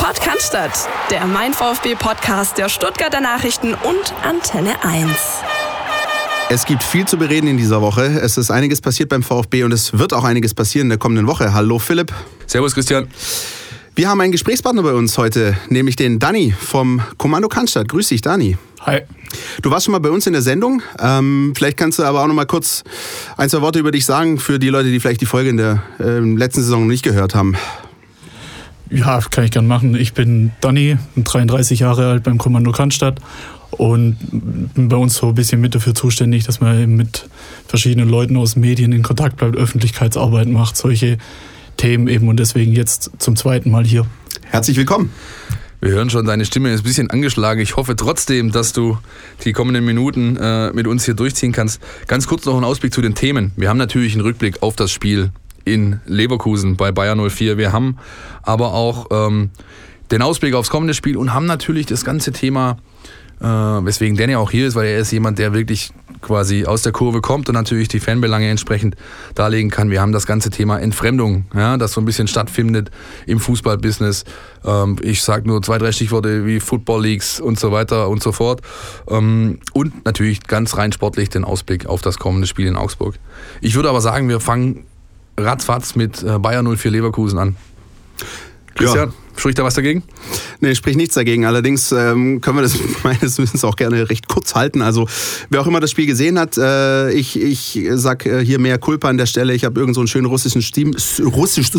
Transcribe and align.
Podcast, 0.00 0.56
der 1.10 1.26
Mein 1.26 1.52
VfB 1.52 1.94
Podcast 1.94 2.56
der 2.56 2.70
Stuttgarter 2.70 3.20
Nachrichten 3.20 3.74
und 3.74 4.14
Antenne 4.22 4.82
1. 4.82 5.10
Es 6.48 6.64
gibt 6.64 6.82
viel 6.82 7.04
zu 7.04 7.18
bereden 7.18 7.46
in 7.46 7.58
dieser 7.58 7.82
Woche. 7.82 8.06
Es 8.06 8.38
ist 8.38 8.50
einiges 8.50 8.80
passiert 8.80 9.10
beim 9.10 9.22
VfB 9.22 9.62
und 9.62 9.72
es 9.72 9.98
wird 9.98 10.14
auch 10.14 10.24
einiges 10.24 10.54
passieren 10.54 10.86
in 10.86 10.88
der 10.88 10.98
kommenden 10.98 11.26
Woche. 11.26 11.52
Hallo 11.52 11.78
Philipp. 11.78 12.12
Servus 12.46 12.74
Christian. 12.74 13.08
Wir 13.94 14.08
haben 14.08 14.20
einen 14.22 14.32
Gesprächspartner 14.32 14.82
bei 14.82 14.94
uns 14.94 15.18
heute, 15.18 15.58
nämlich 15.68 15.96
den 15.96 16.18
Dani 16.18 16.54
vom 16.58 17.02
Kommando 17.18 17.48
Cannstatt. 17.48 17.88
Grüß 17.88 18.08
dich, 18.08 18.22
Dani. 18.22 18.56
Hi. 18.80 19.02
Du 19.60 19.70
warst 19.70 19.84
schon 19.84 19.92
mal 19.92 19.98
bei 19.98 20.10
uns 20.10 20.26
in 20.26 20.32
der 20.32 20.42
Sendung. 20.42 20.82
Ähm, 20.98 21.52
vielleicht 21.54 21.76
kannst 21.76 21.98
du 21.98 22.04
aber 22.04 22.22
auch 22.22 22.26
noch 22.26 22.34
mal 22.34 22.46
kurz 22.46 22.84
ein, 23.36 23.50
zwei 23.50 23.60
Worte 23.60 23.78
über 23.78 23.90
dich 23.90 24.06
sagen 24.06 24.38
für 24.38 24.58
die 24.58 24.70
Leute, 24.70 24.90
die 24.90 24.98
vielleicht 24.98 25.20
die 25.20 25.26
Folge 25.26 25.50
in 25.50 25.58
der 25.58 25.82
äh, 25.98 26.18
letzten 26.20 26.62
Saison 26.62 26.86
nicht 26.86 27.02
gehört 27.02 27.34
haben. 27.34 27.54
Ja, 28.90 29.20
kann 29.30 29.44
ich 29.44 29.52
gern 29.52 29.68
machen. 29.68 29.94
Ich 29.94 30.14
bin 30.14 30.50
Dani, 30.60 30.98
33 31.16 31.80
Jahre 31.80 32.10
alt 32.10 32.24
beim 32.24 32.38
Kommando 32.38 32.72
Cannstatt 32.72 33.20
und 33.70 34.16
bin 34.74 34.88
bei 34.88 34.96
uns 34.96 35.14
so 35.14 35.28
ein 35.28 35.34
bisschen 35.34 35.60
mit 35.60 35.76
dafür 35.76 35.94
zuständig, 35.94 36.44
dass 36.44 36.60
man 36.60 36.96
mit 36.96 37.28
verschiedenen 37.68 38.08
Leuten 38.08 38.36
aus 38.36 38.56
Medien 38.56 38.92
in 38.92 39.02
Kontakt 39.02 39.36
bleibt, 39.36 39.56
Öffentlichkeitsarbeit 39.56 40.48
macht, 40.48 40.76
solche 40.76 41.18
Themen 41.76 42.08
eben 42.08 42.28
und 42.28 42.38
deswegen 42.38 42.72
jetzt 42.72 43.12
zum 43.18 43.36
zweiten 43.36 43.70
Mal 43.70 43.84
hier. 43.84 44.06
Herzlich 44.46 44.76
willkommen. 44.76 45.10
Wir 45.80 45.92
hören 45.92 46.10
schon, 46.10 46.26
deine 46.26 46.44
Stimme 46.44 46.72
ist 46.72 46.80
ein 46.80 46.84
bisschen 46.84 47.10
angeschlagen. 47.10 47.60
Ich 47.60 47.76
hoffe 47.76 47.96
trotzdem, 47.96 48.50
dass 48.50 48.72
du 48.72 48.98
die 49.44 49.52
kommenden 49.52 49.84
Minuten 49.84 50.36
äh, 50.36 50.72
mit 50.72 50.86
uns 50.86 51.04
hier 51.04 51.14
durchziehen 51.14 51.52
kannst. 51.52 51.80
Ganz 52.06 52.26
kurz 52.26 52.44
noch 52.44 52.58
ein 52.58 52.64
Ausblick 52.64 52.92
zu 52.92 53.00
den 53.00 53.14
Themen. 53.14 53.52
Wir 53.56 53.70
haben 53.70 53.78
natürlich 53.78 54.12
einen 54.12 54.22
Rückblick 54.22 54.62
auf 54.62 54.76
das 54.76 54.90
Spiel 54.90 55.30
in 55.64 56.00
Leverkusen 56.06 56.76
bei 56.76 56.92
Bayern 56.92 57.28
04. 57.28 57.58
Wir 57.58 57.72
haben 57.72 57.96
aber 58.42 58.72
auch 58.74 59.06
ähm, 59.10 59.50
den 60.10 60.22
Ausblick 60.22 60.54
aufs 60.54 60.70
kommende 60.70 60.94
Spiel 60.94 61.16
und 61.16 61.34
haben 61.34 61.46
natürlich 61.46 61.86
das 61.86 62.04
ganze 62.04 62.32
Thema 62.32 62.78
äh, 63.40 63.46
weswegen 63.46 64.16
Danny 64.16 64.36
auch 64.36 64.50
hier 64.50 64.66
ist, 64.66 64.74
weil 64.74 64.86
er 64.86 64.98
ist 64.98 65.10
jemand, 65.12 65.38
der 65.38 65.54
wirklich 65.54 65.92
quasi 66.20 66.66
aus 66.66 66.82
der 66.82 66.92
Kurve 66.92 67.22
kommt 67.22 67.48
und 67.48 67.54
natürlich 67.54 67.88
die 67.88 68.00
Fanbelange 68.00 68.48
entsprechend 68.50 68.96
darlegen 69.34 69.70
kann. 69.70 69.90
Wir 69.90 70.02
haben 70.02 70.12
das 70.12 70.26
ganze 70.26 70.50
Thema 70.50 70.78
Entfremdung, 70.78 71.46
ja, 71.54 71.78
das 71.78 71.92
so 71.92 72.02
ein 72.02 72.04
bisschen 72.04 72.28
stattfindet 72.28 72.90
im 73.26 73.40
Fußballbusiness. 73.40 74.24
Ähm, 74.64 74.96
ich 75.00 75.22
sage 75.22 75.48
nur 75.48 75.62
zwei, 75.62 75.78
drei 75.78 75.92
Stichworte 75.92 76.44
wie 76.44 76.60
Football 76.60 77.02
Leagues 77.02 77.40
und 77.40 77.58
so 77.58 77.72
weiter 77.72 78.08
und 78.08 78.22
so 78.22 78.32
fort. 78.32 78.60
Ähm, 79.08 79.60
und 79.72 80.04
natürlich 80.04 80.42
ganz 80.42 80.76
rein 80.76 80.92
sportlich 80.92 81.30
den 81.30 81.44
Ausblick 81.44 81.86
auf 81.86 82.02
das 82.02 82.18
kommende 82.18 82.46
Spiel 82.46 82.66
in 82.66 82.76
Augsburg. 82.76 83.14
Ich 83.62 83.74
würde 83.74 83.88
aber 83.88 84.02
sagen, 84.02 84.28
wir 84.28 84.40
fangen 84.40 84.84
ratzfatz 85.40 85.94
mit 85.94 86.22
äh, 86.22 86.38
Bayern 86.38 86.66
04 86.76 86.90
Leverkusen 86.90 87.38
an. 87.38 87.56
Christian? 88.74 89.08
Ja. 89.08 89.14
Spricht 89.36 89.58
da 89.58 89.64
was 89.64 89.74
dagegen? 89.74 90.02
Nee, 90.60 90.74
spricht 90.74 90.98
nichts 90.98 91.14
dagegen. 91.14 91.46
Allerdings 91.46 91.92
ähm, 91.92 92.42
können 92.42 92.58
wir 92.58 92.62
das 92.62 92.76
meines 93.02 93.38
Wissens 93.38 93.64
auch 93.64 93.74
gerne 93.74 94.10
recht 94.10 94.28
kurz 94.28 94.54
halten. 94.54 94.82
Also 94.82 95.08
wer 95.48 95.62
auch 95.62 95.66
immer 95.66 95.80
das 95.80 95.90
Spiel 95.90 96.04
gesehen 96.04 96.38
hat, 96.38 96.58
äh, 96.58 97.10
ich, 97.12 97.40
ich 97.40 97.80
sag 97.92 98.26
äh, 98.26 98.44
hier 98.44 98.58
mehr 98.58 98.76
Kulpa 98.76 99.08
an 99.08 99.16
der 99.16 99.24
Stelle. 99.24 99.54
Ich 99.54 99.64
habe 99.64 99.80
irgend 99.80 99.94
so 99.94 100.02
einen 100.02 100.08
schönen 100.08 100.26
russischen 100.26 100.60
Stream, 100.60 100.94
russisch, 101.20 101.70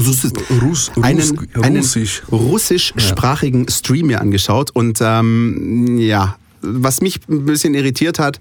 Russ, 0.63 0.91
einen, 1.01 1.49
einen 1.61 1.85
russischsprachigen 2.31 3.67
Stream 3.69 4.07
mir 4.07 4.21
angeschaut. 4.21 4.71
Und 4.71 4.97
ähm, 5.01 5.99
ja, 5.99 6.37
was 6.61 7.01
mich 7.01 7.19
ein 7.29 7.45
bisschen 7.45 7.75
irritiert 7.75 8.17
hat, 8.17 8.39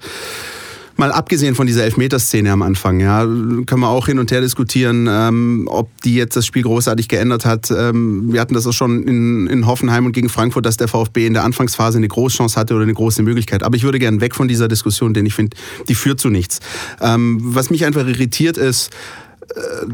Mal 1.01 1.13
abgesehen 1.13 1.55
von 1.55 1.67
dieser 1.67 1.83
Elfmeterszene 1.85 2.53
am 2.53 2.61
Anfang, 2.61 3.01
ja, 3.01 3.21
können 3.25 3.81
wir 3.81 3.89
auch 3.89 4.05
hin 4.05 4.19
und 4.19 4.31
her 4.31 4.43
diskutieren, 4.43 5.09
ähm, 5.11 5.67
ob 5.67 5.89
die 6.03 6.15
jetzt 6.15 6.37
das 6.37 6.45
Spiel 6.45 6.63
großartig 6.63 7.09
geändert 7.09 7.47
hat. 7.47 7.71
Ähm, 7.71 8.31
wir 8.31 8.39
hatten 8.39 8.53
das 8.53 8.67
auch 8.67 8.75
schon 8.75 9.05
in, 9.05 9.47
in 9.47 9.67
Hoffenheim 9.67 10.05
und 10.05 10.13
gegen 10.13 10.29
Frankfurt, 10.29 10.67
dass 10.67 10.77
der 10.77 10.89
VfB 10.89 11.25
in 11.25 11.33
der 11.33 11.45
Anfangsphase 11.45 11.97
eine 11.97 12.07
Großchance 12.07 12.61
hatte 12.61 12.75
oder 12.75 12.83
eine 12.83 12.93
große 12.93 13.23
Möglichkeit. 13.23 13.63
Aber 13.63 13.77
ich 13.77 13.83
würde 13.83 13.99
gerne 13.99 14.21
weg 14.21 14.35
von 14.35 14.47
dieser 14.47 14.69
Diskussion, 14.69 15.15
denn 15.15 15.25
ich 15.25 15.33
finde, 15.33 15.57
die 15.89 15.95
führt 15.95 16.21
zu 16.21 16.29
nichts. 16.29 16.61
Ähm, 17.01 17.39
was 17.41 17.71
mich 17.71 17.87
einfach 17.87 18.07
irritiert 18.07 18.59
ist, 18.59 18.91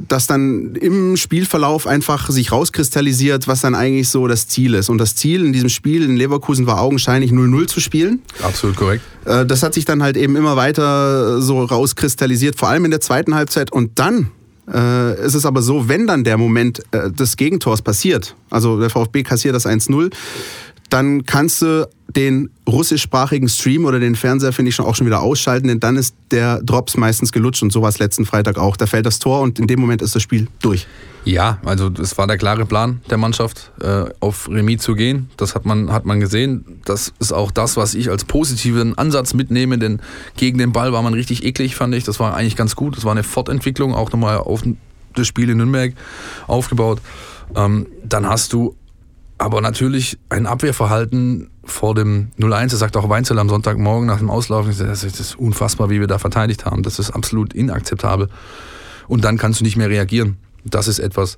dass 0.07 0.27
dann 0.27 0.75
im 0.77 1.17
Spielverlauf 1.17 1.87
einfach 1.87 2.31
sich 2.31 2.53
rauskristallisiert, 2.53 3.49
was 3.49 3.63
dann 3.63 3.75
eigentlich 3.75 4.09
so 4.09 4.27
das 4.27 4.49
Ziel 4.49 4.75
ist. 4.75 4.89
Und 4.89 4.99
das 4.99 5.17
Ziel 5.17 5.45
in 5.45 5.53
diesem 5.53 5.69
Spiel 5.69 6.03
in 6.03 6.17
Leverkusen 6.17 6.67
war 6.67 6.81
augenscheinlich 6.81 7.31
0-0 7.33 7.67
zu 7.67 7.81
spielen. 7.81 8.21
Absolut 8.43 8.77
korrekt. 8.77 9.03
Äh, 9.25 9.47
das 9.47 9.63
hat 9.63 9.75
sich 9.75 9.85
dann 9.85 10.03
halt 10.03 10.17
eben 10.17 10.37
immer 10.37 10.57
weiter 10.57 11.41
so 11.41 11.63
rauskristallisiert, 11.63 12.59
vor 12.59 12.69
allem 12.69 12.85
in 12.85 12.91
der 12.91 13.01
zweiten 13.01 13.35
Halbzeit. 13.35 13.73
Und 13.73 13.99
dann 13.99 14.31
äh, 14.73 15.25
ist 15.25 15.35
es 15.35 15.47
aber 15.47 15.63
so, 15.63 15.89
wenn 15.89 16.07
dann 16.07 16.25
der 16.25 16.39
Moment 16.39 16.83
äh, 16.91 17.11
des 17.11 17.37
Gegentors 17.37 17.83
passiert, 17.83 18.37
also 18.51 18.79
der 18.81 18.91
VfB 18.91 19.23
kassiert 19.23 19.55
das 19.55 19.67
1-0, 19.67 20.13
dann 20.91 21.25
kannst 21.25 21.63
du 21.63 21.89
den 22.15 22.51
russischsprachigen 22.67 23.49
Stream 23.49 23.85
oder 23.85 24.01
den 24.01 24.15
Fernseher, 24.15 24.53
finde 24.53 24.71
ich, 24.71 24.75
schon 24.75 24.87
auch 24.87 24.95
schon 24.95 25.07
wieder 25.07 25.21
ausschalten, 25.21 25.69
denn 25.69 25.81
dann 25.81 25.97
ist 25.97 26.15
der 26.31 26.63
Drops 26.63 26.97
meistens 26.97 27.33
gelutscht 27.33 27.63
und 27.63 27.73
so 27.73 27.83
war 27.83 27.89
es 27.89 27.99
letzten 27.99 28.25
Freitag 28.25 28.59
auch. 28.59 28.77
Da 28.77 28.87
fällt 28.87 29.07
das 29.07 29.19
Tor 29.19 29.41
und 29.43 29.59
in 29.59 29.67
dem 29.67 29.81
Moment 29.81 30.03
ist 30.03 30.15
das 30.15 30.23
Spiel 30.23 30.49
durch. 30.61 30.87
Ja, 31.25 31.59
also 31.65 31.91
es 32.01 32.17
war 32.17 32.29
der 32.29 32.39
klare 32.39 32.65
Plan 32.67 33.01
der 33.11 33.19
Mannschaft, 33.19 33.73
äh, 33.81 34.05
auf 34.21 34.49
Remis 34.49 34.81
zu 34.81 34.95
gehen. 34.95 35.29
Das 35.37 35.57
hat 35.57 35.67
man, 35.67 35.93
hat 35.93 36.07
man 36.07 36.21
gesehen. 36.21 36.81
Das 36.85 37.13
ist 37.19 37.33
auch 37.33 37.51
das, 37.51 37.77
was 37.77 37.95
ich 37.95 38.11
als 38.11 38.25
positiven 38.25 38.97
Ansatz 38.97 39.35
mitnehme, 39.35 39.77
denn 39.77 40.01
gegen 40.37 40.57
den 40.57 40.73
Ball 40.73 40.93
war 40.93 41.03
man 41.03 41.15
richtig 41.15 41.45
eklig, 41.45 41.75
fand 41.75 41.97
ich. 41.97 42.05
Das 42.05 42.21
war 42.21 42.35
eigentlich 42.35 42.55
ganz 42.55 42.77
gut. 42.77 42.97
Das 42.97 43.05
war 43.05 43.11
eine 43.11 43.25
Fortentwicklung, 43.25 43.93
auch 43.93 44.13
nochmal 44.13 44.39
auf 44.39 44.63
das 45.17 45.27
Spiel 45.27 45.51
in 45.51 45.59
Nürnberg 45.59 45.95
aufgebaut. 46.47 47.01
Ähm, 47.57 47.89
dann 48.05 48.29
hast 48.29 48.53
du 48.53 48.77
aber 49.39 49.61
natürlich 49.61 50.19
ein 50.29 50.47
Abwehrverhalten 50.47 51.51
vor 51.65 51.95
dem 51.95 52.31
0-1, 52.39 52.71
das 52.71 52.79
sagt 52.79 52.97
auch 52.97 53.09
Weinzel 53.09 53.39
am 53.39 53.49
Sonntagmorgen 53.49 54.07
nach 54.07 54.19
dem 54.19 54.31
Auslaufen, 54.31 54.75
das 54.77 55.05
ist 55.05 55.39
unfassbar, 55.39 55.91
wie 55.91 56.01
wir 56.01 56.07
da 56.07 56.19
verteidigt 56.19 56.65
haben. 56.65 56.83
Das 56.83 56.99
ist 56.99 57.11
absolut 57.11 57.53
inakzeptabel. 57.53 58.29
Und 59.09 59.25
dann 59.25 59.37
kannst 59.37 59.61
du 59.61 59.65
nicht 59.65 59.77
mehr 59.77 59.91
reagieren. 59.91 60.37
Das 60.65 60.89
ist 60.89 60.99
etwas, 60.99 61.37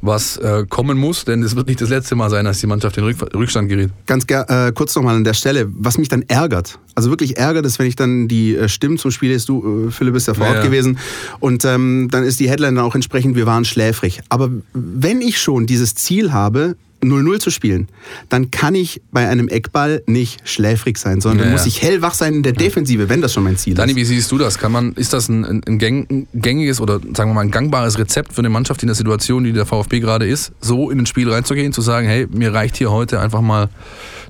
was 0.00 0.36
äh, 0.36 0.64
kommen 0.68 0.96
muss, 0.96 1.24
denn 1.24 1.42
es 1.42 1.56
wird 1.56 1.66
nicht 1.66 1.80
das 1.80 1.88
letzte 1.88 2.14
Mal 2.14 2.30
sein, 2.30 2.44
dass 2.44 2.60
die 2.60 2.66
Mannschaft 2.66 2.96
in 2.98 3.04
Rückstand 3.04 3.68
gerät. 3.68 3.90
Ganz 4.06 4.24
äh, 4.28 4.72
kurz 4.72 4.94
nochmal 4.94 5.16
an 5.16 5.24
der 5.24 5.34
Stelle, 5.34 5.66
was 5.70 5.98
mich 5.98 6.08
dann 6.08 6.22
ärgert, 6.22 6.78
also 6.94 7.10
wirklich 7.10 7.36
ärgert 7.36 7.66
ist, 7.66 7.78
wenn 7.78 7.86
ich 7.86 7.96
dann 7.96 8.28
die 8.28 8.54
äh, 8.54 8.68
Stimmen 8.68 8.98
zum 8.98 9.10
Spiel 9.10 9.30
lese, 9.30 9.46
du, 9.46 9.88
äh, 9.88 9.90
Philipp, 9.90 10.14
bist 10.14 10.28
ja 10.28 10.34
vor 10.34 10.46
Ort 10.46 10.56
ja, 10.56 10.60
ja. 10.60 10.66
gewesen, 10.66 10.98
und 11.40 11.64
ähm, 11.64 12.08
dann 12.10 12.22
ist 12.22 12.38
die 12.38 12.48
Headline 12.48 12.76
dann 12.76 12.84
auch 12.84 12.94
entsprechend, 12.94 13.34
wir 13.34 13.46
waren 13.46 13.64
schläfrig. 13.64 14.20
Aber 14.28 14.50
wenn 14.72 15.20
ich 15.20 15.40
schon 15.40 15.66
dieses 15.66 15.94
Ziel 15.94 16.32
habe, 16.32 16.76
0-0 17.02 17.38
zu 17.38 17.50
spielen, 17.50 17.88
dann 18.28 18.50
kann 18.50 18.74
ich 18.74 19.00
bei 19.12 19.28
einem 19.28 19.48
Eckball 19.48 20.02
nicht 20.06 20.48
schläfrig 20.48 20.98
sein, 20.98 21.20
sondern 21.20 21.46
ja, 21.46 21.52
muss 21.52 21.66
ich 21.66 21.82
hellwach 21.82 22.14
sein 22.14 22.34
in 22.34 22.42
der 22.42 22.52
Defensive, 22.52 23.08
wenn 23.08 23.20
das 23.20 23.32
schon 23.32 23.44
mein 23.44 23.56
Ziel 23.56 23.74
Dani, 23.74 23.92
ist. 23.92 23.96
Dani, 23.96 24.00
wie 24.00 24.14
siehst 24.14 24.32
du 24.32 24.38
das? 24.38 24.58
Kann 24.58 24.72
man, 24.72 24.92
ist 24.94 25.12
das 25.12 25.28
ein, 25.28 25.62
ein, 25.66 26.26
gängiges 26.34 26.80
oder 26.80 27.00
sagen 27.14 27.30
wir 27.30 27.34
mal 27.34 27.42
ein 27.42 27.50
gangbares 27.50 27.98
Rezept 27.98 28.32
für 28.32 28.40
eine 28.40 28.48
Mannschaft 28.48 28.82
in 28.82 28.88
der 28.88 28.96
Situation, 28.96 29.44
die 29.44 29.52
der 29.52 29.66
VfB 29.66 30.00
gerade 30.00 30.26
ist, 30.26 30.52
so 30.60 30.90
in 30.90 30.98
ein 30.98 31.06
Spiel 31.06 31.30
reinzugehen, 31.30 31.72
zu 31.72 31.82
sagen, 31.82 32.08
hey, 32.08 32.26
mir 32.30 32.52
reicht 32.52 32.76
hier 32.76 32.90
heute 32.90 33.20
einfach 33.20 33.40
mal 33.40 33.68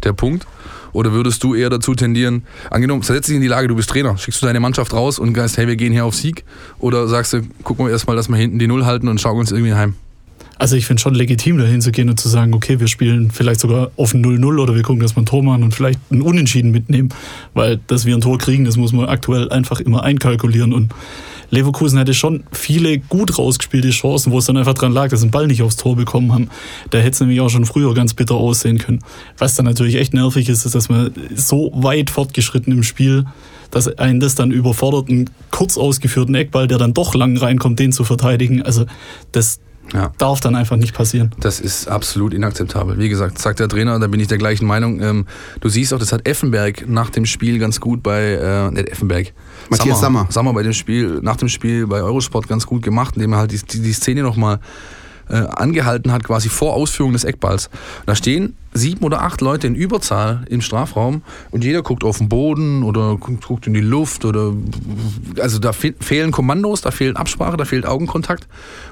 der 0.05 0.13
Punkt? 0.13 0.47
Oder 0.93 1.13
würdest 1.13 1.45
du 1.45 1.55
eher 1.55 1.71
dazu 1.71 1.95
tendieren, 1.95 2.45
angenommen, 2.71 3.03
setz 3.03 3.27
dich 3.27 3.37
in 3.37 3.43
die 3.43 3.49
Lage, 3.49 3.69
du 3.69 3.77
bist 3.77 3.91
Trainer, 3.91 4.17
schickst 4.17 4.43
du 4.43 4.47
deine 4.47 4.61
Mannschaft 4.61 4.93
raus 4.93 5.19
und 5.19 5.37
sagst, 5.37 5.59
hey, 5.59 5.67
wir 5.67 5.77
gehen 5.77 5.93
hier 5.93 6.05
auf 6.05 6.15
Sieg? 6.15 6.45
Oder 6.79 7.09
sagst 7.09 7.33
du, 7.33 7.43
gucken 7.63 7.87
wir 7.87 7.93
erstmal, 7.93 8.17
dass 8.17 8.29
wir 8.29 8.37
hinten 8.37 8.59
die 8.59 8.67
Null 8.67 8.85
halten 8.85 9.09
und 9.09 9.21
schauen 9.21 9.39
uns 9.39 9.53
irgendwie 9.53 9.75
heim? 9.75 9.95
Also 10.59 10.75
ich 10.75 10.87
finde 10.87 11.01
schon 11.01 11.15
legitim, 11.15 11.59
dahin 11.59 11.81
zu 11.81 11.93
gehen 11.93 12.11
und 12.11 12.19
zu 12.19 12.29
sagen, 12.29 12.53
okay, 12.53 12.81
wir 12.81 12.89
spielen 12.89 13.31
vielleicht 13.31 13.61
sogar 13.61 13.93
auf 13.97 14.13
ein 14.13 14.25
0-0 14.25 14.61
oder 14.61 14.75
wir 14.75 14.83
gucken, 14.83 15.01
dass 15.01 15.17
wir 15.17 15.23
ein 15.23 15.27
Tor 15.27 15.43
machen 15.43 15.63
und 15.63 15.75
vielleicht 15.75 16.01
ein 16.11 16.21
Unentschieden 16.21 16.73
mitnehmen. 16.73 17.11
Weil, 17.55 17.79
dass 17.87 18.05
wir 18.05 18.15
ein 18.15 18.21
Tor 18.21 18.39
kriegen, 18.39 18.65
das 18.65 18.77
muss 18.77 18.93
man 18.93 19.09
aktuell 19.09 19.51
einfach 19.51 19.81
immer 19.81 20.03
einkalkulieren. 20.03 20.73
Und 20.73 20.93
Leverkusen 21.51 21.99
hätte 21.99 22.13
schon 22.13 22.43
viele 22.53 22.99
gut 22.99 23.39
rausgespielte 23.39 23.91
Chancen, 23.91 24.33
wo 24.33 24.39
es 24.39 24.47
dann 24.47 24.57
einfach 24.57 24.75
dran 24.75 24.93
lag, 24.93 25.09
dass 25.11 25.21
sie 25.21 25.27
den 25.27 25.31
Ball 25.31 25.47
nicht 25.47 25.63
aufs 25.63 25.77
Tor 25.77 25.97
bekommen 25.97 26.33
haben. 26.33 26.49
Da 26.91 26.99
hätte 26.99 27.11
es 27.11 27.21
nämlich 27.21 27.41
auch 27.41 27.49
schon 27.49 27.65
früher 27.65 27.95
ganz 27.95 28.15
bitter 28.15 28.35
aussehen 28.35 28.79
können. 28.79 28.99
Was 29.39 29.55
dann 29.55 29.65
natürlich 29.65 29.95
echt 29.95 30.13
nervig 30.13 30.49
ist, 30.49 30.67
ist, 30.67 30.75
dass 30.75 30.89
man 30.89 31.13
so 31.35 31.71
weit 31.75 32.11
fortgeschritten 32.11 32.73
im 32.73 32.83
Spiel, 32.83 33.25
dass 33.71 33.87
einen 33.99 34.21
das 34.21 34.35
dann 34.35 34.51
überfordert, 34.51 35.09
einen 35.09 35.31
kurz 35.51 35.79
ausgeführten 35.79 36.35
Eckball, 36.35 36.67
der 36.67 36.79
dann 36.79 36.95
doch 36.95 37.15
lang 37.15 37.37
reinkommt, 37.37 37.79
den 37.79 37.93
zu 37.93 38.05
verteidigen. 38.05 38.63
Also 38.63 38.87
das, 39.33 39.61
ja. 39.93 40.13
Darf 40.19 40.41
dann 40.41 40.55
einfach 40.55 40.77
nicht 40.77 40.95
passieren. 40.95 41.31
Das 41.41 41.61
ist 41.61 41.89
absolut 41.89 42.35
inakzeptabel. 42.35 42.99
Wie 42.99 43.09
gesagt, 43.09 43.39
sagt 43.39 43.61
der 43.61 43.69
Trainer, 43.69 43.99
da 43.99 44.07
bin 44.07 44.21
ich 44.21 44.29
der 44.29 44.39
gleichen 44.39 44.67
Meinung. 44.67 45.01
Ähm, 45.01 45.27
du 45.61 45.69
siehst 45.69 45.95
auch, 45.95 45.99
das 45.99 46.13
hat 46.13 46.27
Effenberg 46.29 46.89
nach 46.89 47.11
dem 47.11 47.27
Spiel 47.27 47.59
ganz 47.59 47.81
gut 47.81 48.03
bei, 48.03 48.33
äh, 48.33 48.71
nicht 48.71 48.89
Effenberg, 48.89 49.33
Matthias 49.71 50.01
Sammer. 50.01 50.27
Sammer 50.31 50.53
bei 50.53 50.63
dem 50.63 50.73
Spiel, 50.73 51.21
nach 51.23 51.37
dem 51.37 51.49
Spiel 51.49 51.87
bei 51.87 52.03
Eurosport 52.03 52.49
ganz 52.49 52.67
gut 52.67 52.83
gemacht, 52.83 53.17
indem 53.17 53.33
er 53.33 53.39
halt 53.39 53.53
die, 53.53 53.59
die, 53.59 53.81
die 53.81 53.93
Szene 53.93 54.23
nochmal 54.23 54.61
äh, 55.29 55.35
angehalten 55.35 56.13
hat, 56.13 56.25
quasi 56.25 56.49
vor 56.49 56.75
Ausführung 56.75 57.13
des 57.13 57.25
Eckballs. 57.25 57.71
Da 58.07 58.15
stehen 58.15 58.57
sieben 58.75 59.05
oder 59.05 59.23
acht 59.23 59.41
Leute 59.41 59.67
in 59.67 59.75
Überzahl 59.75 60.45
im 60.49 60.61
Strafraum 60.61 61.23
und 61.51 61.65
jeder 61.65 61.83
guckt 61.83 62.05
auf 62.05 62.19
den 62.19 62.29
Boden 62.29 62.83
oder 62.83 63.17
guckt 63.17 63.67
in 63.67 63.75
die 63.75 63.81
Luft 63.81 64.25
oder 64.25 64.53
also 65.41 65.59
da 65.59 65.73
fe 65.73 65.95
fehlen 66.01 66.31
Kommandos, 66.31 66.83
da 66.83 66.91
fehlt 66.91 67.17
Absprache, 67.17 67.57
da 67.57 67.65
fehlt 67.65 67.87
Augenkontakt 67.87 68.47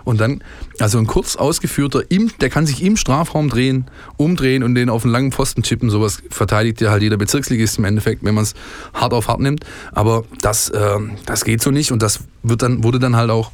und 0.04 0.20
dann 0.20 0.42
also 0.78 0.98
ein 0.98 1.06
kurz 1.06 1.36
ausgeführter, 1.36 2.02
im, 2.10 2.30
der 2.40 2.50
kann 2.50 2.66
sich 2.66 2.82
im 2.82 2.96
Strafraum 2.96 3.48
drehen, 3.48 3.86
umdrehen 4.16 4.62
und 4.62 4.74
den 4.74 4.88
auf 4.88 5.04
einen 5.04 5.12
langen 5.12 5.32
Pfosten 5.32 5.62
chippen. 5.62 5.90
Sowas 5.90 6.22
verteidigt 6.30 6.80
ja 6.80 6.90
halt 6.90 7.02
jeder 7.02 7.16
Bezirksligist 7.16 7.78
im 7.78 7.84
Endeffekt, 7.84 8.24
wenn 8.24 8.34
man 8.34 8.44
es 8.44 8.54
hart 8.94 9.12
auf 9.12 9.28
hart 9.28 9.40
nimmt. 9.40 9.64
Aber 9.92 10.24
das, 10.40 10.70
äh, 10.70 10.98
das 11.26 11.44
geht 11.44 11.62
so 11.62 11.70
nicht 11.70 11.92
und 11.92 12.02
das 12.02 12.20
wird 12.42 12.62
dann, 12.62 12.82
wurde 12.82 12.98
dann 12.98 13.16
halt 13.16 13.30
auch 13.30 13.52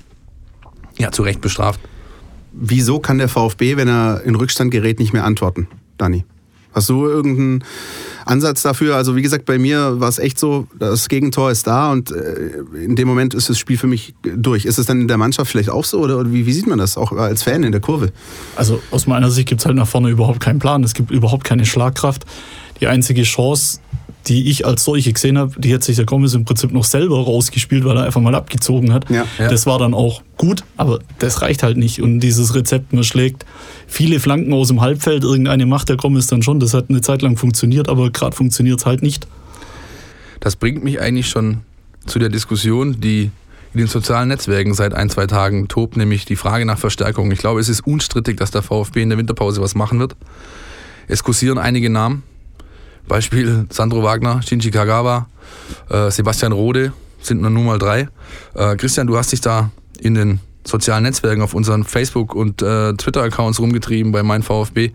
ja, 0.99 1.11
zu 1.11 1.23
Recht 1.23 1.40
bestraft. 1.40 1.81
Wieso 2.52 3.00
kann 3.00 3.19
der 3.19 3.28
VfB, 3.28 3.76
wenn 3.76 3.88
er 3.88 4.22
in 4.25 4.34
Rückstand 4.34 4.70
gerät, 4.70 4.99
nicht 4.99 5.12
mehr 5.12 5.25
antworten? 5.25 5.69
Dani? 5.99 6.25
Hast 6.75 6.88
du 6.88 7.06
irgendeinen 7.06 7.64
Ansatz 8.25 8.62
dafür? 8.62 8.96
Also 8.96 9.14
wie 9.14 9.22
gesagt, 9.22 9.44
bei 9.44 9.58
mir 9.58 10.00
war 10.00 10.08
es 10.08 10.19
echt 10.19 10.38
so, 10.38 10.66
das 10.78 11.08
Gegentor 11.08 11.50
ist 11.50 11.66
da 11.66 11.93
und 11.93 12.10
äh, 12.10 12.62
in 12.82 12.96
dem 12.96 13.08
Moment 13.08 13.34
ist 13.34 13.50
das 13.50 13.58
Spiel 13.58 13.76
für 13.76 13.87
mich 13.87 14.14
durch. 14.22 14.64
Ist 14.64 14.78
es 14.78 14.87
dann 14.87 15.02
in 15.02 15.08
der 15.08 15.19
Mannschaft 15.19 15.50
vielleicht 15.50 15.69
auch 15.69 15.84
so 15.84 16.00
oder 16.00 16.32
wie, 16.32 16.46
wie 16.46 16.52
sieht 16.52 16.66
man 16.66 16.78
das 16.78 16.96
auch 16.96 17.12
als 17.12 17.43
Fan 17.43 17.62
in 17.62 17.72
der 17.72 17.82
Kurve? 17.82 18.10
Also 18.56 18.82
aus 18.90 19.06
meiner 19.06 19.31
Sicht 19.31 19.49
gibt 19.49 19.60
es 19.60 19.66
halt 19.66 19.76
nach 19.76 19.87
vorne 19.87 20.08
überhaupt 20.08 20.40
keinen 20.40 20.60
Plan. 20.60 20.82
Es 20.82 20.94
gibt 20.94 21.10
überhaupt 21.10 21.44
keine 21.44 21.66
Schlagkraft. 21.66 22.25
Die 22.81 22.87
einzige 22.87 23.22
Chance, 23.22 23.81
die 24.29 24.51
ich 24.51 24.67
als 24.67 24.85
solche 24.85 25.13
gesehen 25.13 25.39
habe, 25.39 25.53
die 25.59 25.75
hat 25.75 25.83
sich 25.83 25.97
der 25.97 26.05
Gomez 26.05 26.35
im 26.35 26.45
Prinzip 26.45 26.73
noch 26.73 26.85
selber 26.85 27.17
rausgespielt, 27.17 27.85
weil 27.85 27.97
er 27.97 28.05
einfach 28.05 28.21
mal 28.21 28.35
abgezogen 28.35 28.93
hat. 28.93 29.11
Ja. 29.11 29.27
Ja. 29.39 29.49
Das 29.49 29.67
war 29.67 29.79
dann 29.79 29.95
auch 29.95 30.23
gut, 30.37 30.65
aber 30.77 31.01
das 31.19 31.43
reicht 31.43 31.63
halt 31.63 31.77
nicht. 31.77 32.01
Und 32.01 32.21
dieses 32.21 32.55
Rezept, 32.55 32.93
man 32.93 33.05
schlägt 33.05 33.45
viele 33.87 34.21
Flanken 34.21 34.53
aus 34.53 34.69
dem 34.69 34.81
Halbfeld, 34.81 35.25
irgendeine 35.25 35.67
macht 35.67 35.89
der 35.89 35.97
Gomez 35.97 36.27
dann 36.29 36.43
schon. 36.43 36.61
Das 36.61 36.75
hat 36.75 36.89
eine 36.89 37.01
Zeit 37.01 37.23
lang 37.23 37.37
funktioniert, 37.37 37.89
aber 37.89 38.11
gerade 38.11 38.37
funktioniert 38.37 38.79
es 38.81 38.87
halt 38.87 39.03
nicht. 39.03 39.27
Das 40.41 40.57
bringt 40.57 40.83
mich 40.85 41.01
eigentlich 41.01 41.29
schon 41.29 41.59
zu 42.07 42.19
der 42.19 42.29
Diskussion, 42.29 43.01
die 43.01 43.31
in 43.75 43.79
den 43.79 43.87
sozialen 43.87 44.29
Netzwerken 44.29 44.75
seit 44.75 44.93
ein, 44.93 45.09
zwei 45.09 45.27
Tagen 45.27 45.69
tobt, 45.69 45.97
nämlich 45.97 46.25
die 46.25 46.37
Frage 46.37 46.67
nach 46.67 46.79
Verstärkung. 46.79 47.31
Ich 47.31 47.39
glaube, 47.39 47.61
es 47.61 47.69
ist 47.69 47.87
unstrittig, 47.87 48.37
dass 48.37 48.51
der 48.51 48.63
VfB 48.63 49.03
in 49.03 49.09
der 49.09 49.19
Winterpause 49.19 49.63
was 49.63 49.75
machen 49.75 49.99
wird. 49.99 50.15
Es 51.09 51.23
kursieren 51.23 51.59
einige 51.59 51.91
Namen. 51.91 52.23
Beispiel 53.08 53.66
Sandro 53.70 54.02
Wagner, 54.02 54.40
Shinji 54.43 54.70
Kagawa, 54.70 55.28
äh, 55.90 56.10
Sebastian 56.10 56.52
Rode 56.52 56.93
sind 57.20 57.40
nur 57.40 57.50
nun 57.50 57.66
mal 57.66 57.78
drei. 57.78 58.08
Äh, 58.54 58.76
Christian, 58.76 59.06
du 59.06 59.16
hast 59.16 59.32
dich 59.32 59.40
da 59.40 59.70
in 60.00 60.14
den 60.14 60.40
sozialen 60.64 61.04
Netzwerken 61.04 61.43
auf 61.43 61.54
unseren 61.54 61.84
Facebook- 61.84 62.34
und 62.34 62.62
äh, 62.62 62.94
Twitter-Accounts 62.94 63.58
rumgetrieben 63.60 64.12
bei 64.12 64.22
mein 64.22 64.43
VfB. 64.43 64.93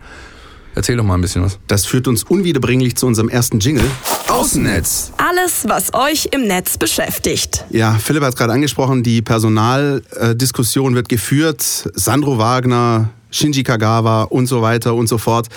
Erzähl 0.75 0.95
doch 0.95 1.04
mal 1.04 1.15
ein 1.15 1.21
bisschen 1.21 1.42
was. 1.42 1.57
Das 1.65 1.86
führt 1.88 2.07
uns 2.07 2.24
unwiederbringlich 2.24 2.95
zu 2.95 3.07
unserem 3.07 3.30
ersten 3.30 3.59
Jingle. 3.59 3.89
Außennetz. 4.27 5.12
Alles, 5.18 5.65
was 5.68 5.94
euch 5.95 6.30
im 6.31 6.45
Netz 6.45 6.77
beschäftigt. 6.77 7.65
Ja, 7.71 7.94
Philipp 7.94 8.21
hat 8.21 8.30
es 8.30 8.36
gerade 8.36 8.54
angesprochen, 8.54 9.01
die 9.01 9.24
Personaldiskussion 9.24 10.94
wird 10.94 11.09
geführt. 11.09 11.63
Sandro 11.95 12.38
Wagner, 12.38 13.09
Shinji 13.31 13.63
Kagawa 13.63 14.24
und 14.24 14.45
so 14.45 14.62
weiter 14.62 14.94
und 14.94 15.07
so 15.07 15.18
fort. 15.18 15.48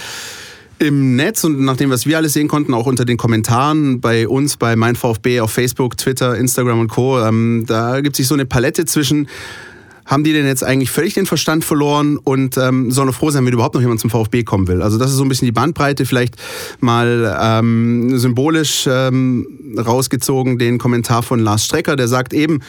Im 0.80 1.14
Netz 1.14 1.44
und 1.44 1.60
nachdem, 1.60 1.90
was 1.90 2.06
wir 2.06 2.16
alles 2.16 2.32
sehen 2.32 2.48
konnten, 2.48 2.72
auch 2.72 2.86
unter 2.86 3.04
den 3.04 3.18
Kommentaren 3.18 4.00
bei 4.00 4.26
uns, 4.26 4.56
bei 4.56 4.76
mein 4.76 4.96
VfB 4.96 5.40
auf 5.40 5.50
Facebook, 5.50 5.98
Twitter, 5.98 6.38
Instagram 6.38 6.80
und 6.80 6.88
Co., 6.88 7.20
ähm, 7.20 7.64
da 7.66 8.00
gibt 8.00 8.16
sich 8.16 8.26
so 8.26 8.32
eine 8.32 8.46
Palette 8.46 8.86
zwischen 8.86 9.28
haben 10.06 10.24
die 10.24 10.32
denn 10.32 10.46
jetzt 10.46 10.64
eigentlich 10.64 10.90
völlig 10.90 11.14
den 11.14 11.26
Verstand 11.26 11.64
verloren 11.64 12.16
und 12.16 12.56
ähm, 12.56 12.90
sollen 12.90 13.12
froh 13.12 13.30
sein, 13.30 13.44
wenn 13.46 13.52
überhaupt 13.52 13.74
noch 13.74 13.80
jemand 13.82 14.00
zum 14.00 14.10
VfB 14.10 14.42
kommen 14.42 14.66
will. 14.66 14.82
Also 14.82 14.98
das 14.98 15.10
ist 15.10 15.18
so 15.18 15.22
ein 15.22 15.28
bisschen 15.28 15.46
die 15.46 15.52
Bandbreite, 15.52 16.04
vielleicht 16.04 16.34
mal 16.80 17.38
ähm, 17.40 18.18
symbolisch 18.18 18.88
ähm, 18.90 19.46
rausgezogen, 19.78 20.58
den 20.58 20.78
Kommentar 20.78 21.22
von 21.22 21.38
Lars 21.38 21.64
Strecker, 21.66 21.94
der 21.94 22.08
sagt 22.08 22.32
eben, 22.32 22.60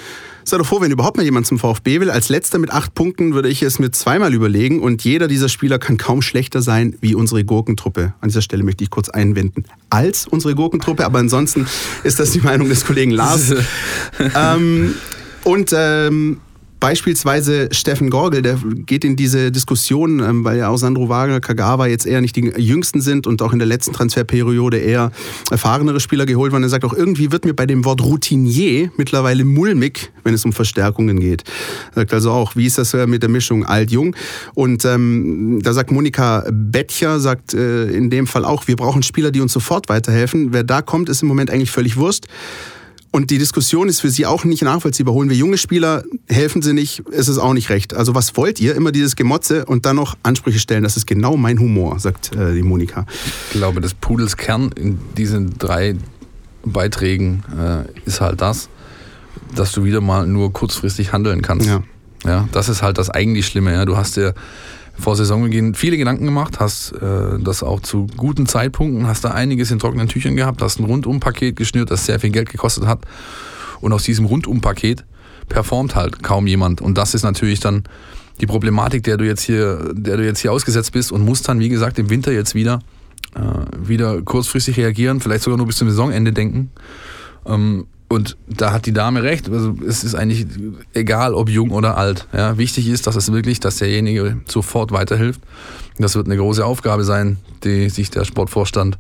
sei 0.44 0.58
doch 0.58 0.66
froh, 0.66 0.82
wenn 0.82 0.92
überhaupt 0.92 1.18
mal 1.18 1.24
jemand 1.24 1.48
zum 1.48 1.60
VfB 1.60 2.00
will. 2.00 2.10
Als 2.10 2.30
letzter 2.30 2.60
mit 2.60 2.72
acht 2.72 2.94
Punkten 2.94 3.34
würde 3.34 3.50
ich 3.50 3.62
es 3.64 3.80
mir 3.80 3.92
zweimal 3.92 4.34
überlegen 4.34 4.82
und 4.82 5.04
jeder 5.04 5.28
dieser 5.28 5.50
Spieler 5.50 5.80
kann 5.80 5.98
kaum 5.98 6.22
schlechter 6.22 6.62
sein 6.62 6.96
wie 7.02 7.16
unsere 7.16 7.44
Gurkentruppe. 7.44 8.14
An 8.22 8.30
dieser 8.30 8.42
Stelle 8.42 8.64
möchte 8.64 8.84
ich 8.84 8.90
kurz 8.90 9.10
einwenden. 9.10 9.66
Als 9.90 10.28
unsere 10.28 10.56
Gurkentruppe, 10.56 11.06
aber 11.06 11.20
ansonsten 11.20 11.68
ist 12.04 12.20
das 12.20 12.32
die 12.32 12.42
Meinung 12.42 12.70
des 12.70 12.86
Kollegen 12.86 13.12
Lars. 13.12 13.54
ähm, 14.36 14.96
und 15.44 15.74
ähm, 15.76 16.38
Beispielsweise 16.82 17.70
Steffen 17.72 18.10
Gorgel, 18.10 18.42
der 18.42 18.58
geht 18.88 19.06
in 19.06 19.16
diese 19.16 19.52
Diskussion, 19.52 20.20
ähm, 20.20 20.44
weil 20.44 20.58
ja 20.58 20.70
auch 20.70 20.78
Sandro 20.78 21.10
Wagner, 21.10 21.40
Kagawa 21.40 21.86
jetzt 21.86 22.08
eher 22.08 22.22
nicht 22.22 22.36
die 22.36 22.52
jüngsten 22.58 23.02
sind 23.02 23.28
und 23.28 23.44
auch 23.44 23.54
in 23.54 23.60
der 23.60 23.68
letzten 23.68 23.94
Transferperiode 23.94 24.80
eher 24.80 25.12
erfahrenere 25.52 26.00
Spieler 26.00 26.26
geholt 26.26 26.52
waren. 26.52 26.64
Er 26.64 26.70
sagt 26.70 26.84
auch, 26.84 26.96
irgendwie 26.96 27.32
wird 27.32 27.46
mir 27.46 27.54
bei 27.54 27.68
dem 27.68 27.86
Wort 27.86 28.02
Routinier 28.04 28.90
mittlerweile 28.98 29.46
mulmig, 29.46 30.12
wenn 30.24 30.34
es 30.34 30.44
um 30.44 30.54
Verstärkungen 30.54 31.20
geht. 31.20 31.44
Er 31.92 32.02
sagt 32.02 32.14
also 32.16 32.32
auch, 32.32 32.56
wie 32.56 32.66
ist 32.66 32.80
das 32.80 32.96
äh, 32.96 33.06
mit 33.06 33.22
der 33.22 33.30
Mischung 33.30 33.64
alt-jung? 33.64 34.16
Und 34.56 34.84
ähm, 34.84 35.60
da 35.62 35.74
sagt 35.74 35.92
Monika 35.92 36.46
Bettcher, 36.52 37.20
sagt 37.20 37.54
äh, 37.54 37.92
in 37.92 38.10
dem 38.10 38.26
Fall 38.26 38.44
auch, 38.44 38.68
wir 38.68 38.76
brauchen 38.76 39.04
Spieler, 39.04 39.30
die 39.30 39.42
uns 39.42 39.54
sofort 39.54 39.88
weiterhelfen. 39.88 40.52
Wer 40.52 40.64
da 40.64 40.82
kommt, 40.82 41.10
ist 41.10 41.22
im 41.22 41.28
Moment 41.28 41.52
eigentlich 41.52 41.70
völlig 41.70 41.96
Wurst. 41.98 42.28
Und 43.12 43.30
die 43.30 43.38
Diskussion 43.38 43.90
ist 43.90 44.00
für 44.00 44.10
Sie 44.10 44.26
auch 44.26 44.46
nicht 44.46 44.64
nachvollziehbar. 44.64 45.14
Holen 45.14 45.30
wir 45.30 45.36
junge 45.36 45.58
Spieler, 45.58 46.04
helfen 46.30 46.62
Sie 46.62 46.72
nicht, 46.72 47.00
ist 47.10 47.28
es 47.28 47.38
auch 47.38 47.54
nicht 47.54 47.70
recht. 47.70 47.94
Also 47.94 48.16
was 48.16 48.38
wollt 48.38 48.62
ihr? 48.62 48.74
Immer 48.74 48.94
dieses 48.94 49.18
Gemotze 49.18 49.66
und 49.66 49.86
dann 49.86 49.98
noch 49.98 50.16
Ansprüche 50.24 50.60
stellen. 50.60 50.84
Das 50.84 50.96
ist 50.96 51.06
genau 51.08 51.36
mein 51.36 51.60
Humor, 51.60 52.00
sagt 52.00 52.34
äh, 52.36 52.54
die 52.54 52.62
Monika. 52.62 53.06
Ich 53.50 53.58
glaube, 53.58 53.82
des 53.82 53.94
Pudels 53.94 54.38
Kern 54.38 54.72
in 54.76 54.98
diesen 55.18 55.58
drei 55.58 55.96
Beiträgen 56.64 57.44
äh, 57.60 57.84
ist 58.08 58.22
halt 58.22 58.40
das, 58.40 58.70
dass 59.56 59.74
du 59.74 59.84
wieder 59.84 60.00
mal 60.00 60.26
nur 60.26 60.54
kurzfristig 60.54 61.12
handeln 61.12 61.42
kannst. 61.42 61.68
Ja. 61.68 61.84
Ja, 62.24 62.48
das 62.52 62.70
ist 62.70 62.82
halt 62.84 62.98
das 62.98 63.10
eigentlich 63.10 63.48
Schlimme. 63.48 63.74
Ja. 63.74 63.86
Du 63.86 63.98
hast 63.98 64.16
dir 64.16 64.36
vor 64.98 65.16
Saisonbeginn 65.16 65.74
viele 65.74 65.98
Gedanken 65.98 66.26
gemacht, 66.26 66.60
hast 66.60 66.92
äh, 66.94 67.40
das 67.40 67.64
auch 67.64 67.80
zu 67.80 68.08
guten 68.18 68.46
Zeitpunkten, 68.46 69.08
hast 69.08 69.24
da 69.24 69.32
einiges 69.32 69.72
in 69.72 69.80
trockenen 69.80 70.08
Tüchern 70.08 70.36
gehabt, 70.36 70.62
hast 70.62 70.80
ein 70.80 70.86
Rundumpaket 70.86 71.56
geschnürt, 71.56 71.92
das 71.92 72.06
sehr 72.06 72.20
viel 72.20 72.30
Geld 72.30 72.50
gekostet 72.50 72.86
hat. 72.86 73.02
Und 73.80 73.94
aus 73.94 74.04
diesem 74.04 74.26
Rundumpaket 74.26 75.06
performt 75.50 75.96
halt 75.96 76.24
kaum 76.24 76.48
jemand. 76.48 76.82
Und 76.82 76.98
das 76.98 77.14
ist 77.14 77.24
natürlich 77.24 77.60
dann 77.60 77.84
die 78.40 78.46
Problematik, 78.46 79.04
der 79.04 79.18
du 79.18 79.26
jetzt 79.26 79.42
hier, 79.42 79.92
der 79.94 80.18
du 80.18 80.26
jetzt 80.26 80.40
hier 80.40 80.52
ausgesetzt 80.52 80.92
bist 80.92 81.12
und 81.12 81.24
musst 81.24 81.48
dann, 81.48 81.60
wie 81.60 81.70
gesagt, 81.70 82.00
im 82.00 82.10
Winter 82.10 82.32
jetzt 82.32 82.56
wieder, 82.56 82.80
äh, 83.36 83.42
wieder 83.88 84.22
kurzfristig 84.22 84.78
reagieren, 84.78 85.20
vielleicht 85.20 85.44
sogar 85.44 85.58
nur 85.58 85.68
bis 85.68 85.78
zum 85.78 85.90
Saisonende 85.90 86.32
denken. 86.32 86.72
Ähm, 87.46 87.86
und 88.12 88.36
da 88.46 88.74
hat 88.74 88.86
die 88.86 88.92
Dame 88.92 89.24
recht. 89.24 89.50
Also 89.50 89.74
es 89.88 90.04
ist 90.04 90.16
eigentlich 90.16 90.46
egal, 90.94 91.34
ob 91.34 91.48
jung 91.48 91.72
oder 91.72 91.98
alt. 91.98 92.28
Ja, 92.34 92.58
wichtig 92.58 92.90
ist, 92.90 93.08
dass 93.08 93.16
es 93.16 93.32
wirklich, 93.32 93.62
dass 93.62 93.78
derjenige 93.78 94.42
sofort 94.46 94.92
weiterhilft. 94.92 95.40
Das 95.98 96.16
wird 96.16 96.26
eine 96.26 96.36
große 96.36 96.66
Aufgabe 96.66 97.06
sein, 97.06 97.38
die 97.64 97.90
sich 97.90 98.10
der 98.12 98.26
Sportvorstand 98.26 99.00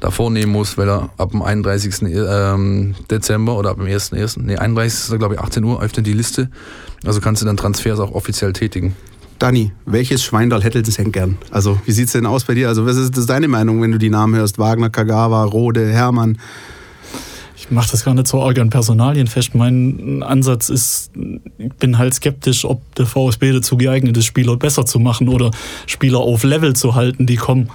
da 0.00 0.10
vornehmen 0.10 0.50
muss, 0.50 0.76
weil 0.76 0.88
er 0.88 1.10
ab 1.16 1.30
dem 1.30 1.42
31. 1.42 2.02
Ähm, 2.02 2.96
Dezember 3.08 3.56
oder 3.56 3.70
ab 3.70 3.76
dem 3.76 3.86
1.1., 3.86 4.40
nee, 4.42 4.56
31. 4.56 5.16
glaube 5.18 5.34
ich, 5.34 5.40
18 5.40 5.62
Uhr 5.62 5.80
öffnet 5.80 6.06
die 6.06 6.12
Liste. 6.12 6.50
Also 7.04 7.20
kannst 7.20 7.42
du 7.42 7.46
dann 7.46 7.56
Transfers 7.56 8.00
auch 8.00 8.10
offiziell 8.12 8.52
tätigen. 8.52 8.96
Dani, 9.38 9.70
welches 9.86 10.24
Schweindal 10.24 10.64
hättest 10.64 10.98
du 10.98 11.02
denn 11.02 11.12
gern? 11.12 11.38
Also 11.52 11.80
wie 11.84 11.92
sieht's 11.92 12.12
denn 12.12 12.26
aus 12.26 12.44
bei 12.44 12.54
dir? 12.54 12.66
Also 12.66 12.84
was 12.84 12.96
ist 12.96 13.30
deine 13.30 13.46
Meinung, 13.46 13.80
wenn 13.80 13.92
du 13.92 13.98
die 13.98 14.10
Namen 14.10 14.34
hörst? 14.34 14.58
Wagner, 14.58 14.90
Kagawa, 14.90 15.44
Rode, 15.44 15.86
Hermann? 15.86 16.36
Ich 17.70 17.74
mache 17.76 17.92
das 17.92 18.04
gar 18.04 18.14
nicht 18.14 18.26
so 18.26 18.42
arg 18.42 18.58
an 18.58 18.68
Personalien 18.68 19.28
fest. 19.28 19.54
Mein 19.54 20.24
Ansatz 20.24 20.70
ist, 20.70 21.12
ich 21.56 21.72
bin 21.74 21.98
halt 21.98 22.14
skeptisch, 22.14 22.64
ob 22.64 22.82
der 22.96 23.06
VfB 23.06 23.52
dazu 23.52 23.76
geeignet 23.76 24.16
ist, 24.16 24.24
Spieler 24.24 24.56
besser 24.56 24.84
zu 24.86 24.98
machen 24.98 25.28
oder 25.28 25.52
Spieler 25.86 26.18
auf 26.18 26.42
Level 26.42 26.74
zu 26.74 26.96
halten, 26.96 27.26
die 27.26 27.36
kommen. 27.36 27.70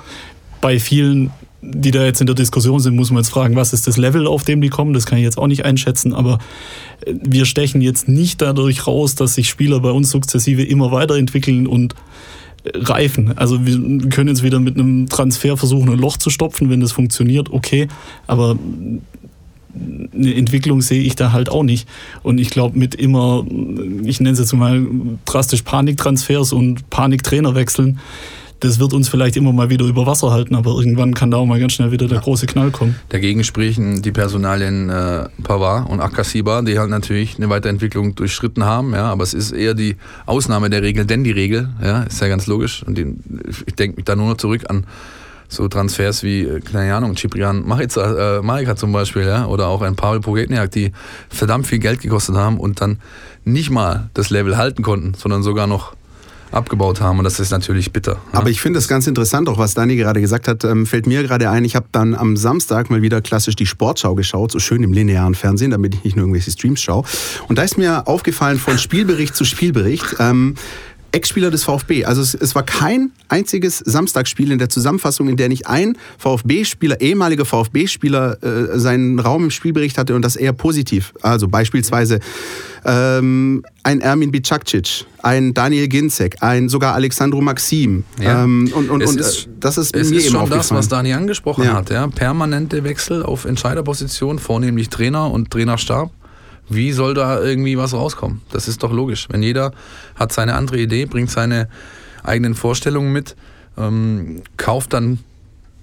Bei 0.59 0.81
vielen, 0.81 1.31
die 1.61 1.91
da 1.91 2.03
jetzt 2.03 2.19
in 2.19 2.27
der 2.27 2.35
Diskussion 2.35 2.81
sind, 2.81 2.97
muss 2.97 3.09
man 3.09 3.23
jetzt 3.23 3.29
fragen, 3.29 3.55
was 3.55 3.71
ist 3.71 3.87
das 3.87 3.95
Level, 3.95 4.27
auf 4.27 4.43
dem 4.43 4.59
die 4.59 4.67
kommen? 4.67 4.93
Das 4.93 5.05
kann 5.05 5.17
ich 5.17 5.23
jetzt 5.23 5.37
auch 5.37 5.47
nicht 5.47 5.63
einschätzen, 5.63 6.13
aber 6.13 6.39
wir 7.07 7.45
stechen 7.45 7.79
jetzt 7.79 8.09
nicht 8.09 8.41
dadurch 8.41 8.87
raus, 8.87 9.15
dass 9.15 9.35
sich 9.35 9.47
Spieler 9.47 9.79
bei 9.79 9.91
uns 9.91 10.11
sukzessive 10.11 10.63
immer 10.63 10.91
weiterentwickeln 10.91 11.67
und 11.67 11.95
reifen. 12.73 13.37
Also 13.37 13.65
wir 13.65 14.09
können 14.09 14.27
jetzt 14.27 14.43
wieder 14.43 14.59
mit 14.59 14.77
einem 14.77 15.07
Transfer 15.07 15.55
versuchen, 15.55 15.89
ein 15.89 15.99
Loch 15.99 16.17
zu 16.17 16.29
stopfen, 16.29 16.69
wenn 16.69 16.81
das 16.81 16.91
funktioniert, 16.91 17.49
okay, 17.49 17.87
aber 18.27 18.57
eine 20.13 20.35
Entwicklung 20.35 20.81
sehe 20.81 21.01
ich 21.01 21.15
da 21.15 21.31
halt 21.31 21.49
auch 21.49 21.63
nicht. 21.63 21.87
Und 22.23 22.37
ich 22.37 22.49
glaube, 22.49 22.77
mit 22.77 22.95
immer, 22.95 23.45
ich 24.03 24.19
nenne 24.19 24.33
es 24.33 24.39
jetzt 24.39 24.53
mal 24.53 24.85
drastisch 25.25 25.63
Paniktransfers 25.63 26.53
und 26.53 26.89
Paniktrainerwechseln, 26.89 27.99
das 28.61 28.79
wird 28.79 28.93
uns 28.93 29.09
vielleicht 29.09 29.35
immer 29.35 29.51
mal 29.51 29.69
wieder 29.69 29.85
über 29.85 30.05
Wasser 30.05 30.31
halten, 30.31 30.55
aber 30.55 30.71
irgendwann 30.71 31.13
kann 31.13 31.29
da 31.29 31.37
auch 31.37 31.45
mal 31.45 31.59
ganz 31.59 31.73
schnell 31.73 31.91
wieder 31.91 32.07
der 32.07 32.19
große 32.19 32.45
Knall 32.45 32.71
kommen. 32.71 32.95
Dagegen 33.09 33.43
sprechen 33.43 34.01
die 34.01 34.11
Personalien 34.11 34.89
äh, 34.89 35.27
Pavard 35.43 35.89
und 35.89 35.99
Akasiba, 35.99 36.61
die 36.61 36.79
halt 36.79 36.89
natürlich 36.89 37.35
eine 37.37 37.49
Weiterentwicklung 37.49 38.15
durchschritten 38.15 38.63
haben, 38.63 38.93
ja, 38.93 39.11
aber 39.11 39.23
es 39.23 39.33
ist 39.33 39.51
eher 39.51 39.73
die 39.73 39.97
Ausnahme 40.25 40.69
der 40.69 40.81
Regel, 40.81 41.05
denn 41.05 41.23
die 41.23 41.31
Regel, 41.31 41.69
ja, 41.83 42.03
ist 42.03 42.21
ja 42.21 42.27
ganz 42.27 42.47
logisch. 42.47 42.83
Und 42.83 42.97
die, 42.97 43.13
ich 43.67 43.75
denke 43.75 43.97
mich 43.97 44.05
da 44.05 44.15
nur 44.15 44.29
noch 44.29 44.37
zurück 44.37 44.63
an 44.69 44.85
so 45.47 45.67
Transfers 45.67 46.23
wie, 46.23 46.41
äh, 46.41 46.59
keine 46.59 46.93
Ahnung, 46.93 47.15
Ciprian 47.15 47.65
Marica, 47.65 48.37
äh, 48.37 48.41
Marica 48.41 48.75
zum 48.75 48.91
Beispiel, 48.91 49.23
ja, 49.23 49.45
oder 49.45 49.67
auch 49.67 49.81
ein 49.81 49.95
Pavel 49.95 50.19
Pogetniak, 50.19 50.71
die 50.71 50.91
verdammt 51.29 51.67
viel 51.67 51.79
Geld 51.79 52.01
gekostet 52.01 52.35
haben 52.35 52.59
und 52.59 52.81
dann 52.81 52.99
nicht 53.43 53.69
mal 53.69 54.09
das 54.13 54.29
Level 54.29 54.57
halten 54.57 54.83
konnten, 54.83 55.13
sondern 55.13 55.43
sogar 55.43 55.67
noch 55.67 55.95
abgebaut 56.51 57.01
haben 57.01 57.17
und 57.17 57.25
das 57.25 57.39
ist 57.39 57.51
natürlich 57.51 57.91
bitter. 57.91 58.17
Ja? 58.31 58.39
Aber 58.39 58.49
ich 58.49 58.61
finde 58.61 58.77
das 58.77 58.87
ganz 58.87 59.07
interessant, 59.07 59.49
auch 59.49 59.57
was 59.57 59.73
Dani 59.73 59.95
gerade 59.95 60.21
gesagt 60.21 60.47
hat, 60.47 60.63
ähm, 60.63 60.85
fällt 60.85 61.07
mir 61.07 61.21
gerade 61.23 61.49
ein, 61.49 61.65
ich 61.65 61.75
habe 61.75 61.87
dann 61.91 62.15
am 62.15 62.37
Samstag 62.37 62.89
mal 62.89 63.01
wieder 63.01 63.21
klassisch 63.21 63.55
die 63.55 63.65
Sportschau 63.65 64.15
geschaut, 64.15 64.51
so 64.51 64.59
schön 64.59 64.83
im 64.83 64.93
linearen 64.93 65.35
Fernsehen, 65.35 65.71
damit 65.71 65.95
ich 65.95 66.03
nicht 66.03 66.15
nur 66.15 66.23
irgendwelche 66.23 66.51
Streams 66.51 66.81
schaue. 66.81 67.03
Und 67.47 67.57
da 67.57 67.63
ist 67.63 67.77
mir 67.77 68.07
aufgefallen 68.07 68.57
von 68.57 68.77
Spielbericht 68.77 69.35
zu 69.35 69.43
Spielbericht, 69.43 70.15
ähm, 70.19 70.55
Ex-Spieler 71.15 71.49
des 71.49 71.63
VfB. 71.63 72.03
Also 72.03 72.21
es, 72.21 72.33
es, 72.33 72.55
war 72.55 72.63
kein 72.63 73.11
einziges 73.29 73.79
Samstagsspiel 73.79 74.51
in 74.51 74.59
der 74.59 74.67
Zusammenfassung, 74.67 75.29
in 75.29 75.37
der 75.37 75.47
nicht 75.47 75.65
ein 75.65 75.97
VfB-Spieler, 76.17 76.99
ehemaliger 76.99 77.45
VfB-Spieler, 77.45 78.43
äh, 78.43 78.77
seinen 78.77 79.19
Raum 79.19 79.45
im 79.45 79.51
Spielbericht 79.51 79.97
hatte 79.97 80.13
und 80.13 80.23
das 80.23 80.35
eher 80.35 80.51
positiv. 80.51 81.13
Also 81.21 81.47
beispielsweise 81.47 82.19
ähm, 82.83 83.63
ein 83.83 84.01
Ermin 84.01 84.31
Bicakcic, 84.31 85.05
ein 85.23 85.53
Daniel 85.53 85.87
Ginzek, 85.87 86.35
ein 86.41 86.67
sogar 86.67 86.93
Alexandro 86.93 87.39
Maxim. 87.39 88.03
Ja. 88.19 88.43
Ähm, 88.43 88.69
und, 88.75 88.89
und, 88.89 89.01
und 89.01 89.19
ist, 89.19 89.47
das 89.59 89.77
ist 89.77 89.95
es 89.95 90.09
mir 90.09 90.17
ist 90.17 90.25
eben 90.25 90.35
schon 90.35 90.49
das, 90.49 90.71
was. 90.71 90.89
Dani 90.89 91.13
angesprochen 91.13 91.63
Ja. 91.63 91.75
hat. 91.75 91.89
Ja? 91.91 92.07
Permanente 92.07 92.83
Wechsel 92.83 93.23
auf 93.23 93.45
Entscheiderposition, 93.45 94.37
vornehmlich 94.37 94.89
Trainer 94.89 95.31
und 95.31 95.49
Trainerstab. 95.49 96.11
Wie 96.69 96.91
soll 96.91 97.13
da 97.13 97.41
irgendwie 97.41 97.77
was 97.77 97.93
rauskommen? 97.93 98.41
Das 98.51 98.67
ist 98.67 98.83
doch 98.83 98.91
logisch. 98.91 99.27
Wenn 99.29 99.43
jeder 99.43 99.71
hat 100.15 100.31
seine 100.31 100.55
andere 100.55 100.79
Idee, 100.79 101.05
bringt 101.05 101.29
seine 101.29 101.69
eigenen 102.23 102.55
Vorstellungen 102.55 103.13
mit, 103.13 103.35
ähm, 103.77 104.41
kauft 104.57 104.93
dann 104.93 105.19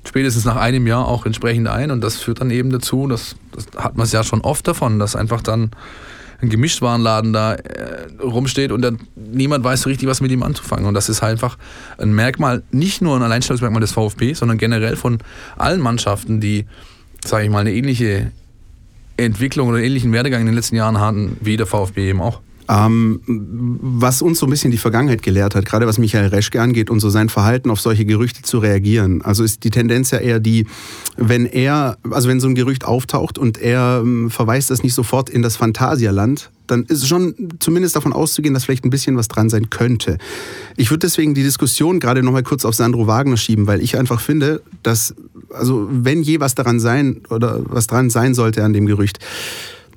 spätestens 0.05 0.45
nach 0.45 0.57
einem 0.57 0.87
Jahr 0.87 1.07
auch 1.07 1.27
entsprechend 1.27 1.69
ein 1.69 1.91
und 1.91 2.01
das 2.01 2.17
führt 2.17 2.41
dann 2.41 2.51
eben 2.51 2.71
dazu, 2.71 3.07
das, 3.07 3.37
das 3.53 3.67
hat 3.77 3.97
man 3.97 4.05
es 4.05 4.13
ja 4.13 4.25
schon 4.25 4.41
oft 4.41 4.67
davon, 4.67 4.99
dass 4.99 5.15
einfach 5.15 5.43
dann 5.43 5.71
ein 6.41 6.49
Gemischtwarenladen 6.49 7.33
da 7.33 7.55
äh, 7.55 8.09
rumsteht 8.21 8.73
und 8.73 8.83
dann 8.83 8.99
niemand 9.15 9.63
weiß 9.63 9.83
so 9.83 9.89
richtig, 9.89 10.09
was 10.09 10.21
mit 10.21 10.33
ihm 10.33 10.43
anzufangen. 10.43 10.87
Und 10.87 10.95
das 10.95 11.09
ist 11.09 11.23
halt 11.23 11.35
einfach 11.35 11.57
ein 11.99 12.13
Merkmal, 12.13 12.65
nicht 12.73 13.01
nur 13.01 13.15
ein 13.15 13.23
Alleinstellungsmerkmal 13.23 13.81
des 13.81 13.93
VfB, 13.93 14.35
sondern 14.35 14.59
generell 14.59 14.97
von 14.97 15.19
allen 15.57 15.81
Mannschaften, 15.81 16.41
die, 16.41 16.67
sage 17.25 17.45
ich 17.45 17.51
mal, 17.51 17.61
eine 17.61 17.73
ähnliche 17.73 18.33
Entwicklung 19.17 19.69
oder 19.69 19.83
ähnlichen 19.83 20.13
Werdegang 20.13 20.41
in 20.41 20.47
den 20.47 20.55
letzten 20.55 20.77
Jahren 20.77 21.01
hatten, 21.01 21.37
wie 21.41 21.57
der 21.57 21.67
VfB 21.67 22.11
eben 22.11 22.21
auch. 22.21 22.41
Ähm, 22.69 23.21
was 23.27 24.23
uns 24.23 24.39
so 24.39 24.47
ein 24.47 24.51
bisschen 24.51 24.71
die 24.71 24.79
Vergangenheit 24.79 25.23
gelehrt 25.23 25.55
hat, 25.55 25.67
gerade 25.67 25.87
was 25.87 25.99
Michael 25.99 26.29
Reschke 26.29 26.63
angeht 26.63 26.91
und 26.91 27.01
so 27.01 27.11
sein 27.11 27.29
Verhalten 27.29 27.71
auf 27.71 27.81
solche 27.81 28.05
Gerüchte 28.05 28.43
zu 28.43 28.59
reagieren. 28.59 29.21
Also 29.23 29.43
ist 29.43 29.65
die 29.65 29.71
Tendenz 29.71 30.13
ja 30.13 30.19
eher 30.19 30.39
die, 30.39 30.67
wenn 31.17 31.45
er, 31.45 31.99
also 32.11 32.29
wenn 32.29 32.41
so 32.41 32.49
ein 32.49 32.55
Gerücht 32.55 32.85
auftaucht 32.85 33.37
und 33.37 33.59
er 33.59 34.01
ähm, 34.03 34.31
verweist 34.31 34.71
das 34.71 34.83
nicht 34.83 34.95
sofort 34.95 35.29
in 35.29 35.43
das 35.43 35.57
Phantasialand, 35.57 36.51
dann 36.67 36.85
ist 36.85 37.07
schon 37.07 37.35
zumindest 37.59 37.97
davon 37.97 38.13
auszugehen, 38.13 38.55
dass 38.55 38.65
vielleicht 38.65 38.85
ein 38.85 38.91
bisschen 38.91 39.17
was 39.17 39.29
dran 39.29 39.51
sein 39.51 39.69
könnte. 39.69 40.19
Ich 40.77 40.91
würde 40.91 41.01
deswegen 41.01 41.35
die 41.35 41.43
Diskussion 41.43 42.01
gerade 42.01 42.23
noch 42.23 42.33
mal 42.33 42.43
kurz 42.43 42.65
auf 42.65 42.75
Sandro 42.75 43.07
Wagner 43.07 43.37
schieben, 43.37 43.67
weil 43.67 43.83
ich 43.83 43.99
einfach 43.99 44.21
finde, 44.21 44.63
dass, 44.83 45.15
also 45.53 45.89
wenn 45.91 46.23
je 46.23 46.41
was 46.41 46.55
daran 46.55 46.81
sein 46.81 47.23
oder 47.31 47.61
was 47.65 47.87
dran 47.87 48.11
sein 48.11 48.35
sollte 48.35 48.65
an 48.65 48.73
dem 48.73 48.87
Gerücht, 48.87 49.19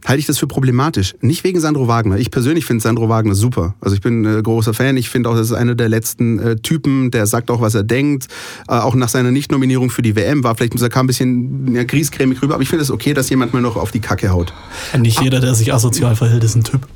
halte 0.05 0.19
ich 0.19 0.27
das 0.27 0.38
für 0.38 0.47
problematisch. 0.47 1.15
Nicht 1.21 1.43
wegen 1.43 1.59
Sandro 1.59 1.88
Wagner. 1.88 2.17
Ich 2.17 2.31
persönlich 2.31 2.65
finde 2.65 2.81
Sandro 2.81 3.09
Wagner 3.09 3.35
super. 3.35 3.75
Also 3.81 3.95
ich 3.95 4.01
bin 4.01 4.24
äh, 4.25 4.41
großer 4.41 4.74
Fan. 4.74 4.97
Ich 4.97 5.09
finde 5.09 5.29
auch, 5.29 5.35
das 5.35 5.47
ist 5.47 5.53
einer 5.53 5.75
der 5.75 5.89
letzten 5.89 6.39
äh, 6.39 6.55
Typen, 6.57 7.12
der 7.12 7.25
sagt 7.25 7.50
auch, 7.50 7.62
was 7.62 7.75
er 7.75 7.83
denkt. 7.83 8.27
Äh, 8.67 8.74
auch 8.74 8.95
nach 8.95 9.09
seiner 9.09 9.31
Nicht-Nominierung 9.31 9.89
für 9.89 10.03
die 10.03 10.15
WM 10.15 10.43
war 10.43 10.55
vielleicht, 10.55 10.79
er 10.79 10.89
kam 10.89 11.05
ein 11.05 11.07
bisschen 11.07 11.74
ja, 11.75 11.83
griesgrämig 11.83 12.41
rüber, 12.41 12.53
aber 12.53 12.63
ich 12.63 12.69
finde 12.69 12.83
es 12.83 12.91
okay, 12.91 13.13
dass 13.13 13.29
jemand 13.29 13.53
mal 13.53 13.62
noch 13.62 13.75
auf 13.75 13.91
die 13.91 14.00
Kacke 14.00 14.29
haut. 14.29 14.53
Nicht 14.97 15.21
jeder, 15.21 15.39
der 15.39 15.55
sich 15.55 15.74
asozial 15.74 16.15
verhält, 16.15 16.43
ist 16.43 16.55
ein 16.55 16.63
Typ. 16.63 16.88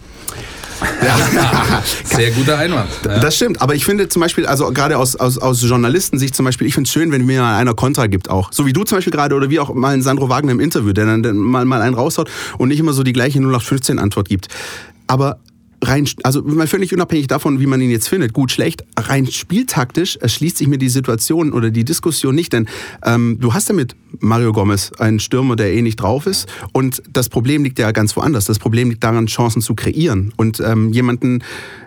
Sehr 2.03 2.31
guter 2.31 2.57
Einwand. 2.57 2.89
Ja. 3.05 3.19
Das 3.19 3.36
stimmt, 3.36 3.62
aber 3.62 3.75
ich 3.75 3.86
finde 3.86 4.09
zum 4.09 4.21
Beispiel, 4.21 4.45
also 4.45 4.71
gerade 4.71 4.98
aus, 4.98 5.15
aus, 5.15 5.38
aus 5.38 5.62
Journalistensicht 5.62 6.36
zum 6.36 6.45
Beispiel, 6.45 6.67
ich 6.67 6.74
finde 6.74 6.88
es 6.88 6.93
schön, 6.93 7.12
wenn 7.12 7.25
mir 7.25 7.41
mal 7.41 7.57
einer 7.57 7.74
Kontra 7.74 8.07
gibt 8.07 8.29
auch. 8.29 8.51
So 8.51 8.65
wie 8.65 8.74
du 8.74 8.83
zum 8.83 8.98
Beispiel 8.98 9.12
gerade 9.12 9.36
oder 9.36 9.50
wie 9.50 9.59
auch 9.59 9.74
mal 9.74 9.93
ein 9.93 10.01
Sandro 10.01 10.29
Wagner 10.29 10.51
im 10.51 10.59
Interview, 10.59 10.93
der 10.93 11.05
dann, 11.05 11.24
dann 11.24 11.38
mal, 11.38 11.65
mal 11.65 11.81
einen 11.81 11.95
raushaut 11.95 12.29
und 12.57 12.69
nicht 12.69 12.79
immer 12.79 12.93
so 12.93 13.03
die 13.03 13.13
gleiche 13.13 13.39
0815-Antwort 13.39 14.29
gibt. 14.29 14.48
Aber 15.07 15.39
rein, 15.83 16.07
also 16.24 16.43
völlig 16.65 16.93
unabhängig 16.93 17.27
davon, 17.27 17.59
wie 17.59 17.65
man 17.65 17.81
ihn 17.81 17.89
jetzt 17.89 18.07
findet, 18.07 18.33
gut, 18.33 18.51
schlecht, 18.51 18.83
rein 18.98 19.27
spieltaktisch 19.27 20.17
erschließt 20.17 20.57
sich 20.57 20.67
mir 20.67 20.77
die 20.77 20.89
Situation 20.89 21.53
oder 21.53 21.69
die 21.71 21.86
Diskussion 21.86 22.36
nicht, 22.36 22.53
denn 22.53 22.67
ähm, 23.03 23.38
du 23.39 23.53
hast 23.53 23.69
ja 23.69 23.75
mit 23.75 23.95
Mario 24.19 24.51
Gomez 24.51 24.91
einen 25.00 25.19
Stürmer, 25.19 25.55
der 25.55 25.74
eh 25.74 25.81
nicht 25.81 25.98
drauf 25.98 26.25
ist 26.25 26.48
und 26.74 27.01
das 27.12 27.29
Problem 27.29 27.63
liegt 27.63 27.79
ja 27.79 27.91
ganz 27.91 28.15
woanders. 28.15 28.45
Das 28.45 28.59
Problem 28.59 28.89
liegt 28.89 29.03
daran, 29.03 29.27
Chancen 29.27 29.62
zu 29.62 29.75
kreieren 29.75 30.33
und 30.36 30.59
ähm, 30.59 30.91
jemanden, 30.91 31.43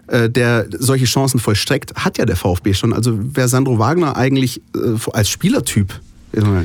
äh, 0.06 0.30
der 0.30 0.66
solche 0.78 1.04
Chancen 1.04 1.40
vollstreckt, 1.40 1.94
hat 1.96 2.18
ja 2.18 2.25
der 2.25 2.37
VfB 2.37 2.75
schon. 2.75 2.92
Also 2.92 3.18
wäre 3.34 3.49
Sandro 3.49 3.78
Wagner 3.78 4.16
eigentlich 4.16 4.62
äh, 4.75 5.11
als 5.12 5.28
Spielertyp 5.28 6.00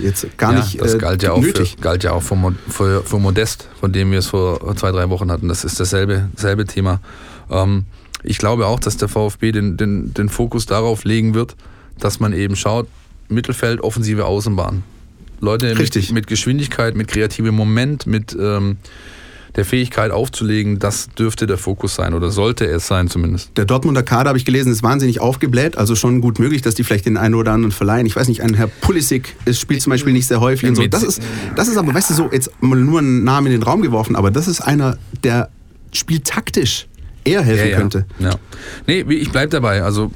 jetzt 0.02 0.38
gar 0.38 0.54
ja, 0.54 0.60
nicht 0.60 0.82
das 0.82 0.94
äh, 0.94 0.98
galt 0.98 1.24
ja 1.24 1.34
auch 1.34 1.42
nötig. 1.42 1.76
Für, 1.76 1.82
galt 1.82 2.04
ja 2.04 2.12
auch 2.14 2.24
für, 2.24 2.56
für, 2.70 3.04
für 3.04 3.20
Modest, 3.20 3.68
von 3.80 3.92
dem 3.92 4.12
wir 4.12 4.20
es 4.20 4.28
vor 4.28 4.76
zwei, 4.76 4.92
drei 4.92 5.10
Wochen 5.10 5.32
hatten. 5.32 5.48
Das 5.48 5.64
ist 5.64 5.80
dasselbe, 5.80 6.30
dasselbe 6.36 6.66
Thema. 6.66 7.02
Ähm, 7.50 7.86
ich 8.24 8.38
glaube 8.38 8.68
auch, 8.68 8.80
dass 8.80 8.98
der 8.98 9.08
VfB 9.08 9.52
den, 9.52 9.78
den, 9.78 10.14
den 10.14 10.30
Fokus 10.30 10.66
darauf 10.66 11.04
legen 11.04 11.34
wird, 11.34 11.56
dass 12.00 12.20
man 12.20 12.34
eben 12.34 12.56
schaut, 12.56 12.88
Mittelfeld, 13.30 13.82
offensive 13.82 14.26
Außenbahn. 14.26 14.84
Leute 15.40 15.76
mit, 15.76 16.12
mit 16.12 16.28
Geschwindigkeit, 16.28 16.96
mit 16.96 17.08
kreativem 17.08 17.54
Moment, 17.54 18.08
mit 18.08 18.36
ähm, 18.40 18.78
der 19.58 19.66
Fähigkeit 19.66 20.12
aufzulegen, 20.12 20.78
das 20.80 21.10
dürfte 21.10 21.48
der 21.48 21.58
Fokus 21.58 21.96
sein 21.96 22.14
oder 22.14 22.30
sollte 22.30 22.66
es 22.66 22.88
sein 22.88 23.10
zumindest. 23.10 23.52
Der 23.58 23.66
Dortmunder 23.66 24.04
Kader, 24.04 24.30
habe 24.30 24.38
ich 24.38 24.46
gelesen, 24.46 24.72
ist 24.72 24.84
wahnsinnig 24.84 25.20
aufgebläht. 25.20 25.78
Also 25.78 25.96
schon 25.96 26.22
gut 26.22 26.38
möglich, 26.40 26.62
dass 26.62 26.76
die 26.76 26.84
vielleicht 26.84 27.08
den 27.08 27.18
einen 27.18 27.34
oder 27.34 27.52
anderen 27.52 27.72
verleihen. 27.72 28.06
Ich 28.06 28.16
weiß 28.16 28.28
nicht, 28.28 28.42
ein 28.42 28.54
Herr 28.54 28.68
Pulisic 28.68 29.36
spielt 29.52 29.82
zum 29.82 29.90
Beispiel 29.90 30.14
nicht 30.14 30.28
sehr 30.28 30.40
häufig. 30.40 30.70
Und 30.70 30.76
so. 30.76 30.88
Das, 30.88 31.04
ist, 31.04 31.22
das 31.56 31.68
ist 31.68 31.78
aber, 31.78 31.94
weißt 31.94 32.12
du, 32.12 32.14
so 32.14 32.30
jetzt 32.32 32.52
nur 32.62 33.00
einen 33.00 33.24
Namen 33.24 33.48
in 33.48 33.54
den 33.54 33.64
Raum 33.64 33.82
geworfen, 33.82 34.16
aber 34.16 34.30
das 34.30 34.48
ist 34.48 34.62
einer, 34.62 34.98
der 35.24 35.50
spieltaktisch 35.92 36.88
eher 37.28 37.42
helfen 37.42 37.78
könnte. 37.78 38.06
Ja. 38.20 38.32
Nee, 38.86 39.02
ich 39.02 39.32
bleib 39.32 39.50
dabei. 39.52 39.84
Also 39.84 40.12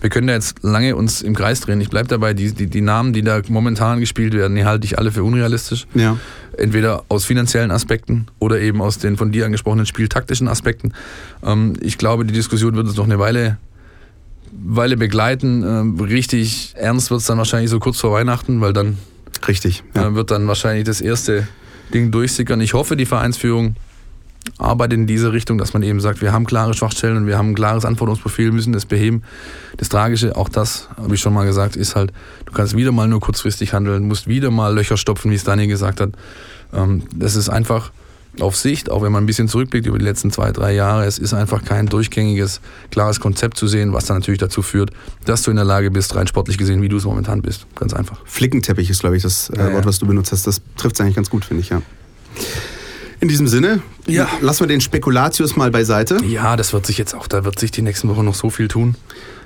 wir 0.00 0.10
können 0.10 0.26
da 0.26 0.34
jetzt 0.34 0.62
lange 0.62 0.96
uns 0.96 1.22
im 1.22 1.34
Kreis 1.34 1.60
drehen. 1.60 1.80
Ich 1.80 1.88
bleib 1.88 2.08
dabei. 2.08 2.34
Die, 2.34 2.52
die, 2.52 2.66
die 2.66 2.80
Namen, 2.80 3.12
die 3.12 3.22
da 3.22 3.40
momentan 3.48 4.00
gespielt 4.00 4.34
werden, 4.34 4.56
die 4.56 4.64
halte 4.64 4.84
ich 4.84 4.98
alle 4.98 5.12
für 5.12 5.24
unrealistisch. 5.24 5.86
Ja. 5.94 6.18
Entweder 6.56 7.04
aus 7.08 7.24
finanziellen 7.24 7.70
Aspekten 7.70 8.26
oder 8.38 8.60
eben 8.60 8.80
aus 8.82 8.98
den 8.98 9.16
von 9.16 9.32
dir 9.32 9.46
angesprochenen 9.46 9.86
spieltaktischen 9.86 10.48
Aspekten. 10.48 10.92
Ähm, 11.44 11.74
ich 11.80 11.98
glaube, 11.98 12.24
die 12.24 12.34
Diskussion 12.34 12.74
wird 12.76 12.86
uns 12.86 12.96
noch 12.96 13.04
eine 13.04 13.18
Weile, 13.18 13.58
Weile 14.52 14.96
begleiten. 14.96 15.62
Ähm, 15.62 16.00
richtig 16.00 16.74
ernst 16.76 17.10
wird 17.10 17.20
es 17.20 17.26
dann 17.26 17.38
wahrscheinlich 17.38 17.70
so 17.70 17.78
kurz 17.78 18.00
vor 18.00 18.12
Weihnachten, 18.12 18.60
weil 18.60 18.72
dann 18.72 18.98
Richtig. 19.46 19.84
Ja. 19.94 20.08
äh, 20.08 20.14
wird 20.14 20.30
dann 20.30 20.46
wahrscheinlich 20.48 20.84
das 20.84 21.00
erste 21.00 21.46
Ding 21.92 22.10
durchsickern. 22.10 22.60
Ich 22.60 22.74
hoffe, 22.74 22.96
die 22.96 23.06
Vereinsführung 23.06 23.76
arbeitet 24.58 24.98
in 24.98 25.06
diese 25.06 25.32
Richtung, 25.32 25.58
dass 25.58 25.72
man 25.72 25.82
eben 25.82 26.00
sagt, 26.00 26.22
wir 26.22 26.32
haben 26.32 26.44
klare 26.44 26.74
Schwachstellen 26.74 27.16
und 27.16 27.26
wir 27.26 27.38
haben 27.38 27.50
ein 27.50 27.54
klares 27.54 27.84
Anforderungsprofil, 27.84 28.52
müssen 28.52 28.72
das 28.72 28.86
beheben. 28.86 29.22
Das 29.76 29.88
Tragische, 29.88 30.36
auch 30.36 30.48
das 30.48 30.88
habe 30.96 31.14
ich 31.14 31.20
schon 31.20 31.34
mal 31.34 31.44
gesagt, 31.44 31.76
ist 31.76 31.96
halt, 31.96 32.12
du 32.46 32.52
kannst 32.52 32.76
wieder 32.76 32.92
mal 32.92 33.08
nur 33.08 33.20
kurzfristig 33.20 33.72
handeln, 33.72 34.08
musst 34.08 34.26
wieder 34.26 34.50
mal 34.50 34.74
Löcher 34.74 34.96
stopfen, 34.96 35.30
wie 35.30 35.34
es 35.34 35.44
Daniel 35.44 35.68
gesagt 35.68 36.00
hat. 36.00 36.10
Ähm, 36.72 37.02
das 37.14 37.36
ist 37.36 37.48
einfach 37.48 37.90
auf 38.40 38.56
Sicht, 38.56 38.90
auch 38.90 39.02
wenn 39.02 39.12
man 39.12 39.24
ein 39.24 39.26
bisschen 39.26 39.48
zurückblickt 39.48 39.86
über 39.86 39.98
die 39.98 40.04
letzten 40.04 40.30
zwei, 40.30 40.52
drei 40.52 40.74
Jahre, 40.74 41.04
es 41.06 41.18
ist 41.18 41.32
einfach 41.32 41.64
kein 41.64 41.86
durchgängiges, 41.86 42.60
klares 42.90 43.20
Konzept 43.20 43.56
zu 43.56 43.66
sehen, 43.66 43.92
was 43.92 44.04
dann 44.06 44.18
natürlich 44.18 44.40
dazu 44.40 44.62
führt, 44.62 44.90
dass 45.24 45.42
du 45.42 45.50
in 45.50 45.56
der 45.56 45.64
Lage 45.64 45.90
bist, 45.90 46.14
rein 46.14 46.26
sportlich 46.26 46.58
gesehen, 46.58 46.82
wie 46.82 46.88
du 46.88 46.96
es 46.96 47.04
momentan 47.04 47.42
bist. 47.42 47.66
Ganz 47.76 47.94
einfach. 47.94 48.20
Flickenteppich 48.26 48.90
ist, 48.90 49.00
glaube 49.00 49.16
ich, 49.16 49.22
das 49.22 49.50
äh, 49.50 49.58
Ja, 49.58 49.68
ja. 49.68 49.74
Wort, 49.74 49.86
was 49.86 49.98
du 49.98 50.06
benutzt 50.06 50.32
hast. 50.32 50.46
Das 50.46 50.60
trifft 50.76 50.96
es 50.96 51.00
eigentlich 51.00 51.16
ganz 51.16 51.30
gut, 51.30 51.44
finde 51.44 51.62
ich, 51.62 51.70
ja. 51.70 51.80
In 53.26 53.30
diesem 53.30 53.48
Sinne, 53.48 53.82
Ja. 54.06 54.28
lassen 54.40 54.60
wir 54.60 54.66
den 54.68 54.80
Spekulatius 54.80 55.56
mal 55.56 55.72
beiseite. 55.72 56.16
Ja, 56.24 56.54
das 56.54 56.72
wird 56.72 56.86
sich 56.86 56.96
jetzt 56.96 57.12
auch, 57.12 57.26
da 57.26 57.44
wird 57.44 57.58
sich 57.58 57.72
die 57.72 57.82
nächsten 57.82 58.08
Wochen 58.08 58.24
noch 58.24 58.36
so 58.36 58.50
viel 58.50 58.68
tun. 58.68 58.94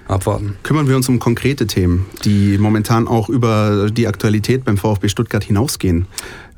Abwarten. 0.06 0.56
Kümmern 0.64 0.86
wir 0.86 0.96
uns 0.96 1.08
um 1.08 1.18
konkrete 1.18 1.66
Themen, 1.66 2.04
die 2.26 2.58
momentan 2.58 3.08
auch 3.08 3.30
über 3.30 3.88
die 3.90 4.06
Aktualität 4.06 4.66
beim 4.66 4.76
VfB 4.76 5.08
Stuttgart 5.08 5.42
hinausgehen. 5.42 6.04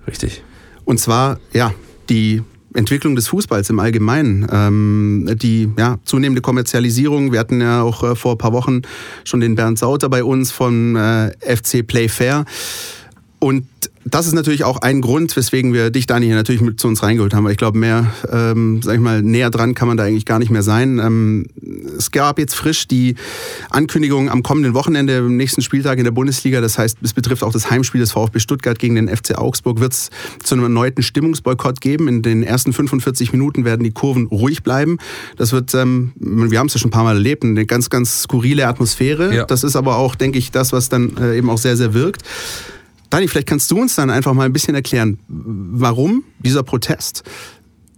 Richtig. 0.09 0.43
Und 0.85 0.99
zwar, 0.99 1.39
ja, 1.53 1.73
die 2.09 2.43
Entwicklung 2.75 3.15
des 3.15 3.29
Fußballs 3.29 3.71
im 3.71 3.79
Allgemeinen. 3.79 4.45
Ähm, 4.51 5.31
die 5.41 5.71
ja, 5.79 6.01
zunehmende 6.05 6.41
Kommerzialisierung. 6.43 7.31
Wir 7.31 7.39
hatten 7.39 7.61
ja 7.61 7.83
auch 7.83 8.03
äh, 8.03 8.17
vor 8.17 8.33
ein 8.33 8.39
paar 8.39 8.53
Wochen 8.53 8.83
schon 9.23 9.39
den 9.39 9.55
Bernd 9.55 9.79
Sauter 9.79 10.09
bei 10.09 10.25
uns 10.25 10.51
von 10.51 10.97
äh, 10.97 11.31
FC 11.57 11.87
Play 11.87 12.09
Fair. 12.09 12.47
Und 13.43 13.67
das 14.05 14.29
ist 14.29 14.35
natürlich 14.35 14.63
auch 14.63 14.83
ein 14.83 15.01
Grund, 15.01 15.35
weswegen 15.35 15.73
wir 15.73 15.91
dich, 15.91 16.07
Dani, 16.07 16.27
hier 16.27 16.37
natürlich 16.37 16.61
mit 16.61 16.79
zu 16.79 16.87
uns 16.87 17.03
reingeholt 17.03 17.35
haben. 17.35 17.43
Weil 17.45 17.51
ich 17.51 17.59
glaube, 17.59 17.77
mehr, 17.77 18.07
ähm, 18.31 18.81
sag 18.85 18.95
ich 18.95 19.01
mal, 19.01 19.21
näher 19.21 19.51
dran 19.51 19.75
kann 19.75 19.89
man 19.89 19.97
da 19.97 20.05
eigentlich 20.05 20.27
gar 20.27 20.39
nicht 20.39 20.53
mehr 20.53 20.63
sein. 20.63 21.01
Ähm, 21.01 21.47
es 21.99 22.13
gab 22.13 22.39
jetzt 22.39 22.55
frisch 22.55 22.87
die 22.87 23.17
Ankündigung 23.69 24.31
am 24.31 24.45
kommenden 24.45 24.75
Wochenende, 24.75 25.17
im 25.17 25.37
nächsten 25.37 25.61
Spieltag 25.61 25.99
in 25.99 26.05
der 26.05 26.13
Bundesliga. 26.13 26.61
Das 26.61 26.79
heißt, 26.79 26.99
es 27.03 27.15
betrifft 27.15 27.43
auch 27.43 27.53
das 27.53 27.69
Heimspiel 27.69 28.01
des 28.01 28.13
VfB 28.13 28.39
Stuttgart 28.39 28.79
gegen 28.79 28.95
den 28.95 29.09
FC 29.09 29.37
Augsburg. 29.37 29.81
Wird 29.81 29.93
es 29.93 30.11
zu 30.45 30.55
einem 30.55 30.63
erneuten 30.63 31.03
Stimmungsboykott 31.03 31.81
geben. 31.81 32.07
In 32.07 32.23
den 32.23 32.45
ersten 32.45 32.73
45 32.73 33.33
Minuten 33.33 33.65
werden 33.65 33.83
die 33.83 33.93
Kurven 33.93 34.27
ruhig 34.27 34.63
bleiben. 34.63 34.99
Das 35.37 35.51
wird, 35.51 35.75
ähm, 35.75 36.13
wir 36.15 36.61
haben 36.61 36.69
es 36.69 36.75
ja 36.75 36.79
schon 36.79 36.91
ein 36.91 36.93
paar 36.93 37.03
Mal 37.03 37.17
erlebt, 37.17 37.43
eine 37.43 37.67
ganz, 37.67 37.91
ganz 37.91 38.23
skurrile 38.23 38.69
Atmosphäre. 38.69 39.35
Ja. 39.35 39.45
Das 39.47 39.65
ist 39.65 39.75
aber 39.75 39.97
auch, 39.97 40.15
denke 40.15 40.39
ich, 40.39 40.53
das, 40.53 40.73
was 40.73 40.89
dann 40.89 41.17
äh, 41.17 41.37
eben 41.37 41.51
auch 41.51 41.59
sehr, 41.59 41.77
sehr 41.77 41.93
wirkt. 41.93 42.23
Dani, 43.13 43.29
vielleicht 43.29 43.47
kannst 43.47 43.71
du 43.71 43.79
uns 43.79 43.95
dann 43.95 44.09
einfach 44.09 44.33
mal 44.33 44.47
ein 44.47 44.55
bisschen 44.55 44.75
erklären, 44.75 45.19
warum 45.29 46.25
dieser 46.39 46.63
Protest 46.63 47.25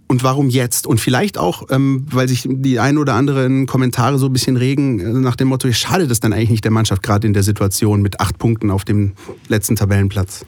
und 0.07 0.23
warum 0.23 0.49
jetzt? 0.49 0.85
Und 0.85 0.99
vielleicht 0.99 1.37
auch, 1.37 1.67
ähm, 1.69 2.05
weil 2.11 2.27
sich 2.27 2.45
die 2.45 2.79
ein 2.81 2.97
oder 2.97 3.13
anderen 3.13 3.65
Kommentare 3.65 4.19
so 4.19 4.25
ein 4.25 4.33
bisschen 4.33 4.57
regen, 4.57 4.99
äh, 4.99 5.03
nach 5.05 5.37
dem 5.37 5.47
Motto, 5.47 5.71
schadet 5.71 6.11
es 6.11 6.19
dann 6.19 6.33
eigentlich 6.33 6.49
nicht 6.49 6.65
der 6.65 6.71
Mannschaft 6.71 7.01
gerade 7.01 7.25
in 7.25 7.31
der 7.31 7.43
Situation 7.43 8.01
mit 8.01 8.19
acht 8.19 8.37
Punkten 8.37 8.69
auf 8.69 8.83
dem 8.83 9.13
letzten 9.47 9.77
Tabellenplatz? 9.77 10.43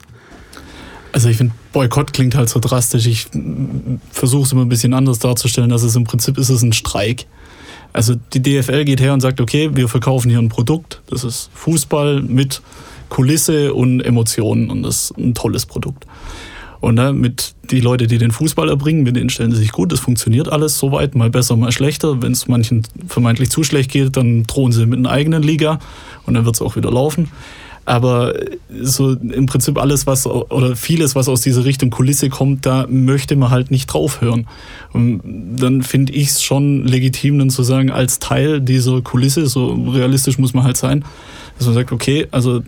Also 1.12 1.30
ich 1.30 1.38
finde, 1.38 1.54
Boykott 1.72 2.12
klingt 2.12 2.34
halt 2.34 2.50
so 2.50 2.60
drastisch. 2.60 3.06
Ich 3.06 3.28
versuche 4.10 4.42
es 4.42 4.52
immer 4.52 4.66
ein 4.66 4.68
bisschen 4.68 4.92
anders 4.92 5.18
darzustellen. 5.18 5.70
dass 5.70 5.82
es 5.82 5.96
im 5.96 6.04
Prinzip 6.04 6.36
ist 6.36 6.50
es 6.50 6.60
ein 6.60 6.74
Streik. 6.74 7.24
Also 7.94 8.16
die 8.34 8.42
DFL 8.42 8.84
geht 8.84 9.00
her 9.00 9.14
und 9.14 9.22
sagt, 9.22 9.40
okay, 9.40 9.70
wir 9.72 9.88
verkaufen 9.88 10.28
hier 10.28 10.40
ein 10.40 10.50
Produkt. 10.50 11.00
Das 11.08 11.24
ist 11.24 11.48
Fußball 11.54 12.20
mit 12.20 12.60
Kulisse 13.08 13.74
und 13.74 14.00
Emotionen 14.00 14.70
und 14.70 14.82
das 14.82 15.10
ist 15.10 15.18
ein 15.18 15.34
tolles 15.34 15.66
Produkt. 15.66 16.06
Und 16.80 16.94
ne, 16.94 17.12
mit 17.12 17.54
die 17.70 17.80
Leute, 17.80 18.06
die 18.06 18.18
den 18.18 18.30
Fußball 18.30 18.68
erbringen, 18.68 19.02
mit 19.02 19.16
denen 19.16 19.30
stellen 19.30 19.50
sie 19.50 19.58
sich 19.58 19.72
gut. 19.72 19.90
Das 19.90 19.98
funktioniert 19.98 20.48
alles 20.48 20.78
soweit, 20.78 21.16
mal 21.16 21.28
besser, 21.28 21.56
mal 21.56 21.72
schlechter. 21.72 22.22
Wenn 22.22 22.32
es 22.32 22.46
manchen 22.46 22.84
vermeintlich 23.08 23.50
zu 23.50 23.64
schlecht 23.64 23.90
geht, 23.90 24.16
dann 24.16 24.44
drohen 24.44 24.70
sie 24.70 24.86
mit 24.86 24.98
einer 24.98 25.10
eigenen 25.10 25.42
Liga 25.42 25.80
und 26.24 26.34
dann 26.34 26.44
wird 26.44 26.54
es 26.54 26.62
auch 26.62 26.76
wieder 26.76 26.90
laufen. 26.90 27.30
Aber 27.84 28.34
so 28.82 29.12
im 29.14 29.46
Prinzip 29.46 29.78
alles, 29.78 30.06
was 30.06 30.26
oder 30.26 30.76
vieles, 30.76 31.14
was 31.14 31.26
aus 31.26 31.40
dieser 31.40 31.64
Richtung 31.64 31.88
Kulisse 31.88 32.28
kommt, 32.28 32.66
da 32.66 32.86
möchte 32.86 33.34
man 33.34 33.50
halt 33.50 33.70
nicht 33.70 33.86
drauf 33.86 34.20
hören. 34.20 34.46
Und 34.92 35.22
dann 35.58 35.82
finde 35.82 36.12
ich 36.12 36.28
es 36.28 36.42
schon 36.42 36.84
legitim, 36.84 37.38
dann 37.38 37.48
zu 37.48 37.62
sagen, 37.62 37.90
als 37.90 38.18
Teil 38.18 38.60
dieser 38.60 39.00
Kulisse, 39.00 39.46
so 39.46 39.72
realistisch 39.72 40.36
muss 40.38 40.52
man 40.52 40.64
halt 40.64 40.76
sein, 40.76 41.02
dass 41.58 41.66
man 41.66 41.74
sagt, 41.74 41.92
okay, 41.92 42.26
also 42.30 42.62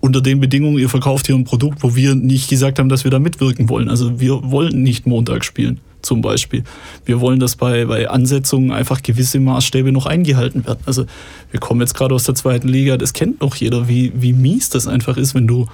unter 0.00 0.20
den 0.20 0.40
Bedingungen, 0.40 0.78
ihr 0.78 0.88
verkauft 0.88 1.26
hier 1.26 1.34
ein 1.34 1.44
Produkt, 1.44 1.82
wo 1.82 1.94
wir 1.94 2.14
nicht 2.14 2.48
gesagt 2.48 2.78
haben, 2.78 2.88
dass 2.88 3.04
wir 3.04 3.10
da 3.10 3.18
mitwirken 3.18 3.68
wollen. 3.68 3.88
Also 3.88 4.18
wir 4.18 4.50
wollen 4.50 4.82
nicht 4.82 5.06
Montag 5.06 5.44
spielen, 5.44 5.78
zum 6.00 6.22
Beispiel. 6.22 6.64
Wir 7.04 7.20
wollen, 7.20 7.38
dass 7.38 7.56
bei, 7.56 7.84
bei 7.84 8.08
Ansetzungen 8.08 8.72
einfach 8.72 9.02
gewisse 9.02 9.40
Maßstäbe 9.40 9.92
noch 9.92 10.06
eingehalten 10.06 10.66
werden. 10.66 10.80
Also 10.86 11.04
wir 11.50 11.60
kommen 11.60 11.82
jetzt 11.82 11.94
gerade 11.94 12.14
aus 12.14 12.24
der 12.24 12.34
zweiten 12.34 12.68
Liga, 12.68 12.96
das 12.96 13.12
kennt 13.12 13.42
noch 13.42 13.54
jeder, 13.56 13.88
wie, 13.88 14.12
wie 14.16 14.32
mies 14.32 14.70
das 14.70 14.88
einfach 14.88 15.18
ist, 15.18 15.34
wenn 15.34 15.46
du 15.46 15.66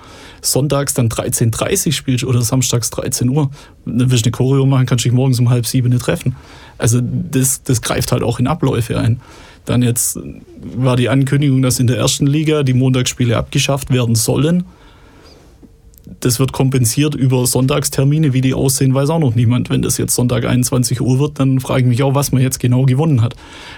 sonntags 0.42 0.94
dann 0.94 1.08
13.30 1.08 1.86
Uhr 1.86 1.92
spielst 1.92 2.24
oder 2.24 2.42
samstags 2.42 2.90
13 2.90 3.28
Uhr. 3.28 3.50
Dann 3.84 4.10
wirst 4.10 4.26
du 4.26 4.28
eine 4.28 4.32
Choreo 4.32 4.66
machen, 4.66 4.86
kannst 4.86 5.04
dich 5.04 5.12
morgens 5.12 5.38
um 5.38 5.50
halb 5.50 5.66
sieben 5.66 5.96
treffen. 6.00 6.34
Also 6.78 7.00
das, 7.00 7.62
das 7.62 7.80
greift 7.80 8.10
halt 8.10 8.24
auch 8.24 8.40
in 8.40 8.48
Abläufe 8.48 8.98
ein. 8.98 9.20
Dann 9.66 9.82
jetzt 9.82 10.18
war 10.76 10.96
die 10.96 11.08
Ankündigung, 11.08 11.60
dass 11.60 11.78
in 11.78 11.86
der 11.86 11.98
ersten 11.98 12.26
Liga 12.26 12.62
die 12.62 12.72
Montagsspiele 12.72 13.36
abgeschafft 13.36 13.92
werden 13.92 14.14
sollen. 14.14 14.64
Das 16.20 16.38
wird 16.38 16.52
kompensiert 16.52 17.16
über 17.16 17.46
Sonntagstermine. 17.46 18.32
Wie 18.32 18.40
die 18.40 18.54
aussehen, 18.54 18.94
weiß 18.94 19.10
auch 19.10 19.18
noch 19.18 19.34
niemand. 19.34 19.70
Wenn 19.70 19.82
das 19.82 19.98
jetzt 19.98 20.14
Sonntag 20.14 20.44
21 20.44 21.00
Uhr 21.00 21.18
wird, 21.18 21.40
dann 21.40 21.58
frage 21.58 21.82
ich 21.82 21.88
mich 21.88 22.02
auch, 22.04 22.14
was 22.14 22.30
man 22.30 22.42
jetzt 22.42 22.60
genau 22.60 22.84
gewonnen 22.84 23.22
hat. 23.22 23.34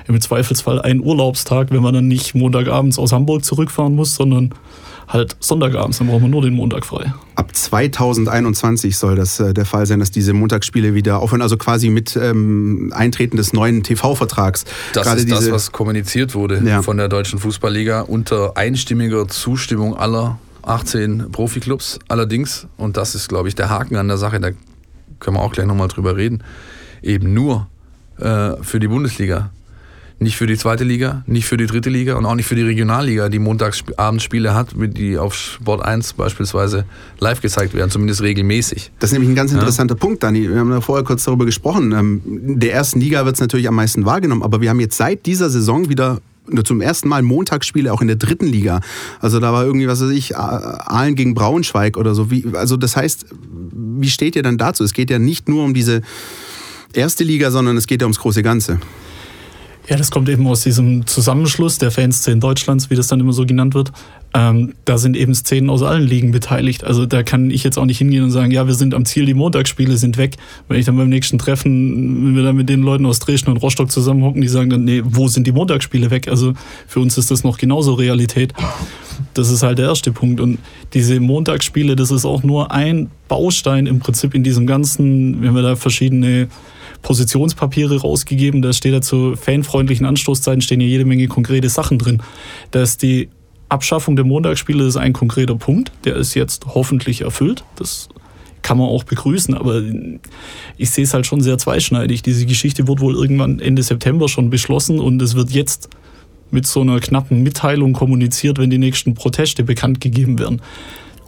Im 0.06 0.20
Zweifelsfall 0.20 0.80
ein 0.80 1.00
Urlaubstag, 1.00 1.70
wenn 1.70 1.82
man 1.82 1.94
dann 1.94 2.06
nicht 2.06 2.34
Montagabends 2.34 2.98
aus 2.98 3.12
Hamburg 3.12 3.44
zurückfahren 3.44 3.94
muss, 3.94 4.14
sondern 4.14 4.50
halt 5.08 5.36
Sonntagabends, 5.40 5.98
dann 5.98 6.06
brauchen 6.06 6.22
wir 6.22 6.28
nur 6.28 6.42
den 6.42 6.54
Montag 6.54 6.84
frei. 6.84 7.12
Ab 7.34 7.54
2021 7.54 8.96
soll 8.96 9.16
das 9.16 9.40
äh, 9.40 9.54
der 9.54 9.64
Fall 9.64 9.86
sein, 9.86 10.00
dass 10.00 10.10
diese 10.10 10.34
Montagsspiele 10.34 10.94
wieder 10.94 11.20
aufhören, 11.20 11.42
also 11.42 11.56
quasi 11.56 11.88
mit 11.88 12.16
ähm, 12.16 12.92
Eintreten 12.94 13.36
des 13.36 13.52
neuen 13.52 13.82
TV-Vertrags. 13.82 14.64
Das 14.92 15.06
Gerade 15.06 15.20
ist 15.20 15.30
das, 15.30 15.50
was 15.50 15.72
kommuniziert 15.72 16.34
wurde 16.34 16.62
ja. 16.64 16.82
von 16.82 16.98
der 16.98 17.08
Deutschen 17.08 17.38
Fußballliga 17.38 18.02
unter 18.02 18.56
einstimmiger 18.56 19.26
Zustimmung 19.28 19.96
aller 19.96 20.38
18 20.62 21.32
Profiklubs. 21.32 21.98
Allerdings, 22.08 22.66
und 22.76 22.96
das 22.96 23.14
ist, 23.14 23.28
glaube 23.28 23.48
ich, 23.48 23.54
der 23.54 23.70
Haken 23.70 23.96
an 23.96 24.08
der 24.08 24.18
Sache, 24.18 24.38
da 24.40 24.50
können 25.18 25.36
wir 25.36 25.42
auch 25.42 25.52
gleich 25.52 25.66
nochmal 25.66 25.88
drüber 25.88 26.16
reden, 26.16 26.44
eben 27.02 27.32
nur 27.32 27.68
äh, 28.18 28.52
für 28.62 28.78
die 28.78 28.88
Bundesliga 28.88 29.50
nicht 30.20 30.36
für 30.36 30.46
die 30.46 30.56
zweite 30.56 30.84
Liga, 30.84 31.22
nicht 31.26 31.46
für 31.46 31.56
die 31.56 31.66
dritte 31.66 31.90
Liga 31.90 32.16
und 32.16 32.26
auch 32.26 32.34
nicht 32.34 32.46
für 32.46 32.56
die 32.56 32.62
Regionalliga, 32.62 33.28
die 33.28 33.38
Montagsabendspiele 33.38 34.54
hat, 34.54 34.68
die 34.76 35.16
auf 35.16 35.34
Sport 35.34 35.82
1 35.82 36.14
beispielsweise 36.14 36.84
live 37.20 37.40
gezeigt 37.40 37.74
werden, 37.74 37.90
zumindest 37.90 38.22
regelmäßig. 38.22 38.90
Das 38.98 39.10
ist 39.10 39.12
nämlich 39.12 39.30
ein 39.30 39.36
ganz 39.36 39.52
interessanter 39.52 39.94
ja. 39.94 40.00
Punkt, 40.00 40.22
Dani. 40.22 40.50
Wir 40.50 40.58
haben 40.58 40.70
da 40.70 40.80
vorher 40.80 41.04
kurz 41.04 41.24
darüber 41.24 41.46
gesprochen. 41.46 41.92
Ähm, 41.92 42.20
der 42.24 42.72
ersten 42.72 43.00
Liga 43.00 43.24
wird 43.24 43.36
es 43.36 43.40
natürlich 43.40 43.68
am 43.68 43.76
meisten 43.76 44.04
wahrgenommen, 44.06 44.42
aber 44.42 44.60
wir 44.60 44.70
haben 44.70 44.80
jetzt 44.80 44.96
seit 44.96 45.24
dieser 45.26 45.50
Saison 45.50 45.88
wieder 45.88 46.20
zum 46.64 46.80
ersten 46.80 47.08
Mal 47.08 47.22
Montagsspiele 47.22 47.92
auch 47.92 48.00
in 48.00 48.08
der 48.08 48.16
dritten 48.16 48.46
Liga. 48.46 48.80
Also 49.20 49.38
da 49.38 49.52
war 49.52 49.64
irgendwie, 49.64 49.86
was 49.86 50.00
weiß 50.00 50.10
ich, 50.10 50.36
Aalen 50.36 51.14
gegen 51.14 51.34
Braunschweig 51.34 51.96
oder 51.96 52.14
so. 52.14 52.30
Wie, 52.30 52.44
also 52.54 52.76
das 52.76 52.96
heißt, 52.96 53.26
wie 53.72 54.08
steht 54.08 54.34
ihr 54.34 54.42
dann 54.42 54.58
dazu? 54.58 54.82
Es 54.82 54.94
geht 54.94 55.10
ja 55.10 55.18
nicht 55.18 55.48
nur 55.48 55.64
um 55.64 55.74
diese 55.74 56.00
erste 56.92 57.22
Liga, 57.22 57.50
sondern 57.50 57.76
es 57.76 57.86
geht 57.86 58.00
ja 58.00 58.06
ums 58.06 58.18
große 58.18 58.42
Ganze. 58.42 58.80
Ja, 59.88 59.96
das 59.96 60.10
kommt 60.10 60.28
eben 60.28 60.46
aus 60.46 60.60
diesem 60.60 61.06
Zusammenschluss 61.06 61.78
der 61.78 61.90
Fanszenen 61.90 62.40
Deutschlands, 62.40 62.90
wie 62.90 62.94
das 62.94 63.06
dann 63.06 63.20
immer 63.20 63.32
so 63.32 63.46
genannt 63.46 63.72
wird. 63.74 63.90
Ähm, 64.34 64.74
da 64.84 64.98
sind 64.98 65.16
eben 65.16 65.34
Szenen 65.34 65.70
aus 65.70 65.82
allen 65.82 66.06
Ligen 66.06 66.30
beteiligt. 66.30 66.84
Also 66.84 67.06
da 67.06 67.22
kann 67.22 67.50
ich 67.50 67.64
jetzt 67.64 67.78
auch 67.78 67.86
nicht 67.86 67.96
hingehen 67.96 68.22
und 68.22 68.30
sagen, 68.30 68.50
ja, 68.50 68.66
wir 68.66 68.74
sind 68.74 68.92
am 68.92 69.06
Ziel, 69.06 69.24
die 69.24 69.32
Montagsspiele 69.32 69.96
sind 69.96 70.18
weg. 70.18 70.36
Wenn 70.68 70.78
ich 70.78 70.84
dann 70.84 70.98
beim 70.98 71.08
nächsten 71.08 71.38
Treffen, 71.38 72.26
wenn 72.26 72.36
wir 72.36 72.42
dann 72.42 72.56
mit 72.56 72.68
den 72.68 72.82
Leuten 72.82 73.06
aus 73.06 73.18
Dresden 73.18 73.50
und 73.50 73.56
Rostock 73.56 73.90
zusammenhocken, 73.90 74.42
die 74.42 74.48
sagen 74.48 74.68
dann, 74.68 74.84
nee, 74.84 75.00
wo 75.02 75.26
sind 75.26 75.46
die 75.46 75.52
Montagsspiele 75.52 76.10
weg? 76.10 76.28
Also 76.28 76.52
für 76.86 77.00
uns 77.00 77.16
ist 77.16 77.30
das 77.30 77.42
noch 77.42 77.56
genauso 77.56 77.94
Realität. 77.94 78.52
Das 79.32 79.48
ist 79.50 79.62
halt 79.62 79.78
der 79.78 79.86
erste 79.86 80.12
Punkt. 80.12 80.38
Und 80.38 80.58
diese 80.92 81.18
Montagsspiele, 81.18 81.96
das 81.96 82.10
ist 82.10 82.26
auch 82.26 82.42
nur 82.42 82.72
ein 82.72 83.10
Baustein 83.28 83.86
im 83.86 84.00
Prinzip 84.00 84.34
in 84.34 84.44
diesem 84.44 84.66
ganzen, 84.66 85.40
wenn 85.40 85.54
wir 85.54 85.62
da 85.62 85.76
verschiedene 85.76 86.48
Positionspapiere 87.02 88.00
rausgegeben. 88.00 88.62
Da 88.62 88.72
steht 88.72 88.94
dazu 88.94 89.34
fanfreundlichen 89.36 90.06
Anstoßzeiten 90.06 90.60
stehen 90.60 90.80
hier 90.80 90.88
jede 90.88 91.04
Menge 91.04 91.28
konkrete 91.28 91.68
Sachen 91.68 91.98
drin. 91.98 92.22
Da 92.70 92.82
ist 92.82 93.02
die 93.02 93.28
Abschaffung 93.68 94.16
der 94.16 94.24
Montagsspiele 94.24 94.86
ist 94.86 94.96
ein 94.96 95.12
konkreter 95.12 95.54
Punkt. 95.54 95.92
Der 96.04 96.16
ist 96.16 96.34
jetzt 96.34 96.66
hoffentlich 96.66 97.22
erfüllt. 97.22 97.64
Das 97.76 98.08
kann 98.62 98.78
man 98.78 98.88
auch 98.88 99.04
begrüßen, 99.04 99.54
aber 99.54 99.82
ich 100.76 100.90
sehe 100.90 101.04
es 101.04 101.14
halt 101.14 101.26
schon 101.26 101.40
sehr 101.40 101.58
zweischneidig. 101.58 102.22
Diese 102.22 102.44
Geschichte 102.46 102.88
wird 102.88 103.00
wohl 103.00 103.14
irgendwann 103.14 103.60
Ende 103.60 103.82
September 103.82 104.28
schon 104.28 104.50
beschlossen 104.50 104.98
und 104.98 105.22
es 105.22 105.34
wird 105.34 105.50
jetzt 105.50 105.88
mit 106.50 106.66
so 106.66 106.80
einer 106.80 106.98
knappen 107.00 107.42
Mitteilung 107.42 107.92
kommuniziert, 107.92 108.58
wenn 108.58 108.70
die 108.70 108.78
nächsten 108.78 109.14
Proteste 109.14 109.64
bekannt 109.64 110.00
gegeben 110.00 110.38
werden. 110.38 110.62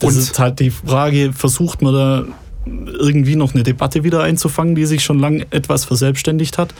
Das 0.00 0.14
und? 0.14 0.20
ist 0.20 0.38
halt 0.38 0.60
die 0.60 0.70
Frage, 0.70 1.32
versucht 1.32 1.82
man 1.82 1.94
da 1.94 2.24
irgendwie 2.66 3.36
noch 3.36 3.54
eine 3.54 3.62
Debatte 3.62 4.04
wieder 4.04 4.22
einzufangen, 4.22 4.74
die 4.74 4.84
sich 4.84 5.02
schon 5.02 5.18
lange 5.18 5.46
etwas 5.50 5.84
verselbstständigt 5.84 6.58
hat? 6.58 6.74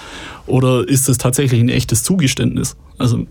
Oder 0.47 0.87
ist 0.87 1.09
es 1.09 1.19
tatsächlich 1.19 1.61
ein 1.61 1.69
echtes 1.69 2.03
Zugeständnis? 2.03 2.77
Also 2.99 3.27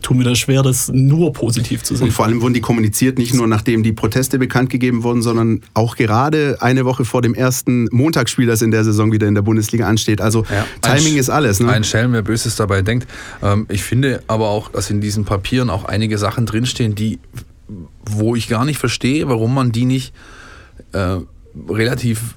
tut 0.00 0.16
mir 0.16 0.22
das 0.22 0.38
schwer, 0.38 0.62
das 0.62 0.90
nur 0.92 1.32
positiv 1.32 1.82
zu 1.82 1.96
sehen. 1.96 2.06
Und 2.06 2.12
vor 2.12 2.26
allem 2.26 2.40
wurden 2.40 2.54
die 2.54 2.60
kommuniziert 2.60 3.18
nicht 3.18 3.34
nur 3.34 3.48
nachdem 3.48 3.82
die 3.82 3.92
Proteste 3.92 4.38
bekannt 4.38 4.70
gegeben 4.70 5.02
wurden, 5.02 5.22
sondern 5.22 5.62
auch 5.74 5.96
gerade 5.96 6.58
eine 6.60 6.84
Woche 6.84 7.04
vor 7.04 7.20
dem 7.20 7.34
ersten 7.34 7.88
Montagsspiel, 7.90 8.46
das 8.46 8.62
in 8.62 8.70
der 8.70 8.84
Saison 8.84 9.10
wieder 9.10 9.26
in 9.26 9.34
der 9.34 9.42
Bundesliga 9.42 9.88
ansteht. 9.88 10.20
Also 10.20 10.44
ja, 10.50 10.66
Timing 10.82 11.16
ist 11.16 11.30
alles. 11.30 11.58
Ne? 11.58 11.68
Ein 11.70 11.84
Schelm, 11.84 12.12
wer 12.12 12.22
Böses 12.22 12.54
dabei 12.54 12.82
denkt. 12.82 13.08
Ähm, 13.42 13.66
ich 13.68 13.82
finde 13.82 14.22
aber 14.28 14.48
auch, 14.48 14.70
dass 14.70 14.88
in 14.90 15.00
diesen 15.00 15.24
Papieren 15.24 15.68
auch 15.68 15.84
einige 15.84 16.16
Sachen 16.16 16.46
drinstehen, 16.46 16.94
die, 16.94 17.18
wo 18.08 18.36
ich 18.36 18.48
gar 18.48 18.64
nicht 18.64 18.78
verstehe, 18.78 19.28
warum 19.28 19.52
man 19.52 19.72
die 19.72 19.84
nicht 19.84 20.14
äh, 20.92 21.16
relativ, 21.68 22.36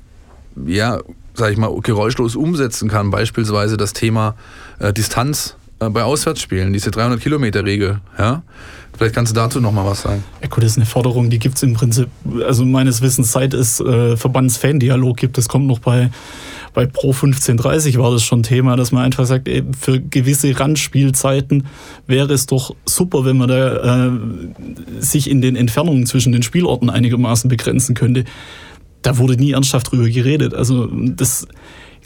ja, 0.65 0.99
sag 1.33 1.51
ich 1.51 1.57
mal, 1.57 1.73
geräuschlos 1.81 2.35
umsetzen 2.35 2.89
kann. 2.89 3.11
Beispielsweise 3.11 3.77
das 3.77 3.93
Thema 3.93 4.35
äh, 4.79 4.93
Distanz 4.93 5.55
äh, 5.79 5.89
bei 5.89 6.03
Auswärtsspielen, 6.03 6.73
diese 6.73 6.89
300-Kilometer-Regel. 6.89 7.99
Ja? 8.17 8.43
Vielleicht 8.97 9.15
kannst 9.15 9.31
du 9.31 9.35
dazu 9.35 9.59
noch 9.59 9.71
mal 9.71 9.85
was 9.85 10.03
sagen. 10.03 10.23
Ja 10.41 10.47
gut, 10.47 10.63
das 10.63 10.71
ist 10.71 10.77
eine 10.77 10.85
Forderung, 10.85 11.29
die 11.29 11.39
gibt 11.39 11.55
es 11.55 11.63
im 11.63 11.73
Prinzip, 11.73 12.07
also 12.45 12.65
meines 12.65 13.01
Wissens, 13.01 13.31
seit 13.31 13.53
es 13.53 13.79
äh, 13.79 14.15
Verbands-Fan-Dialog 14.15 15.17
gibt, 15.17 15.37
das 15.37 15.49
kommt 15.49 15.65
noch 15.65 15.79
bei, 15.79 16.11
bei 16.73 16.85
Pro 16.85 17.07
1530 17.07 17.97
war 17.97 18.11
das 18.11 18.23
schon 18.23 18.43
Thema, 18.43 18.75
dass 18.75 18.91
man 18.91 19.03
einfach 19.03 19.25
sagt, 19.25 19.49
für 19.79 19.99
gewisse 19.99 20.57
Randspielzeiten 20.57 21.65
wäre 22.05 22.33
es 22.33 22.45
doch 22.45 22.75
super, 22.85 23.25
wenn 23.25 23.37
man 23.37 23.47
da 23.49 24.07
äh, 24.07 24.11
sich 24.99 25.29
in 25.29 25.41
den 25.41 25.55
Entfernungen 25.55 26.05
zwischen 26.05 26.31
den 26.31 26.43
Spielorten 26.43 26.89
einigermaßen 26.89 27.49
begrenzen 27.49 27.95
könnte. 27.95 28.25
Da 29.01 29.17
wurde 29.17 29.35
nie 29.35 29.51
ernsthaft 29.51 29.91
drüber 29.91 30.09
geredet. 30.09 30.53
Also 30.53 30.87
das 30.91 31.47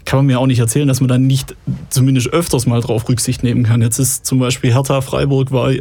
kann 0.06 0.20
man 0.20 0.28
mir 0.28 0.40
auch 0.40 0.46
nicht 0.46 0.60
erzählen, 0.60 0.88
dass 0.88 1.02
man 1.02 1.08
dann 1.08 1.26
nicht 1.26 1.56
zumindest 1.90 2.28
öfters 2.28 2.68
mal 2.68 2.80
drauf 2.80 3.10
Rücksicht 3.10 3.42
nehmen 3.44 3.64
kann. 3.64 3.82
Jetzt 3.82 3.98
ist 3.98 4.26
zum 4.26 4.40
Beispiel 4.40 4.72
Hertha 4.72 5.02
Freiburg 5.02 5.52
war, 5.52 5.72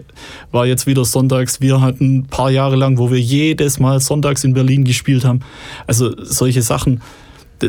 war 0.50 0.66
jetzt 0.66 0.86
wieder 0.86 1.04
sonntags. 1.04 1.60
Wir 1.60 1.80
hatten 1.80 2.18
ein 2.18 2.26
paar 2.26 2.50
Jahre 2.50 2.76
lang, 2.76 2.96
wo 2.96 3.10
wir 3.10 3.20
jedes 3.20 3.78
Mal 3.78 4.00
sonntags 4.00 4.42
in 4.42 4.54
Berlin 4.54 4.84
gespielt 4.84 5.24
haben. 5.24 5.40
Also 5.86 6.14
solche 6.24 6.62
Sachen 6.62 7.02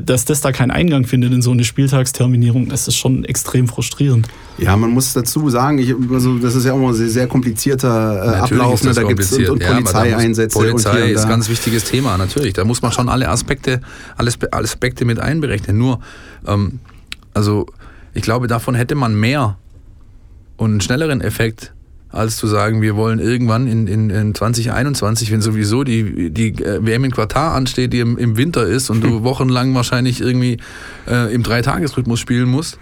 dass 0.02 0.26
das 0.26 0.42
da 0.42 0.52
keinen 0.52 0.72
Eingang 0.72 1.06
findet 1.06 1.34
in 1.34 1.42
so 1.42 1.52
eine 1.52 1.64
Spieltagsterminierung, 1.64 2.70
das 2.70 2.88
ist 2.88 2.96
schon 2.96 3.24
extrem 3.26 3.68
frustrierend. 3.68 4.28
Ja, 4.58 4.76
man 4.78 4.92
muss 4.92 5.14
dazu 5.14 5.50
sagen, 5.50 5.78
ich, 5.80 5.94
also 6.12 6.38
das 6.38 6.56
ist 6.56 6.66
ja 6.66 6.74
auch 6.74 6.78
mal 6.78 6.90
ein 6.90 6.94
sehr, 6.94 7.10
sehr 7.10 7.28
komplizierter 7.28 7.88
äh, 7.88 8.38
Ablauf. 8.38 8.84
Ne? 8.84 8.94
Da 8.94 9.04
gibt 9.04 9.20
es 9.20 9.34
und, 9.34 9.50
und 9.50 9.62
ja, 9.62 9.74
Polizeieinsätze. 9.74 10.58
Polizei 10.58 11.04
und 11.04 11.10
ist 11.10 11.24
ein 11.24 11.30
ganz 11.30 11.50
wichtiges 11.50 11.84
Thema, 11.84 12.18
natürlich. 12.18 12.54
Da 12.54 12.64
muss 12.64 12.82
man 12.82 12.92
schon 12.92 13.10
alle 13.10 13.30
Aspekte, 13.30 13.82
alles, 14.18 14.38
alle 14.52 14.64
Aspekte 14.64 15.06
mit 15.06 15.20
einberechnen. 15.20 15.78
Nur, 15.78 16.00
ähm, 16.48 16.80
also 17.34 17.68
ich 18.14 18.22
glaube, 18.22 18.48
davon 18.48 18.76
hätte 18.76 18.96
man 18.96 19.14
mehr 19.14 19.58
und 20.58 20.72
einen 20.72 20.82
schnelleren 20.82 21.22
Effekt 21.22 21.75
als 22.16 22.38
zu 22.38 22.48
sagen, 22.48 22.82
wir 22.82 22.96
wollen 22.96 23.20
irgendwann 23.20 23.68
in, 23.68 23.88
in, 23.88 24.10
in 24.10 24.34
2021, 24.34 25.32
wenn 25.32 25.42
sowieso 25.42 25.84
die, 25.84 26.30
die 26.32 26.50
äh, 26.64 26.86
WM 26.86 27.04
in 27.04 27.12
Quartar 27.12 27.54
ansteht, 27.54 27.94
die 27.94 28.00
im, 28.00 28.18
im 28.18 28.38
Winter 28.38 28.66
ist 28.66 28.90
und 28.90 29.04
du 29.04 29.24
wochenlang 29.24 29.76
wahrscheinlich 29.76 30.22
irgendwie 30.22 30.58
äh, 31.08 31.34
im 31.34 31.44
Dreitagesrhythmus 31.44 32.20
spielen 32.20 32.50
musst, 32.50 32.78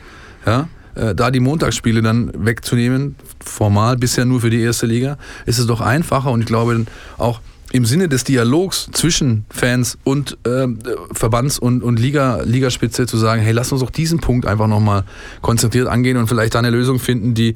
ja, 0.45 0.67
äh, 0.95 1.15
da 1.15 1.31
die 1.31 1.39
Montagsspiele 1.39 2.01
dann 2.01 2.31
wegzunehmen, 2.35 3.15
formal 3.43 3.97
bisher 3.97 4.25
nur 4.25 4.41
für 4.41 4.49
die 4.49 4.61
erste 4.61 4.85
Liga, 4.85 5.17
ist 5.45 5.57
es 5.57 5.65
doch 5.65 5.81
einfacher 5.81 6.31
und 6.31 6.41
ich 6.41 6.47
glaube 6.47 6.85
auch 7.17 7.41
im 7.71 7.85
Sinne 7.85 8.07
des 8.07 8.23
Dialogs 8.23 8.87
zwischen 8.91 9.45
Fans 9.49 9.97
und 10.03 10.37
äh, 10.45 10.67
Verbands- 11.11 11.57
und, 11.57 11.81
und 11.81 11.99
Liga, 11.99 12.41
Ligaspitze 12.43 13.07
zu 13.07 13.17
sagen, 13.17 13.41
hey, 13.41 13.51
lass 13.51 13.71
uns 13.71 13.81
doch 13.81 13.89
diesen 13.89 14.19
Punkt 14.19 14.45
einfach 14.45 14.67
nochmal 14.67 15.05
konzentriert 15.41 15.87
angehen 15.87 16.17
und 16.17 16.27
vielleicht 16.27 16.53
da 16.53 16.59
eine 16.59 16.69
Lösung 16.69 16.99
finden, 16.99 17.33
die 17.33 17.55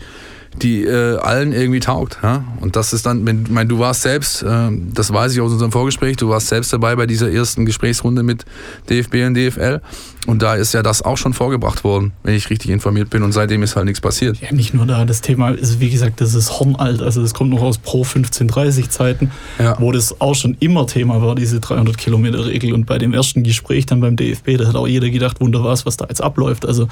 die 0.61 0.83
äh, 0.83 1.17
allen 1.17 1.53
irgendwie 1.53 1.79
taugt. 1.79 2.19
Ja? 2.23 2.43
Und 2.59 2.75
das 2.75 2.93
ist 2.93 3.05
dann, 3.05 3.25
wenn, 3.25 3.45
mein, 3.49 3.67
du 3.67 3.79
warst 3.79 4.01
selbst, 4.01 4.43
äh, 4.43 4.69
das 4.93 5.11
weiß 5.11 5.33
ich 5.33 5.41
aus 5.41 5.51
unserem 5.51 5.71
Vorgespräch, 5.71 6.17
du 6.17 6.29
warst 6.29 6.47
selbst 6.47 6.73
dabei 6.73 6.95
bei 6.95 7.05
dieser 7.05 7.31
ersten 7.31 7.65
Gesprächsrunde 7.65 8.23
mit 8.23 8.45
DFB 8.89 9.25
und 9.25 9.35
DFL. 9.35 9.81
Und 10.27 10.41
da 10.41 10.55
ist 10.55 10.73
ja 10.73 10.83
das 10.83 11.01
auch 11.01 11.15
schon 11.15 11.33
vorgebracht 11.33 11.85
worden, 11.85 12.11
wenn 12.23 12.35
ich 12.35 12.49
richtig 12.49 12.69
informiert 12.69 13.09
bin. 13.09 13.23
Und 13.23 13.31
seitdem 13.31 13.63
ist 13.63 13.77
halt 13.77 13.85
nichts 13.85 14.01
passiert. 14.01 14.37
Ja, 14.41 14.51
nicht 14.51 14.73
nur 14.73 14.85
da. 14.85 15.05
Das 15.05 15.21
Thema 15.21 15.51
ist, 15.51 15.79
wie 15.79 15.89
gesagt, 15.89 16.19
das 16.19 16.33
ist 16.33 16.59
hornalt. 16.59 17.01
Also 17.01 17.21
das 17.21 17.33
kommt 17.33 17.49
noch 17.49 17.61
aus 17.61 17.77
Pro 17.77 18.03
1530 18.03 18.89
Zeiten, 18.89 19.31
ja. 19.57 19.77
wo 19.79 19.93
das 19.93 20.19
auch 20.19 20.35
schon 20.35 20.57
immer 20.59 20.85
Thema 20.85 21.21
war, 21.21 21.33
diese 21.33 21.61
300 21.61 21.97
Kilometer 21.97 22.45
Regel. 22.45 22.73
Und 22.73 22.85
bei 22.85 22.97
dem 22.97 23.13
ersten 23.13 23.43
Gespräch 23.43 23.85
dann 23.85 24.01
beim 24.01 24.17
DFB, 24.17 24.57
da 24.57 24.67
hat 24.67 24.75
auch 24.75 24.87
jeder 24.87 25.09
gedacht, 25.09 25.39
wunder 25.39 25.63
was, 25.63 25.85
was 25.85 25.95
da 25.95 26.05
jetzt 26.09 26.21
abläuft. 26.21 26.65
Also 26.65 26.83
im 26.83 26.89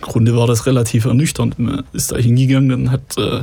Grunde 0.00 0.34
war 0.34 0.46
das 0.46 0.64
relativ 0.64 1.04
ernüchternd. 1.04 1.58
Man 1.58 1.84
ist 1.92 2.12
da 2.12 2.16
hingegangen, 2.16 2.70
dann 2.70 2.90
hat 2.90 3.18
äh, 3.18 3.40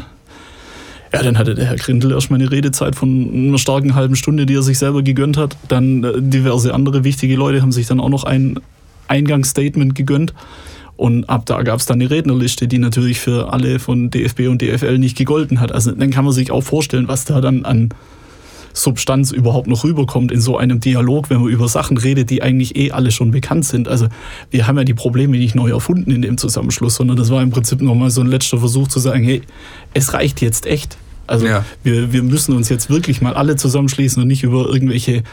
ja, 1.13 1.23
dann 1.23 1.37
hatte 1.37 1.55
der 1.55 1.65
Herr 1.65 1.77
Grindel 1.77 2.11
erstmal 2.11 2.39
eine 2.39 2.51
Redezeit 2.51 2.95
von 2.95 3.31
einer 3.33 3.57
starken 3.57 3.95
halben 3.95 4.15
Stunde, 4.15 4.45
die 4.45 4.55
er 4.55 4.63
sich 4.63 4.77
selber 4.77 5.03
gegönnt 5.03 5.37
hat. 5.37 5.57
Dann 5.67 6.03
äh, 6.03 6.13
diverse 6.17 6.73
andere 6.73 7.03
wichtige 7.03 7.35
Leute 7.35 7.61
haben 7.61 7.71
sich 7.71 7.87
dann 7.87 7.99
auch 7.99 8.09
noch 8.09 8.23
ein 8.23 8.59
Eingangsstatement 9.07 9.95
gegönnt. 9.95 10.33
Und 10.95 11.29
ab 11.29 11.45
da 11.45 11.61
gab 11.61 11.79
es 11.79 11.85
dann 11.85 12.01
eine 12.01 12.09
Rednerliste, 12.09 12.67
die 12.67 12.79
natürlich 12.79 13.19
für 13.19 13.53
alle 13.53 13.77
von 13.77 14.09
DFB 14.09 14.47
und 14.47 14.61
DFL 14.61 14.97
nicht 14.97 15.15
gegolten 15.15 15.59
hat. 15.59 15.71
Also 15.71 15.91
dann 15.91 16.09
kann 16.09 16.25
man 16.25 16.33
sich 16.33 16.51
auch 16.51 16.61
vorstellen, 16.61 17.07
was 17.07 17.25
da 17.25 17.39
dann 17.39 17.65
an 17.65 17.89
Substanz 18.73 19.31
überhaupt 19.31 19.67
noch 19.67 19.83
rüberkommt 19.83 20.31
in 20.31 20.41
so 20.41 20.57
einem 20.57 20.79
Dialog, 20.79 21.29
wenn 21.29 21.41
man 21.41 21.49
über 21.49 21.67
Sachen 21.67 21.97
redet, 21.97 22.29
die 22.29 22.41
eigentlich 22.41 22.75
eh 22.75 22.91
alle 22.91 23.11
schon 23.11 23.31
bekannt 23.31 23.65
sind. 23.65 23.87
Also 23.87 24.07
wir 24.51 24.67
haben 24.67 24.77
ja 24.77 24.83
die 24.83 24.93
Probleme 24.93 25.37
nicht 25.37 25.55
neu 25.55 25.69
erfunden 25.69 26.11
in 26.11 26.21
dem 26.21 26.37
Zusammenschluss, 26.37 26.95
sondern 26.95 27.17
das 27.17 27.29
war 27.29 27.41
im 27.41 27.49
Prinzip 27.49 27.81
nochmal 27.81 28.09
so 28.11 28.21
ein 28.21 28.27
letzter 28.27 28.59
Versuch 28.59 28.87
zu 28.87 28.99
sagen, 28.99 29.23
hey, 29.23 29.41
es 29.93 30.13
reicht 30.13 30.41
jetzt 30.41 30.65
echt. 30.65 30.97
Also 31.25 31.45
ja. 31.45 31.65
wir, 31.83 32.13
wir 32.13 32.23
müssen 32.23 32.55
uns 32.55 32.69
jetzt 32.69 32.89
wirklich 32.89 33.21
mal 33.21 33.33
alle 33.33 33.55
zusammenschließen 33.55 34.21
und 34.21 34.27
nicht 34.27 34.43
über 34.43 34.67
irgendwelche 34.67 35.23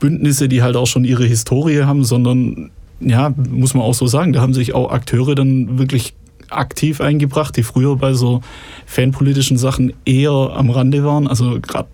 Bündnisse, 0.00 0.48
die 0.48 0.62
halt 0.62 0.76
auch 0.76 0.86
schon 0.86 1.04
ihre 1.04 1.24
Historie 1.24 1.82
haben, 1.82 2.04
sondern 2.04 2.70
ja, 3.02 3.32
muss 3.50 3.74
man 3.74 3.82
auch 3.82 3.94
so 3.94 4.06
sagen, 4.06 4.32
da 4.32 4.40
haben 4.40 4.54
sich 4.54 4.74
auch 4.74 4.90
Akteure 4.90 5.34
dann 5.34 5.78
wirklich 5.78 6.14
aktiv 6.50 7.00
eingebracht, 7.00 7.56
die 7.56 7.62
früher 7.62 7.96
bei 7.96 8.14
so 8.14 8.40
fanpolitischen 8.86 9.56
Sachen 9.56 9.92
eher 10.04 10.30
am 10.30 10.70
Rande 10.70 11.04
waren. 11.04 11.26
Also 11.26 11.58
gerade 11.60 11.88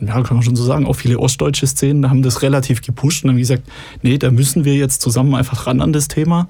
ja, 0.00 0.22
kann 0.22 0.36
man 0.36 0.42
schon 0.42 0.56
so 0.56 0.64
sagen, 0.64 0.86
auch 0.86 0.94
viele 0.94 1.18
ostdeutsche 1.18 1.66
Szenen 1.66 2.08
haben 2.08 2.22
das 2.22 2.42
relativ 2.42 2.82
gepusht 2.82 3.24
und 3.24 3.30
haben 3.30 3.38
gesagt, 3.38 3.64
nee, 4.02 4.18
da 4.18 4.30
müssen 4.30 4.64
wir 4.64 4.74
jetzt 4.74 5.02
zusammen 5.02 5.34
einfach 5.34 5.66
ran 5.66 5.80
an 5.80 5.92
das 5.92 6.08
Thema. 6.08 6.48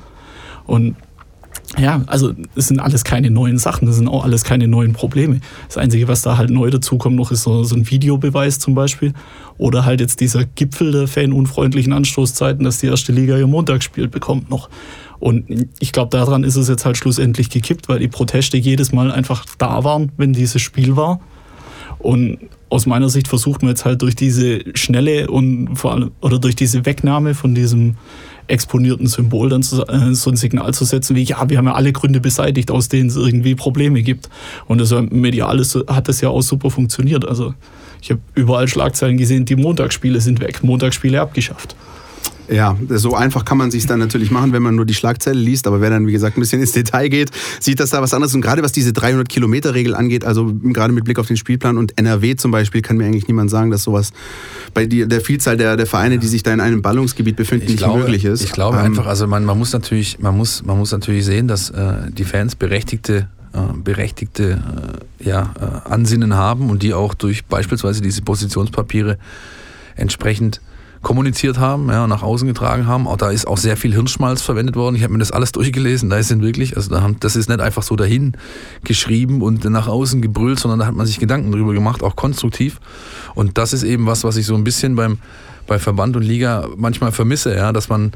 Und 0.66 0.96
ja, 1.76 2.02
also 2.06 2.32
es 2.54 2.68
sind 2.68 2.80
alles 2.80 3.04
keine 3.04 3.30
neuen 3.30 3.58
Sachen, 3.58 3.86
das 3.86 3.96
sind 3.96 4.08
auch 4.08 4.24
alles 4.24 4.42
keine 4.44 4.66
neuen 4.68 4.94
Probleme. 4.94 5.40
Das 5.66 5.76
Einzige, 5.76 6.08
was 6.08 6.22
da 6.22 6.38
halt 6.38 6.50
neu 6.50 6.70
dazukommt 6.70 7.16
noch, 7.16 7.30
ist 7.30 7.42
so, 7.42 7.62
so 7.62 7.74
ein 7.76 7.88
Videobeweis 7.90 8.58
zum 8.58 8.74
Beispiel. 8.74 9.12
Oder 9.58 9.84
halt 9.84 10.00
jetzt 10.00 10.20
dieser 10.20 10.44
Gipfel 10.44 10.92
der 10.92 11.08
fanunfreundlichen 11.08 11.92
Anstoßzeiten, 11.92 12.64
dass 12.64 12.78
die 12.78 12.86
erste 12.86 13.12
Liga 13.12 13.36
ihr 13.36 13.46
Montagsspiel 13.46 14.08
bekommt 14.08 14.48
noch. 14.50 14.70
Und 15.18 15.68
ich 15.80 15.92
glaube, 15.92 16.16
daran 16.16 16.44
ist 16.44 16.56
es 16.56 16.68
jetzt 16.68 16.84
halt 16.84 16.96
schlussendlich 16.96 17.50
gekippt, 17.50 17.88
weil 17.88 17.98
die 17.98 18.08
Proteste 18.08 18.56
jedes 18.56 18.92
Mal 18.92 19.10
einfach 19.10 19.44
da 19.58 19.84
waren, 19.84 20.12
wenn 20.16 20.32
dieses 20.32 20.62
Spiel 20.62 20.96
war. 20.96 21.20
Und 21.98 22.38
aus 22.70 22.86
meiner 22.86 23.08
Sicht 23.08 23.28
versucht 23.28 23.62
man 23.62 23.70
jetzt 23.70 23.84
halt 23.84 24.02
durch 24.02 24.14
diese 24.14 24.60
schnelle 24.74 25.28
und 25.30 25.76
vor 25.76 25.92
allem 25.92 26.10
oder 26.20 26.38
durch 26.38 26.54
diese 26.54 26.86
Wegnahme 26.86 27.34
von 27.34 27.54
diesem 27.54 27.96
exponierten 28.48 29.06
Symbol 29.06 29.50
dann 29.50 29.60
äh, 29.60 30.14
so 30.14 30.30
ein 30.30 30.36
Signal 30.36 30.74
zu 30.74 30.84
setzen 30.84 31.14
wie, 31.16 31.22
ja, 31.22 31.48
wir 31.48 31.58
haben 31.58 31.66
ja 31.66 31.74
alle 31.74 31.92
Gründe 31.92 32.20
beseitigt, 32.20 32.70
aus 32.70 32.88
denen 32.88 33.08
es 33.08 33.16
irgendwie 33.16 33.54
Probleme 33.54 34.02
gibt. 34.02 34.28
Und 34.66 34.80
das 34.80 34.92
medial 35.10 35.58
ist, 35.60 35.78
hat 35.88 36.08
das 36.08 36.20
ja 36.20 36.30
auch 36.30 36.42
super 36.42 36.70
funktioniert. 36.70 37.26
Also 37.26 37.54
ich 38.00 38.10
habe 38.10 38.20
überall 38.34 38.68
Schlagzeilen 38.68 39.16
gesehen, 39.16 39.44
die 39.44 39.56
Montagsspiele 39.56 40.20
sind 40.20 40.40
weg, 40.40 40.62
Montagsspiele 40.62 41.20
abgeschafft. 41.20 41.76
Ja, 42.48 42.76
so 42.88 43.14
einfach 43.14 43.44
kann 43.44 43.58
man 43.58 43.70
sich 43.70 43.86
dann 43.86 43.98
natürlich 43.98 44.30
machen, 44.30 44.52
wenn 44.52 44.62
man 44.62 44.74
nur 44.74 44.86
die 44.86 44.94
Schlagzeile 44.94 45.38
liest. 45.38 45.66
Aber 45.66 45.80
wer 45.80 45.90
dann, 45.90 46.06
wie 46.06 46.12
gesagt, 46.12 46.36
ein 46.36 46.40
bisschen 46.40 46.60
ins 46.60 46.72
Detail 46.72 47.08
geht, 47.08 47.30
sieht 47.60 47.80
das 47.80 47.90
da 47.90 48.00
was 48.00 48.14
anderes. 48.14 48.34
Und 48.34 48.40
gerade 48.40 48.62
was 48.62 48.72
diese 48.72 48.90
300-Kilometer-Regel 48.90 49.94
angeht, 49.94 50.24
also 50.24 50.52
gerade 50.62 50.92
mit 50.92 51.04
Blick 51.04 51.18
auf 51.18 51.26
den 51.26 51.36
Spielplan 51.36 51.76
und 51.76 51.98
NRW 51.98 52.36
zum 52.36 52.50
Beispiel, 52.50 52.82
kann 52.82 52.96
mir 52.96 53.04
eigentlich 53.04 53.28
niemand 53.28 53.50
sagen, 53.50 53.70
dass 53.70 53.82
sowas 53.82 54.12
bei 54.74 54.86
der 54.86 55.20
Vielzahl 55.20 55.56
der, 55.56 55.76
der 55.76 55.86
Vereine, 55.86 56.18
die 56.18 56.28
sich 56.28 56.42
da 56.42 56.52
in 56.52 56.60
einem 56.60 56.82
Ballungsgebiet 56.82 57.36
befinden, 57.36 57.64
ich 57.64 57.72
nicht 57.72 57.78
glaube, 57.78 58.00
möglich 58.00 58.24
ist. 58.24 58.42
Ich 58.42 58.52
glaube 58.52 58.78
ähm, 58.78 58.84
einfach, 58.84 59.06
also 59.06 59.26
man, 59.26 59.44
man 59.44 59.58
muss 59.58 59.72
natürlich, 59.72 60.18
man 60.18 60.36
muss, 60.36 60.64
man 60.64 60.78
muss 60.78 60.92
natürlich 60.92 61.24
sehen, 61.24 61.48
dass 61.48 61.70
äh, 61.70 62.10
die 62.10 62.24
Fans 62.24 62.54
berechtigte 62.56 63.28
äh, 63.52 63.58
berechtigte 63.82 64.60
äh, 65.22 65.28
ja, 65.28 65.54
äh, 65.58 65.90
Ansinnen 65.90 66.34
haben 66.34 66.70
und 66.70 66.82
die 66.82 66.92
auch 66.92 67.14
durch 67.14 67.46
beispielsweise 67.46 68.02
diese 68.02 68.20
Positionspapiere 68.22 69.18
entsprechend 69.96 70.60
kommuniziert 71.02 71.58
haben, 71.58 71.88
ja, 71.88 72.06
nach 72.06 72.22
außen 72.22 72.46
getragen 72.46 72.86
haben. 72.86 73.06
Auch 73.06 73.16
da 73.16 73.30
ist 73.30 73.46
auch 73.46 73.56
sehr 73.56 73.76
viel 73.76 73.92
Hirnschmalz 73.92 74.42
verwendet 74.42 74.76
worden. 74.76 74.96
Ich 74.96 75.02
habe 75.02 75.12
mir 75.12 75.18
das 75.18 75.32
alles 75.32 75.52
durchgelesen. 75.52 76.10
Da 76.10 76.22
sind 76.22 76.42
wirklich, 76.42 76.76
also 76.76 76.90
da 76.90 77.02
haben, 77.02 77.18
das 77.20 77.36
ist 77.36 77.48
nicht 77.48 77.60
einfach 77.60 77.82
so 77.82 77.96
dahin 77.96 78.36
geschrieben 78.84 79.42
und 79.42 79.64
nach 79.64 79.88
außen 79.88 80.20
gebrüllt, 80.22 80.58
sondern 80.58 80.80
da 80.80 80.86
hat 80.86 80.94
man 80.94 81.06
sich 81.06 81.18
Gedanken 81.18 81.52
drüber 81.52 81.72
gemacht, 81.72 82.02
auch 82.02 82.16
konstruktiv. 82.16 82.80
Und 83.34 83.58
das 83.58 83.72
ist 83.72 83.82
eben 83.82 84.06
was, 84.06 84.24
was 84.24 84.36
ich 84.36 84.46
so 84.46 84.54
ein 84.54 84.64
bisschen 84.64 84.96
beim 84.96 85.18
bei 85.68 85.78
Verband 85.78 86.16
und 86.16 86.22
Liga 86.22 86.66
manchmal 86.76 87.12
vermisse, 87.12 87.54
ja, 87.54 87.72
dass 87.72 87.88
man 87.88 88.12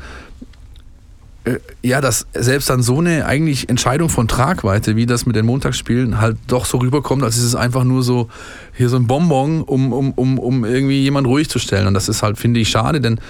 ja, 1.83 2.01
dass 2.01 2.27
selbst 2.35 2.71
dann 2.71 2.83
so 2.83 2.99
eine 2.99 3.27
eigentlich 3.27 3.69
Entscheidung 3.69 4.09
von 4.09 4.29
Tragweite, 4.29 4.95
wie 4.95 5.07
das 5.07 5.27
mit 5.27 5.35
den 5.35 5.45
Montagsspielen, 5.47 6.21
halt 6.21 6.37
doch 6.47 6.67
so 6.67 6.79
rüberkommt, 6.79 7.25
als 7.25 7.37
ist 7.37 7.45
es 7.45 7.55
einfach 7.57 7.83
nur 7.83 8.03
so 8.03 8.29
hier 8.77 8.89
so 8.89 8.97
ein 8.97 9.09
Bonbon, 9.09 9.63
um, 9.63 9.93
um, 9.93 10.13
um, 10.13 10.39
um 10.39 10.65
irgendwie 10.65 11.03
jemand 11.03 11.27
ruhig 11.27 11.49
zu 11.49 11.59
stellen. 11.59 11.89
Und 11.89 11.95
das 11.95 12.09
ist 12.09 12.23
halt, 12.23 12.39
finde 12.39 12.61
ich, 12.61 12.69
schade, 12.69 13.01
denn 13.01 13.21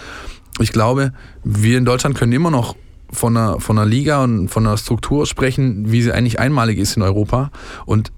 ich 0.61 0.72
glaube, 0.72 1.12
wir 1.42 1.79
in 1.79 1.87
Deutschland 1.87 2.16
können 2.16 2.33
immer 2.33 2.51
noch 2.51 2.77
von 3.11 3.37
einer, 3.37 3.61
von 3.61 3.79
einer 3.79 3.88
Liga 3.88 4.22
und 4.25 4.48
von 4.48 4.66
einer 4.66 4.77
Struktur 4.77 5.27
sprechen, 5.27 5.90
wie 5.90 6.03
sie 6.03 6.12
eigentlich 6.12 6.38
einmalig 6.38 6.79
ist 6.79 6.96
in 6.96 7.03
Europa. 7.03 7.51
Und 7.87 8.12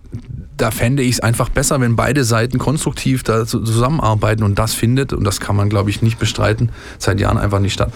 da 0.56 0.70
fände 0.72 1.02
ich 1.02 1.14
es 1.14 1.20
einfach 1.20 1.48
besser, 1.48 1.80
wenn 1.80 1.94
beide 1.94 2.24
Seiten 2.24 2.58
konstruktiv 2.58 3.22
da 3.22 3.46
zusammenarbeiten 3.46 4.42
und 4.42 4.58
das 4.58 4.74
findet, 4.74 5.12
und 5.12 5.24
das 5.24 5.40
kann 5.40 5.56
man, 5.56 5.68
glaube 5.68 5.90
ich, 5.90 6.02
nicht 6.02 6.18
bestreiten, 6.18 6.70
seit 6.98 7.20
Jahren 7.20 7.38
einfach 7.38 7.60
nicht 7.60 7.74
statt. 7.74 7.92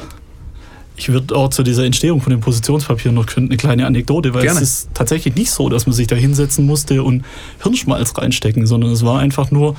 Ich 0.99 1.09
würde 1.11 1.35
auch 1.37 1.49
zu 1.51 1.63
dieser 1.63 1.85
Entstehung 1.85 2.21
von 2.21 2.31
dem 2.31 2.41
Positionspapier 2.41 3.13
noch 3.13 3.25
eine 3.37 3.57
kleine 3.57 3.87
Anekdote, 3.87 4.35
weil 4.35 4.43
Gerne. 4.43 4.61
es 4.61 4.81
ist 4.81 4.89
tatsächlich 4.95 5.37
nicht 5.37 5.53
so, 5.53 5.69
dass 5.69 5.87
man 5.87 5.93
sich 5.93 6.09
da 6.09 6.17
hinsetzen 6.17 6.67
musste 6.67 7.05
und 7.05 7.25
Hirnschmalz 7.63 8.19
reinstecken, 8.19 8.67
sondern 8.67 8.91
es 8.91 9.05
war 9.05 9.21
einfach 9.21 9.53
nur, 9.53 9.77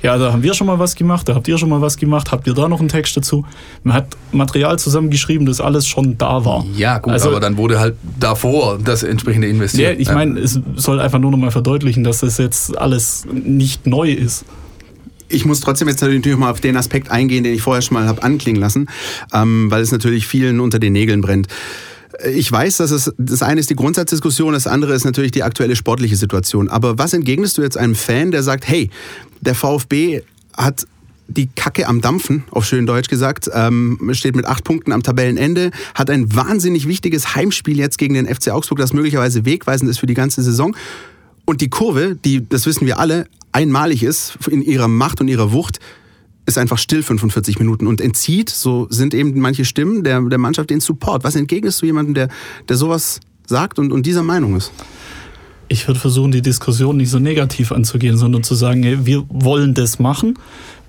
ja, 0.00 0.16
da 0.16 0.32
haben 0.32 0.44
wir 0.44 0.54
schon 0.54 0.68
mal 0.68 0.78
was 0.78 0.94
gemacht, 0.94 1.28
da 1.28 1.34
habt 1.34 1.48
ihr 1.48 1.58
schon 1.58 1.68
mal 1.70 1.80
was 1.80 1.96
gemacht, 1.96 2.30
habt 2.30 2.46
ihr 2.46 2.54
da 2.54 2.68
noch 2.68 2.78
einen 2.78 2.88
Text 2.88 3.16
dazu? 3.16 3.44
Man 3.82 3.94
hat 3.94 4.06
Material 4.30 4.78
zusammengeschrieben, 4.78 5.44
das 5.44 5.60
alles 5.60 5.88
schon 5.88 6.16
da 6.16 6.44
war. 6.44 6.64
Ja, 6.76 6.98
gut, 6.98 7.12
Also- 7.14 7.30
aber 7.30 7.40
dann 7.40 7.56
wurde 7.56 7.80
halt 7.80 7.96
davor 8.20 8.78
das 8.82 9.02
entsprechende 9.02 9.48
Ja, 9.48 9.52
investiert. 9.52 10.00
ich 10.00 10.08
meine, 10.10 10.38
es 10.38 10.58
soll 10.76 11.00
einfach 11.00 11.18
nur 11.18 11.32
noch 11.32 11.38
mal 11.38 11.50
verdeutlichen, 11.50 12.04
dass 12.04 12.20
das 12.20 12.38
jetzt 12.38 12.78
alles 12.78 13.24
nicht 13.32 13.88
neu 13.88 14.10
ist. 14.12 14.44
Ich 15.30 15.44
muss 15.44 15.60
trotzdem 15.60 15.88
jetzt 15.88 16.00
natürlich 16.02 16.36
mal 16.36 16.50
auf 16.50 16.60
den 16.60 16.76
Aspekt 16.76 17.10
eingehen, 17.10 17.44
den 17.44 17.54
ich 17.54 17.62
vorher 17.62 17.82
schon 17.82 17.94
mal 17.94 18.06
habe 18.06 18.22
anklingen 18.22 18.60
lassen, 18.60 18.88
ähm, 19.32 19.70
weil 19.70 19.80
es 19.80 19.92
natürlich 19.92 20.26
vielen 20.26 20.60
unter 20.60 20.78
den 20.78 20.92
Nägeln 20.92 21.20
brennt. 21.20 21.46
Ich 22.34 22.50
weiß, 22.50 22.78
dass 22.78 22.90
es 22.90 23.12
das 23.16 23.42
eine 23.42 23.60
ist 23.60 23.70
die 23.70 23.76
Grundsatzdiskussion, 23.76 24.52
das 24.52 24.66
andere 24.66 24.92
ist 24.94 25.04
natürlich 25.04 25.30
die 25.30 25.44
aktuelle 25.44 25.76
sportliche 25.76 26.16
Situation. 26.16 26.68
Aber 26.68 26.98
was 26.98 27.14
entgegnest 27.14 27.56
du 27.56 27.62
jetzt 27.62 27.78
einem 27.78 27.94
Fan, 27.94 28.32
der 28.32 28.42
sagt, 28.42 28.68
hey, 28.68 28.90
der 29.40 29.54
VfB 29.54 30.22
hat 30.56 30.86
die 31.28 31.48
Kacke 31.54 31.86
am 31.86 32.00
Dampfen, 32.00 32.42
auf 32.50 32.66
schön 32.66 32.86
Deutsch 32.86 33.08
gesagt, 33.08 33.48
ähm, 33.54 34.10
steht 34.12 34.34
mit 34.34 34.46
acht 34.46 34.64
Punkten 34.64 34.92
am 34.92 35.04
Tabellenende, 35.04 35.70
hat 35.94 36.10
ein 36.10 36.34
wahnsinnig 36.34 36.88
wichtiges 36.88 37.36
Heimspiel 37.36 37.78
jetzt 37.78 37.98
gegen 37.98 38.14
den 38.14 38.26
FC 38.26 38.50
Augsburg, 38.50 38.78
das 38.78 38.92
möglicherweise 38.92 39.44
wegweisend 39.44 39.88
ist 39.88 40.00
für 40.00 40.06
die 40.06 40.14
ganze 40.14 40.42
Saison. 40.42 40.76
Und 41.44 41.60
die 41.60 41.70
Kurve, 41.70 42.16
die, 42.24 42.46
das 42.46 42.66
wissen 42.66 42.86
wir 42.86 42.98
alle, 42.98 43.26
einmalig 43.52 44.02
ist 44.02 44.38
in 44.48 44.62
ihrer 44.62 44.88
Macht 44.88 45.20
und 45.20 45.28
ihrer 45.28 45.52
Wucht, 45.52 45.80
ist 46.46 46.58
einfach 46.58 46.78
still 46.78 47.02
45 47.02 47.58
Minuten 47.58 47.86
und 47.86 48.00
entzieht, 48.00 48.50
so 48.50 48.86
sind 48.90 49.14
eben 49.14 49.38
manche 49.40 49.64
Stimmen 49.64 50.04
der, 50.04 50.20
der 50.20 50.38
Mannschaft 50.38 50.70
den 50.70 50.80
Support. 50.80 51.24
Was 51.24 51.36
entgegnest 51.36 51.80
du 51.82 51.86
jemandem, 51.86 52.14
der, 52.14 52.28
der 52.68 52.76
sowas 52.76 53.20
sagt 53.46 53.78
und, 53.78 53.92
und 53.92 54.06
dieser 54.06 54.22
Meinung 54.22 54.56
ist? 54.56 54.72
Ich 55.68 55.86
würde 55.86 56.00
versuchen, 56.00 56.32
die 56.32 56.42
Diskussion 56.42 56.96
nicht 56.96 57.10
so 57.10 57.20
negativ 57.20 57.70
anzugehen, 57.70 58.16
sondern 58.16 58.42
zu 58.42 58.56
sagen, 58.56 58.82
hey, 58.82 59.06
wir 59.06 59.24
wollen 59.28 59.74
das 59.74 60.00
machen, 60.00 60.36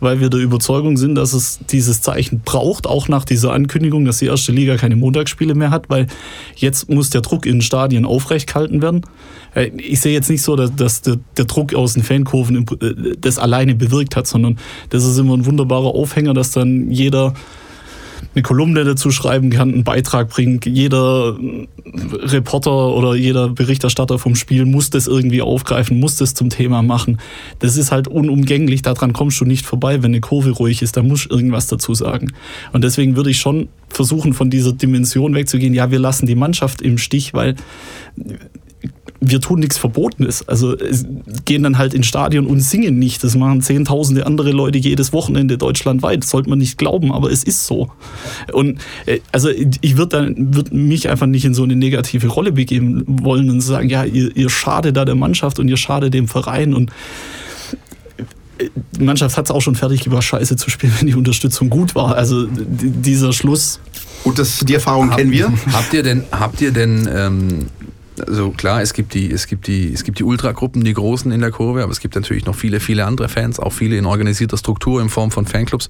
weil 0.01 0.19
wir 0.19 0.29
der 0.29 0.41
Überzeugung 0.41 0.97
sind, 0.97 1.15
dass 1.15 1.31
es 1.31 1.59
dieses 1.69 2.01
Zeichen 2.01 2.41
braucht, 2.43 2.87
auch 2.87 3.07
nach 3.07 3.23
dieser 3.23 3.53
Ankündigung, 3.53 4.03
dass 4.03 4.17
die 4.17 4.25
erste 4.25 4.51
Liga 4.51 4.75
keine 4.75 4.97
Montagsspiele 4.97 5.55
mehr 5.55 5.69
hat, 5.69 5.89
weil 5.89 6.07
jetzt 6.55 6.89
muss 6.89 7.11
der 7.11 7.21
Druck 7.21 7.45
in 7.45 7.57
den 7.57 7.61
Stadien 7.61 8.03
aufrecht 8.03 8.47
gehalten 8.47 8.81
werden. 8.81 9.01
Äh, 9.55 9.71
Ich 9.77 10.01
sehe 10.01 10.11
jetzt 10.11 10.29
nicht 10.29 10.41
so, 10.41 10.55
dass, 10.55 10.75
dass 10.75 11.01
der, 11.01 11.17
der 11.37 11.45
Druck 11.45 11.73
aus 11.73 11.93
den 11.93 12.03
Fankurven 12.03 12.65
äh, 12.81 13.15
das 13.19 13.37
alleine 13.37 13.75
bewirkt 13.75 14.15
hat, 14.15 14.27
sondern 14.27 14.57
das 14.89 15.05
ist 15.05 15.17
immer 15.17 15.37
ein 15.37 15.45
wunderbarer 15.45 15.93
Aufhänger, 15.95 16.33
dass 16.33 16.51
dann 16.51 16.91
jeder 16.91 17.33
eine 18.33 18.43
Kolumne 18.43 18.83
dazu 18.83 19.11
schreiben 19.11 19.49
kann, 19.49 19.73
einen 19.73 19.83
Beitrag 19.83 20.29
bringt. 20.29 20.65
Jeder 20.65 21.37
Reporter 21.85 22.95
oder 22.95 23.15
jeder 23.15 23.49
Berichterstatter 23.49 24.19
vom 24.19 24.35
Spiel 24.35 24.65
muss 24.65 24.89
das 24.89 25.07
irgendwie 25.07 25.41
aufgreifen, 25.41 25.99
muss 25.99 26.15
das 26.15 26.33
zum 26.33 26.49
Thema 26.49 26.81
machen. 26.81 27.19
Das 27.59 27.75
ist 27.75 27.91
halt 27.91 28.07
unumgänglich, 28.07 28.81
daran 28.81 29.13
kommst 29.13 29.41
du 29.41 29.45
nicht 29.45 29.65
vorbei, 29.65 30.01
wenn 30.01 30.11
eine 30.11 30.21
Kurve 30.21 30.51
ruhig 30.51 30.81
ist, 30.81 30.95
da 30.95 31.03
musst 31.03 31.25
du 31.25 31.35
irgendwas 31.35 31.67
dazu 31.67 31.93
sagen. 31.93 32.31
Und 32.71 32.83
deswegen 32.83 33.15
würde 33.15 33.31
ich 33.31 33.39
schon 33.39 33.67
versuchen, 33.89 34.33
von 34.33 34.49
dieser 34.49 34.71
Dimension 34.71 35.35
wegzugehen, 35.35 35.73
ja, 35.73 35.91
wir 35.91 35.99
lassen 35.99 36.25
die 36.25 36.35
Mannschaft 36.35 36.81
im 36.81 36.97
Stich, 36.97 37.33
weil 37.33 37.55
wir 39.23 39.39
tun 39.39 39.59
nichts 39.59 39.77
Verbotenes. 39.77 40.47
Also 40.47 40.75
gehen 41.45 41.61
dann 41.61 41.77
halt 41.77 41.93
ins 41.93 42.07
Stadion 42.07 42.47
und 42.47 42.59
singen 42.59 42.97
nicht. 42.97 43.23
Das 43.23 43.35
machen 43.35 43.61
zehntausende 43.61 44.25
andere 44.25 44.51
Leute 44.51 44.79
jedes 44.79 45.13
Wochenende 45.13 45.59
deutschlandweit. 45.59 46.23
Das 46.23 46.31
sollte 46.31 46.49
man 46.49 46.57
nicht 46.57 46.79
glauben, 46.79 47.11
aber 47.11 47.31
es 47.31 47.43
ist 47.43 47.67
so. 47.67 47.91
Und 48.51 48.79
äh, 49.05 49.19
also 49.31 49.49
ich 49.49 49.95
würde 49.95 50.17
dann 50.17 50.55
würd 50.55 50.73
mich 50.73 51.07
einfach 51.07 51.27
nicht 51.27 51.45
in 51.45 51.53
so 51.53 51.63
eine 51.63 51.75
negative 51.75 52.27
Rolle 52.27 52.51
begeben 52.51 53.03
wollen 53.05 53.51
und 53.51 53.61
sagen, 53.61 53.89
ja, 53.89 54.03
ihr, 54.03 54.35
ihr 54.35 54.49
schadet 54.49 54.97
da 54.97 55.05
der 55.05 55.15
Mannschaft 55.15 55.59
und 55.59 55.67
ihr 55.67 55.77
schadet 55.77 56.15
dem 56.15 56.27
Verein 56.27 56.73
und 56.73 56.89
äh, 58.57 58.65
die 58.97 59.03
Mannschaft 59.03 59.37
hat 59.37 59.45
es 59.45 59.51
auch 59.51 59.61
schon 59.61 59.75
fertig 59.75 60.03
gebracht, 60.03 60.23
scheiße 60.23 60.55
zu 60.55 60.71
spielen, 60.71 60.93
wenn 60.99 61.07
die 61.07 61.15
Unterstützung 61.15 61.69
gut 61.69 61.93
war. 61.93 62.15
Also 62.15 62.47
dieser 62.49 63.33
Schluss 63.33 63.79
Gut, 64.23 64.37
das, 64.37 64.59
die 64.59 64.75
Erfahrung 64.75 65.09
kennen 65.09 65.31
wir. 65.31 65.51
Habt 65.73 65.93
ihr 65.93 66.03
denn, 66.03 66.23
habt 66.31 66.61
ihr 66.61 66.71
denn, 66.71 67.09
ähm, 67.11 67.65
also 68.19 68.51
klar, 68.51 68.81
es 68.81 68.93
gibt 68.93 69.13
die, 69.13 69.31
es 69.31 69.47
gibt 69.47 69.67
die, 69.67 69.93
es 69.93 70.03
gibt 70.03 70.19
die 70.19 70.23
Ultragruppen, 70.23 70.83
die 70.83 70.93
großen 70.93 71.31
in 71.31 71.41
der 71.41 71.51
Kurve, 71.51 71.83
aber 71.83 71.91
es 71.91 71.99
gibt 71.99 72.15
natürlich 72.15 72.45
noch 72.45 72.55
viele, 72.55 72.79
viele 72.79 73.05
andere 73.05 73.29
Fans, 73.29 73.59
auch 73.59 73.71
viele 73.71 73.97
in 73.97 74.05
organisierter 74.05 74.57
Struktur 74.57 75.01
in 75.01 75.09
Form 75.09 75.31
von 75.31 75.45
Fanclubs. 75.45 75.89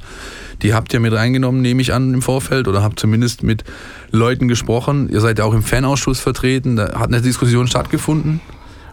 Die 0.62 0.73
habt 0.73 0.93
ihr 0.93 0.99
mit 0.99 1.13
reingenommen, 1.13 1.62
nehme 1.62 1.81
ich 1.81 1.93
an, 1.93 2.13
im 2.13 2.21
Vorfeld 2.21 2.67
oder 2.67 2.84
habt 2.84 2.99
zumindest 2.99 3.43
mit 3.43 3.63
Leuten 4.12 4.47
gesprochen. 4.47 5.10
Ihr 5.10 5.21
seid 5.21 5.39
ja 5.39 5.45
auch 5.45 5.53
im 5.53 5.63
Fanausschuss 5.63 6.19
vertreten. 6.19 6.75
Da 6.75 6.99
hat 6.99 7.07
eine 7.07 7.21
Diskussion 7.21 7.67
stattgefunden. 7.67 8.39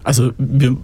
Also 0.05 0.33
wir 0.39 0.77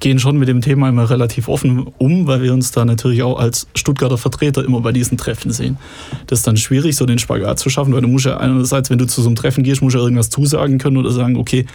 gehen 0.00 0.18
schon 0.18 0.38
mit 0.38 0.48
dem 0.48 0.60
Thema 0.60 0.88
immer 0.88 1.08
relativ 1.08 1.48
offen 1.48 1.86
um, 1.98 2.26
weil 2.26 2.42
wir 2.42 2.52
uns 2.52 2.70
da 2.72 2.84
natürlich 2.84 3.22
auch 3.22 3.38
als 3.38 3.66
Stuttgarter 3.74 4.18
Vertreter 4.18 4.64
immer 4.64 4.80
bei 4.80 4.92
diesen 4.92 5.18
Treffen 5.18 5.50
sehen. 5.50 5.78
Das 6.26 6.40
ist 6.40 6.46
dann 6.46 6.56
schwierig, 6.56 6.96
so 6.96 7.06
den 7.06 7.18
Spagat 7.18 7.58
zu 7.58 7.70
schaffen, 7.70 7.92
weil 7.94 8.02
du 8.02 8.08
musst 8.08 8.26
ja 8.26 8.36
einerseits, 8.36 8.90
wenn 8.90 8.98
du 8.98 9.06
zu 9.06 9.22
so 9.22 9.28
einem 9.28 9.36
Treffen 9.36 9.64
gehst, 9.64 9.82
musst 9.82 9.94
du 9.94 9.98
ja 9.98 10.04
irgendwas 10.04 10.30
zusagen 10.30 10.78
können 10.78 10.96
oder 10.96 11.10
sagen, 11.10 11.36
okay, 11.36 11.66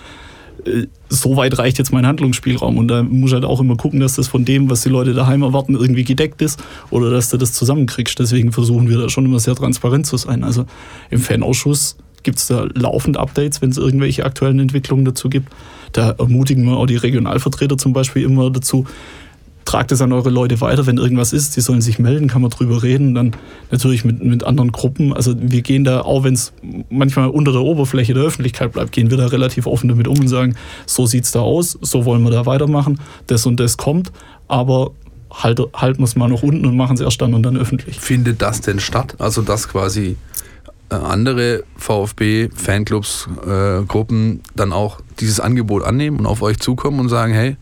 äh, 0.66 0.88
so 1.10 1.38
weit 1.38 1.58
reicht 1.58 1.80
jetzt 1.80 1.92
mein 1.92 2.06
Handlungsspielraum. 2.06 2.78
Und 2.78 2.88
da 2.88 3.02
musst 3.02 3.32
du 3.32 3.36
halt 3.36 3.46
auch 3.46 3.60
immer 3.60 3.76
gucken, 3.76 4.00
dass 4.00 4.16
das 4.16 4.28
von 4.28 4.46
dem, 4.46 4.70
was 4.70 4.82
die 4.82 4.90
Leute 4.90 5.14
daheim 5.14 5.42
erwarten, 5.42 5.76
irgendwie 5.76 6.04
gedeckt 6.04 6.42
ist 6.42 6.62
oder 6.92 7.10
dass 7.10 7.30
du 7.30 7.38
das 7.38 7.54
zusammenkriegst. 7.54 8.20
Deswegen 8.20 8.52
versuchen 8.52 8.90
wir 8.90 8.98
da 8.98 9.10
schon 9.10 9.26
immer 9.26 9.40
sehr 9.40 9.56
transparent 9.56 10.06
zu 10.06 10.18
sein. 10.18 10.44
Also 10.44 10.66
im 11.10 11.20
Fanausschuss 11.20 11.98
gibt 12.24 12.40
es 12.40 12.48
da 12.48 12.68
laufend 12.74 13.18
Updates, 13.18 13.62
wenn 13.62 13.70
es 13.70 13.78
irgendwelche 13.78 14.26
aktuellen 14.26 14.60
Entwicklungen 14.60 15.06
dazu 15.06 15.30
gibt. 15.30 15.50
Da 15.92 16.12
ermutigen 16.12 16.66
wir 16.66 16.78
auch 16.78 16.86
die 16.86 16.98
Regionalvertreter 16.98 17.78
zum 17.78 17.94
Beispiel 17.94 18.24
immer 18.24 18.50
dazu, 18.52 18.86
tragt 19.70 19.92
es 19.92 20.02
an 20.02 20.12
eure 20.14 20.32
Leute 20.32 20.62
weiter, 20.62 20.88
wenn 20.88 20.98
irgendwas 20.98 21.32
ist, 21.32 21.56
die 21.56 21.62
sollen 21.62 21.82
sich 21.82 22.00
melden, 22.00 22.28
kann 22.28 22.42
man 22.42 22.50
drüber 22.50 22.82
reden, 22.82 23.14
dann 23.14 23.34
natürlich 23.70 24.04
mit, 24.04 24.24
mit 24.24 24.44
anderen 24.44 24.72
Gruppen. 24.72 25.14
Also 25.14 25.36
wir 25.38 25.62
gehen 25.62 25.84
da, 25.84 26.02
auch 26.02 26.24
wenn 26.24 26.34
es 26.34 26.54
manchmal 26.90 27.30
unter 27.30 27.52
der 27.52 27.62
Oberfläche 27.62 28.16
der 28.16 28.24
Öffentlichkeit 28.24 28.72
bleibt, 28.72 28.92
gehen 28.92 29.12
wir 29.12 29.18
da 29.18 29.28
relativ 29.28 29.68
offen 29.68 29.88
damit 29.88 30.08
um 30.08 30.20
und 30.20 30.28
sagen, 30.28 30.56
so 30.88 31.06
sieht's 31.06 31.32
da 31.32 31.42
aus, 31.42 31.78
so 31.82 32.06
wollen 32.06 32.24
wir 32.24 32.32
da 32.32 32.48
weitermachen, 32.48 33.00
das 33.28 33.46
und 33.46 33.60
das 33.60 33.78
kommt, 33.78 34.12
aber 34.48 34.90
halt, 35.32 35.62
halten 35.76 36.00
wir 36.00 36.06
es 36.06 36.16
mal 36.16 36.30
noch 36.30 36.42
unten 36.42 36.66
und 36.66 36.76
machen 36.76 36.96
es 36.96 37.02
erst 37.02 37.22
dann 37.22 37.36
und 37.36 37.44
dann 37.44 37.56
öffentlich. 37.56 38.00
Findet 38.00 38.42
das 38.42 38.62
denn 38.62 38.80
statt? 38.80 39.18
Also 39.20 39.44
dass 39.44 39.68
quasi 39.68 40.18
andere 40.98 41.64
VfB-Fanclubs, 41.78 43.28
äh, 43.46 43.84
Gruppen 43.86 44.42
dann 44.56 44.74
auch 44.74 45.00
dieses 45.20 45.40
Angebot 45.40 45.84
annehmen 45.84 46.20
und 46.20 46.26
auf 46.26 46.42
euch 46.42 46.60
zukommen 46.60 47.00
und 47.00 47.10
sagen, 47.10 47.34
hey, 47.34 47.58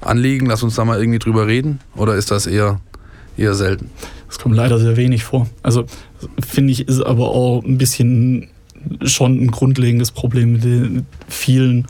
Anliegen, 0.00 0.46
lass 0.46 0.62
uns 0.62 0.74
da 0.74 0.84
mal 0.84 0.98
irgendwie 0.98 1.18
drüber 1.18 1.46
reden? 1.46 1.80
Oder 1.94 2.16
ist 2.16 2.30
das 2.30 2.46
eher, 2.46 2.80
eher 3.36 3.54
selten? 3.54 3.90
Das 4.26 4.38
kommt 4.38 4.56
leider 4.56 4.78
sehr 4.78 4.96
wenig 4.96 5.24
vor. 5.24 5.46
Also 5.62 5.84
finde 6.44 6.72
ich, 6.72 6.88
ist 6.88 7.00
aber 7.02 7.28
auch 7.28 7.62
ein 7.62 7.78
bisschen 7.78 8.48
schon 9.04 9.40
ein 9.40 9.50
grundlegendes 9.50 10.10
Problem 10.10 10.54
mit 10.54 10.64
den 10.64 11.06
vielen 11.28 11.86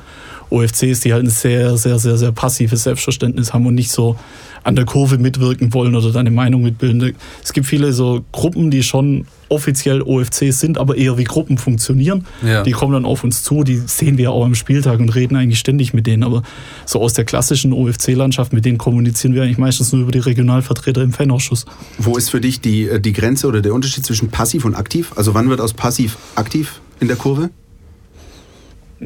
OFCs, 0.52 1.00
die 1.00 1.12
halt 1.12 1.24
ein 1.24 1.30
sehr, 1.30 1.76
sehr, 1.76 1.98
sehr, 1.98 2.16
sehr 2.16 2.32
passives 2.32 2.84
Selbstverständnis 2.84 3.52
haben 3.52 3.66
und 3.66 3.74
nicht 3.74 3.90
so 3.90 4.16
an 4.64 4.76
der 4.76 4.84
Kurve 4.84 5.18
mitwirken 5.18 5.72
wollen 5.74 5.96
oder 5.96 6.12
deine 6.12 6.30
Meinung 6.30 6.62
mitbilden. 6.62 7.14
Es 7.42 7.52
gibt 7.52 7.66
viele 7.66 7.92
so 7.92 8.24
Gruppen, 8.32 8.70
die 8.70 8.82
schon 8.82 9.26
offiziell 9.48 10.02
OFCs 10.02 10.60
sind, 10.60 10.78
aber 10.78 10.96
eher 10.96 11.18
wie 11.18 11.24
Gruppen 11.24 11.58
funktionieren. 11.58 12.26
Ja. 12.42 12.62
Die 12.62 12.70
kommen 12.72 12.92
dann 12.92 13.04
auf 13.04 13.22
uns 13.22 13.42
zu, 13.42 13.64
die 13.64 13.82
sehen 13.86 14.18
wir 14.18 14.32
auch 14.32 14.44
am 14.44 14.54
Spieltag 14.54 14.98
und 15.00 15.14
reden 15.14 15.36
eigentlich 15.36 15.58
ständig 15.58 15.92
mit 15.92 16.06
denen. 16.06 16.22
Aber 16.22 16.42
so 16.86 17.00
aus 17.00 17.12
der 17.12 17.24
klassischen 17.24 17.72
OFC-Landschaft, 17.72 18.52
mit 18.52 18.64
denen 18.64 18.78
kommunizieren 18.78 19.34
wir 19.34 19.42
eigentlich 19.42 19.58
meistens 19.58 19.92
nur 19.92 20.02
über 20.02 20.12
die 20.12 20.20
Regionalvertreter 20.20 21.02
im 21.02 21.12
Fanausschuss. 21.12 21.66
Wo 21.98 22.16
ist 22.16 22.30
für 22.30 22.40
dich 22.40 22.60
die, 22.60 22.88
äh, 22.88 23.00
die 23.00 23.12
Grenze 23.12 23.46
oder 23.46 23.60
der 23.60 23.74
Unterschied 23.74 24.06
zwischen 24.06 24.28
passiv 24.30 24.64
und 24.64 24.74
aktiv? 24.74 25.12
Also 25.16 25.34
wann 25.34 25.50
wird 25.50 25.60
aus 25.60 25.74
passiv 25.74 26.16
aktiv 26.34 26.80
in 27.00 27.08
der 27.08 27.16
Kurve? 27.16 27.50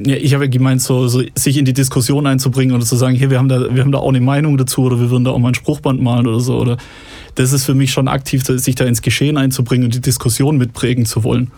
Ja, 0.05 0.17
ich 0.17 0.35
habe 0.35 0.45
ja 0.45 0.51
gemeint, 0.51 0.83
so, 0.83 1.09
so 1.09 1.23
sich 1.35 1.57
in 1.57 1.65
die 1.65 1.73
Diskussion 1.73 2.27
einzubringen 2.27 2.75
oder 2.77 2.85
zu 2.85 2.97
sagen, 2.97 3.15
hier, 3.15 3.31
wir 3.31 3.39
haben 3.39 3.49
da, 3.49 3.75
wir 3.75 3.83
haben 3.83 3.93
da 3.93 3.99
auch 3.99 4.11
eine 4.11 4.21
Meinung 4.21 4.59
dazu 4.59 4.83
oder 4.83 5.01
wir 5.01 5.11
würden 5.11 5.25
da 5.25 5.31
auch 5.31 5.39
mal 5.39 5.49
ein 5.49 5.55
Spruchband 5.55 6.03
malen 6.03 6.27
oder 6.27 6.41
so. 6.41 6.59
Oder 6.59 6.77
das 7.35 7.53
ist 7.53 7.65
für 7.65 7.75
mich 7.75 7.93
schon 7.93 8.07
aktiv, 8.09 8.45
sich 8.45 8.75
da 8.75 8.85
ins 8.85 9.01
Geschehen 9.01 9.39
einzubringen 9.39 9.87
und 9.87 9.95
die 9.95 10.01
Diskussion 10.01 10.59
mitprägen 10.59 11.07
zu 11.07 11.25
wollen. 11.25 11.51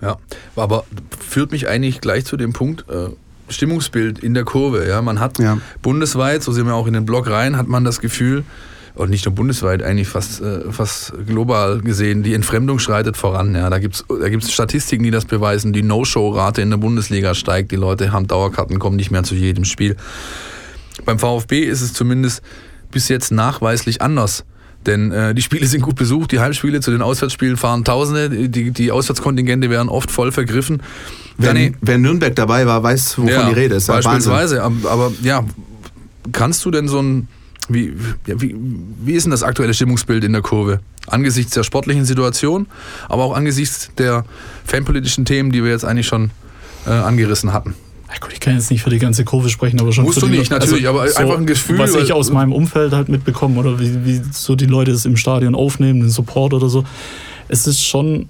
Ja, 0.00 0.16
aber 0.54 0.84
führt 1.18 1.52
mich 1.52 1.68
eigentlich 1.68 2.00
gleich 2.00 2.24
zu 2.24 2.36
dem 2.36 2.52
Punkt, 2.52 2.84
äh, 2.90 3.08
Stimmungsbild 3.48 4.18
in 4.18 4.34
der 4.34 4.44
Kurve. 4.44 4.86
Ja, 4.88 5.02
man 5.02 5.20
hat 5.20 5.38
Ja. 5.38 5.58
bundesweit, 5.82 6.42
so 6.42 6.52
sehen 6.52 6.66
wir 6.66 6.74
auch 6.74 6.86
in 6.86 6.92
den 6.94 7.06
Blog 7.06 7.28
rein, 7.30 7.56
hat 7.56 7.68
man 7.68 7.84
das 7.84 8.00
Gefühl, 8.00 8.44
und 8.96 9.10
nicht 9.10 9.24
nur 9.26 9.34
bundesweit, 9.34 9.82
eigentlich 9.82 10.08
fast, 10.08 10.40
äh, 10.40 10.72
fast 10.72 11.12
global 11.26 11.80
gesehen, 11.80 12.22
die 12.22 12.34
Entfremdung 12.34 12.78
schreitet 12.78 13.16
voran. 13.16 13.54
Ja, 13.54 13.70
da 13.70 13.78
gibt 13.78 13.96
es 13.96 14.04
da 14.08 14.28
gibt's 14.28 14.50
Statistiken, 14.52 15.04
die 15.04 15.10
das 15.10 15.26
beweisen. 15.26 15.72
Die 15.72 15.82
No-Show-Rate 15.82 16.62
in 16.62 16.70
der 16.70 16.78
Bundesliga 16.78 17.34
steigt. 17.34 17.70
Die 17.70 17.76
Leute 17.76 18.12
haben 18.12 18.26
Dauerkarten, 18.26 18.78
kommen 18.78 18.96
nicht 18.96 19.10
mehr 19.10 19.22
zu 19.22 19.34
jedem 19.34 19.64
Spiel. 19.64 19.96
Beim 21.04 21.18
VfB 21.18 21.60
ist 21.60 21.82
es 21.82 21.92
zumindest 21.92 22.42
bis 22.90 23.08
jetzt 23.08 23.30
nachweislich 23.30 24.00
anders. 24.00 24.44
Denn 24.86 25.10
äh, 25.10 25.34
die 25.34 25.42
Spiele 25.42 25.66
sind 25.66 25.82
gut 25.82 25.96
besucht, 25.96 26.32
die 26.32 26.40
Heimspiele 26.40 26.80
zu 26.80 26.90
den 26.92 27.02
Auswärtsspielen 27.02 27.56
fahren 27.56 27.84
Tausende, 27.84 28.48
die, 28.48 28.70
die 28.70 28.92
Auswärtskontingente 28.92 29.68
werden 29.68 29.88
oft 29.88 30.10
voll 30.10 30.30
vergriffen. 30.32 30.82
Wer, 31.38 31.52
Danny, 31.52 31.72
wer 31.80 31.98
Nürnberg 31.98 32.34
dabei 32.34 32.66
war, 32.66 32.82
weiß, 32.82 33.18
wovon 33.18 33.30
ja, 33.30 33.48
die 33.48 33.54
Rede 33.54 33.74
ist. 33.74 33.88
Ja. 33.88 33.94
Beispielsweise, 33.94 34.62
aber, 34.62 34.90
aber 34.90 35.12
ja, 35.22 35.44
kannst 36.32 36.64
du 36.64 36.70
denn 36.70 36.88
so 36.88 37.00
ein, 37.02 37.28
wie, 37.68 37.92
ja, 38.26 38.40
wie, 38.40 38.54
wie 39.04 39.12
ist 39.12 39.24
denn 39.24 39.30
das 39.30 39.42
aktuelle 39.42 39.74
Stimmungsbild 39.74 40.24
in 40.24 40.32
der 40.32 40.42
Kurve? 40.42 40.80
Angesichts 41.06 41.52
der 41.52 41.62
sportlichen 41.62 42.04
Situation, 42.04 42.66
aber 43.08 43.24
auch 43.24 43.34
angesichts 43.36 43.90
der 43.98 44.24
fanpolitischen 44.64 45.24
Themen, 45.24 45.52
die 45.52 45.62
wir 45.62 45.70
jetzt 45.70 45.84
eigentlich 45.84 46.06
schon 46.06 46.30
äh, 46.86 46.90
angerissen 46.90 47.52
hatten. 47.52 47.74
Ja 48.08 48.18
gut, 48.20 48.32
ich 48.32 48.40
kann 48.40 48.54
jetzt 48.54 48.70
nicht 48.70 48.82
für 48.82 48.90
die 48.90 48.98
ganze 48.98 49.24
Kurve 49.24 49.48
sprechen, 49.48 49.80
aber 49.80 49.92
schon 49.92 50.04
Musst 50.04 50.22
du 50.22 50.26
nicht, 50.26 50.50
Le- 50.50 50.58
natürlich, 50.58 50.86
aber 50.88 51.02
einfach 51.02 51.38
ein 51.38 51.46
Gefühl, 51.46 51.78
Was 51.78 51.94
ich 51.94 52.12
aus 52.12 52.30
meinem 52.30 52.52
Umfeld 52.52 52.92
halt 52.92 53.08
mitbekomme 53.08 53.58
oder 53.58 53.78
wie, 53.80 54.04
wie 54.04 54.20
so 54.32 54.54
die 54.54 54.66
Leute 54.66 54.92
es 54.92 55.04
im 55.04 55.16
Stadion 55.16 55.54
aufnehmen, 55.54 56.00
den 56.00 56.10
Support 56.10 56.54
oder 56.54 56.68
so. 56.68 56.84
Es 57.48 57.66
ist 57.66 57.84
schon 57.84 58.28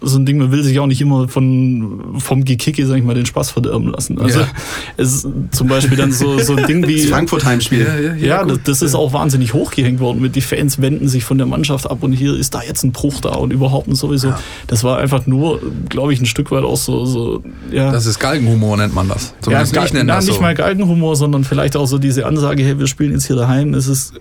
so 0.00 0.18
ein 0.18 0.26
Ding, 0.26 0.38
man 0.38 0.52
will 0.52 0.62
sich 0.62 0.78
auch 0.80 0.86
nicht 0.86 1.00
immer 1.00 1.28
von, 1.28 2.16
vom 2.18 2.44
Gekicke, 2.44 2.86
sag 2.86 2.96
ich 2.98 3.04
mal, 3.04 3.14
den 3.14 3.26
Spaß 3.26 3.50
verderben 3.50 3.88
lassen. 3.90 4.20
Also 4.20 4.40
Ja. 4.40 4.48
es 4.96 5.14
ist 5.14 5.28
zum 5.52 5.68
Beispiel 5.68 5.96
dann 5.96 6.12
so, 6.12 6.38
so 6.38 6.56
ein 6.56 6.66
Ding 6.66 6.86
wie. 6.86 7.00
Das 7.00 7.10
Frankfurt-Heimspiel. 7.10 8.16
Ja, 8.20 8.44
das, 8.44 8.58
das 8.64 8.82
ist 8.82 8.94
auch 8.94 9.12
wahnsinnig 9.12 9.54
hochgehängt 9.54 10.00
worden. 10.00 10.20
Mit 10.20 10.36
die 10.36 10.40
Fans 10.40 10.80
wenden 10.80 11.08
sich 11.08 11.24
von 11.24 11.38
der 11.38 11.46
Mannschaft 11.46 11.90
ab 11.90 12.02
und 12.02 12.12
hier 12.12 12.36
ist 12.36 12.54
da 12.54 12.62
jetzt 12.62 12.84
ein 12.84 12.92
Bruch 12.92 13.20
da 13.20 13.30
und 13.30 13.52
überhaupt 13.52 13.88
und 13.88 13.94
sowieso. 13.94 14.34
Das 14.66 14.84
war 14.84 14.98
einfach 14.98 15.26
nur, 15.26 15.60
glaube 15.88 16.12
ich, 16.12 16.20
ein 16.20 16.26
Stück 16.26 16.50
weit 16.50 16.64
auch 16.64 16.76
so, 16.76 17.04
so 17.06 17.42
ja. 17.70 17.90
Das 17.90 18.06
ist 18.06 18.18
Galgenhumor, 18.18 18.76
nennt 18.76 18.94
man 18.94 19.08
das. 19.08 19.28
ja, 19.30 19.42
Zumindest 19.42 19.72
gar, 19.72 19.86
ich 19.86 19.92
nenne 19.92 20.04
na, 20.06 20.16
das 20.16 20.26
nicht 20.26 20.36
so. 20.36 20.42
mal 20.42 20.54
Galgenhumor, 20.54 21.16
sondern 21.16 21.44
vielleicht 21.44 21.76
auch 21.76 21.86
so 21.86 21.98
diese 21.98 22.26
Ansage, 22.26 22.62
hey, 22.62 22.78
wir 22.78 22.86
spielen 22.86 23.12
jetzt 23.12 23.26
hier 23.26 23.36
daheim, 23.36 23.74
es 23.74 23.86
ist 23.86 24.14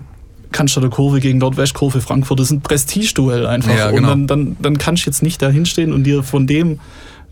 Cannstatter 0.54 0.90
Kurve 0.90 1.20
gegen 1.20 1.40
Nordwestkurve 1.40 2.00
Frankfurt, 2.00 2.40
das 2.40 2.48
ist 2.48 2.54
ein 2.54 2.62
Prestigeduell 2.62 3.46
einfach. 3.46 3.76
Ja, 3.76 3.92
genau. 3.92 4.14
Und 4.14 4.28
dann, 4.28 4.46
dann, 4.46 4.58
dann 4.62 4.78
kannst 4.78 5.06
du 5.06 5.10
jetzt 5.10 5.22
nicht 5.22 5.42
da 5.42 5.50
hinstehen 5.50 5.92
und 5.92 6.06
dir 6.06 6.24
von 6.24 6.48
dem 6.48 6.80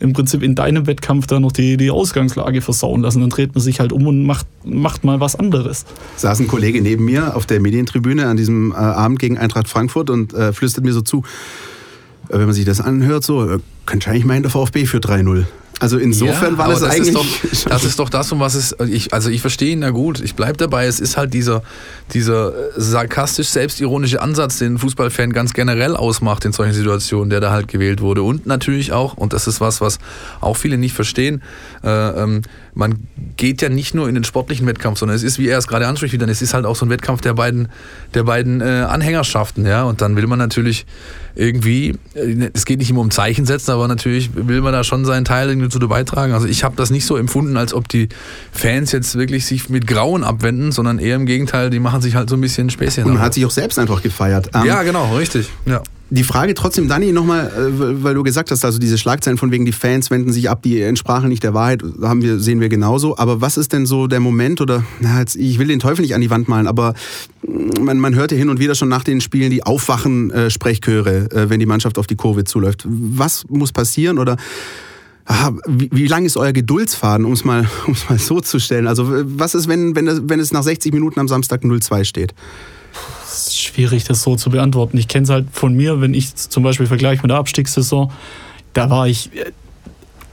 im 0.01 0.13
Prinzip 0.13 0.41
in 0.41 0.55
deinem 0.55 0.88
Wettkampf 0.88 1.27
da 1.27 1.39
noch 1.39 1.51
die, 1.51 1.77
die 1.77 1.91
Ausgangslage 1.91 2.62
versauen 2.62 3.01
lassen. 3.01 3.21
Dann 3.21 3.29
dreht 3.29 3.53
man 3.53 3.62
sich 3.62 3.79
halt 3.79 3.93
um 3.93 4.07
und 4.07 4.25
macht, 4.25 4.47
macht 4.65 5.03
mal 5.03 5.19
was 5.19 5.36
anderes. 5.36 5.86
saß 6.17 6.39
ein 6.39 6.47
Kollege 6.47 6.81
neben 6.81 7.05
mir 7.05 7.36
auf 7.36 7.45
der 7.45 7.60
Medientribüne 7.60 8.27
an 8.27 8.36
diesem 8.36 8.71
äh, 8.71 8.75
Abend 8.75 9.19
gegen 9.19 9.38
Eintracht 9.38 9.67
Frankfurt 9.67 10.10
und 10.10 10.34
äh, 10.34 10.53
flüstert 10.53 10.84
mir 10.84 10.93
so 10.93 11.01
zu, 11.01 11.23
äh, 12.29 12.34
wenn 12.34 12.45
man 12.45 12.53
sich 12.53 12.65
das 12.65 12.81
anhört, 12.81 13.23
so, 13.23 13.47
äh, 13.47 13.60
könnte 13.86 14.10
eigentlich 14.10 14.25
meinen, 14.25 14.41
der 14.41 14.51
VfB 14.51 14.86
für 14.86 14.97
3-0. 14.97 15.45
Also 15.82 15.98
insofern 15.98 16.54
Ja, 16.54 16.58
war 16.60 16.70
das, 16.70 16.82
das 16.82 16.89
eigentlich... 16.91 17.08
Ist 17.10 17.65
doch, 17.65 17.70
das 17.72 17.84
ist 17.84 17.98
doch 17.98 18.10
das, 18.10 18.32
um 18.32 18.39
was 18.39 18.54
es. 18.54 18.76
Ich, 18.88 19.13
also 19.13 19.32
ich 19.32 19.41
verstehe 19.41 19.72
ihn 19.72 19.82
ja 19.82 19.89
gut. 19.89 20.20
Ich 20.20 20.36
bleibe 20.36 20.56
dabei. 20.58 20.86
Es 20.86 21.00
ist 21.00 21.17
halt 21.17 21.34
dieser, 21.34 21.63
dieser 22.13 22.50
äh, 22.50 22.72
sarkastisch 22.78 23.50
selbstironische 23.50 24.22
Ansatz, 24.22 24.60
den 24.60 24.76
ein 24.76 24.78
Fußballfan 24.78 25.34
ganz 25.34 25.54
generell 25.54 25.96
ausmacht 25.96 26.46
in 26.46 26.54
solchen 26.54 26.74
Situationen, 26.74 27.32
der 27.32 27.39
da 27.39 27.50
halt 27.50 27.67
gewählt 27.67 28.00
wurde. 28.00 28.22
Und 28.22 28.46
natürlich 28.46 28.94
auch, 28.94 29.17
und 29.17 29.34
das 29.34 29.48
ist 29.48 29.60
was, 29.60 29.82
was 29.82 29.98
auch 30.39 30.56
viele 30.56 30.78
nicht 30.78 30.94
verstehen, 30.94 31.41
äh, 31.84 31.89
ähm, 31.89 32.44
man 32.74 33.08
geht 33.36 33.62
ja 33.62 33.70
nicht 33.70 33.96
nur 33.96 34.08
in 34.08 34.15
den 34.15 34.24
sportlichen 34.24 34.67
Wettkampf, 34.67 35.00
sondern 35.00 35.15
es 35.15 35.24
ist, 35.24 35.39
wie 35.39 35.48
er 35.48 35.58
es 35.58 35.67
gerade 35.67 35.88
anspricht, 35.88 36.13
wieder, 36.13 36.28
es 36.28 36.41
ist 36.41 36.54
halt 36.54 36.65
auch 36.65 36.76
so 36.76 36.86
ein 36.86 36.89
Wettkampf 36.89 37.22
der 37.22 37.34
beiden, 37.34 37.70
der 38.13 38.24
beiden 38.24 38.62
äh, 38.62 38.86
Anhängerschaften, 38.88 39.65
ja. 39.65 39.84
Und 39.84 40.02
dann 40.02 40.15
will 40.15 40.28
man 40.28 40.39
natürlich 40.39 40.86
irgendwie, 41.36 41.96
äh, 42.13 42.50
es 42.54 42.65
geht 42.65 42.80
nicht 42.80 42.89
immer 42.89 43.02
um 43.02 43.12
Zeichen 43.12 43.46
setzen, 43.46 43.72
aber 43.72 43.88
natürlich 43.88 44.32
will 44.36 44.62
man 44.62 44.74
da 44.74 44.84
schon 44.84 45.06
seinen 45.06 45.26
Teil 45.26 45.50
irgendwie 45.50 45.70
zu 45.71 45.79
beitragen. 45.88 46.34
Also 46.34 46.47
ich 46.47 46.63
habe 46.63 46.75
das 46.75 46.89
nicht 46.89 47.05
so 47.05 47.17
empfunden, 47.17 47.57
als 47.57 47.73
ob 47.73 47.88
die 47.88 48.10
Fans 48.51 48.91
jetzt 48.91 49.15
wirklich 49.15 49.45
sich 49.45 49.69
mit 49.69 49.88
Grauen 49.88 50.23
abwenden, 50.23 50.71
sondern 50.71 50.99
eher 50.99 51.15
im 51.15 51.25
Gegenteil, 51.25 51.69
die 51.69 51.79
machen 51.79 52.01
sich 52.01 52.15
halt 52.15 52.29
so 52.29 52.36
ein 52.36 52.41
bisschen 52.41 52.69
Späßchen. 52.69 53.05
Und 53.05 53.13
man 53.13 53.21
hat 53.21 53.34
sich 53.34 53.45
auch 53.45 53.51
selbst 53.51 53.79
einfach 53.79 54.01
gefeiert. 54.01 54.49
Ähm, 54.53 54.65
ja, 54.65 54.84
genau, 54.84 55.15
richtig. 55.15 55.49
Ja. 55.65 55.81
Die 56.13 56.23
Frage 56.23 56.53
trotzdem, 56.55 56.89
Dani, 56.89 57.13
nochmal, 57.13 57.47
äh, 57.47 58.03
weil 58.03 58.15
du 58.15 58.21
gesagt 58.21 58.51
hast, 58.51 58.65
also 58.65 58.79
diese 58.79 58.97
Schlagzeilen 58.97 59.38
von 59.38 59.49
wegen, 59.49 59.65
die 59.65 59.71
Fans 59.71 60.12
wenden 60.12 60.34
sich 60.34 60.49
ab, 60.49 60.62
die 60.62 60.81
entsprachen 60.81 61.29
nicht 61.29 61.41
der 61.41 61.53
Wahrheit, 61.53 61.81
haben 62.01 62.21
wir, 62.21 62.38
sehen 62.38 62.60
wir 62.60 62.67
genauso. 62.67 63.17
Aber 63.17 63.39
was 63.39 63.55
ist 63.55 63.71
denn 63.71 63.86
so 63.86 64.07
der 64.07 64.19
Moment 64.19 64.60
oder, 64.60 64.84
na, 64.99 65.19
jetzt, 65.19 65.38
ich 65.38 65.57
will 65.57 65.67
den 65.67 65.79
Teufel 65.79 66.01
nicht 66.01 66.13
an 66.13 66.19
die 66.19 66.29
Wand 66.29 66.49
malen, 66.49 66.67
aber 66.67 66.95
mm, 67.47 67.86
man, 67.86 67.97
man 67.97 68.13
hört 68.13 68.34
ja 68.34 68.38
hin 68.38 68.49
und 68.49 68.60
wieder 68.60 68.75
schon 68.75 68.89
nach 68.89 69.05
den 69.05 69.21
Spielen 69.21 69.51
die 69.51 69.63
Aufwachen-Sprechchöre, 69.63 71.31
äh, 71.31 71.49
wenn 71.49 71.62
die 71.62 71.65
Mannschaft 71.65 71.97
auf 71.97 72.07
die 72.07 72.17
Kurve 72.17 72.43
zuläuft. 72.43 72.86
Was 72.86 73.45
muss 73.47 73.71
passieren 73.71 74.19
oder 74.19 74.36
ah, 75.25 75.51
wie, 75.67 75.89
wie 75.91 76.07
lang 76.07 76.25
ist 76.25 76.38
euer 76.38 76.53
Geduldsfaden, 76.53 77.25
um 77.25 77.34
es 77.34 77.43
mal, 77.43 77.67
mal 78.10 78.19
so 78.19 78.41
zu 78.41 78.60
stellen? 78.60 78.88
Also 78.88 79.07
was 79.10 79.55
ist, 79.55 79.67
wenn, 79.67 79.95
wenn, 79.95 80.29
wenn 80.29 80.39
es 80.39 80.51
nach 80.51 80.63
60 80.63 80.93
Minuten 80.93 81.19
am 81.19 81.27
Samstag 81.27 81.63
0-2 81.63 82.05
steht? 82.05 82.34
Es 83.23 83.47
ist 83.47 83.62
schwierig, 83.62 84.03
das 84.03 84.23
so 84.23 84.36
zu 84.36 84.49
beantworten. 84.49 84.97
Ich 84.97 85.07
kenne 85.07 85.23
es 85.23 85.29
halt 85.29 85.47
von 85.51 85.73
mir, 85.73 86.01
wenn 86.01 86.13
ich 86.13 86.36
zum 86.36 86.63
Beispiel 86.63 86.88
vergleiche 86.88 87.21
mit 87.21 87.31
der 87.31 87.38
Abstiegssaison, 87.38 88.12
da 88.73 88.89
war 88.89 89.07
ich, 89.07 89.34
äh, 89.36 89.51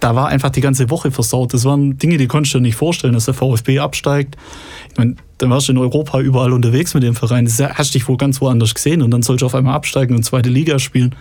da 0.01 0.15
war 0.15 0.29
einfach 0.29 0.51
die 0.51 0.61
ganze 0.61 0.91
Woche 0.91 1.11
versaut. 1.11 1.55
Das 1.55 1.65
waren 1.65 1.99
Dinge, 1.99 2.19
die 2.19 2.27
konntest 2.27 2.55
du 2.55 2.59
dir 2.59 2.63
nicht 2.63 2.77
vorstellen, 2.77 3.15
dass 3.15 3.25
der 3.25 3.35
VfB 3.35 3.81
absteigt. 3.81 4.37
Ich 4.91 4.99
meine, 4.99 5.17
dann 5.39 5.51
warst 5.51 5.69
du 5.69 5.73
in 5.73 5.79
Europa 5.79 6.21
überall 6.21 6.53
unterwegs 6.53 6.95
mit 6.95 7.03
dem 7.03 7.15
Verein. 7.15 7.45
Das 7.45 7.61
hast 7.61 7.95
dich 7.95 8.07
wohl 8.09 8.17
ganz 8.17 8.41
woanders 8.41 8.75
gesehen 8.75 9.03
und 9.03 9.11
dann 9.11 9.23
sollst 9.23 9.43
du 9.43 9.47
auf 9.47 9.55
einmal 9.55 9.75
absteigen 9.75 10.17
und 10.17 10.23
zweite 10.23 10.51
Liga 10.51 10.79
spielen. 10.79 11.15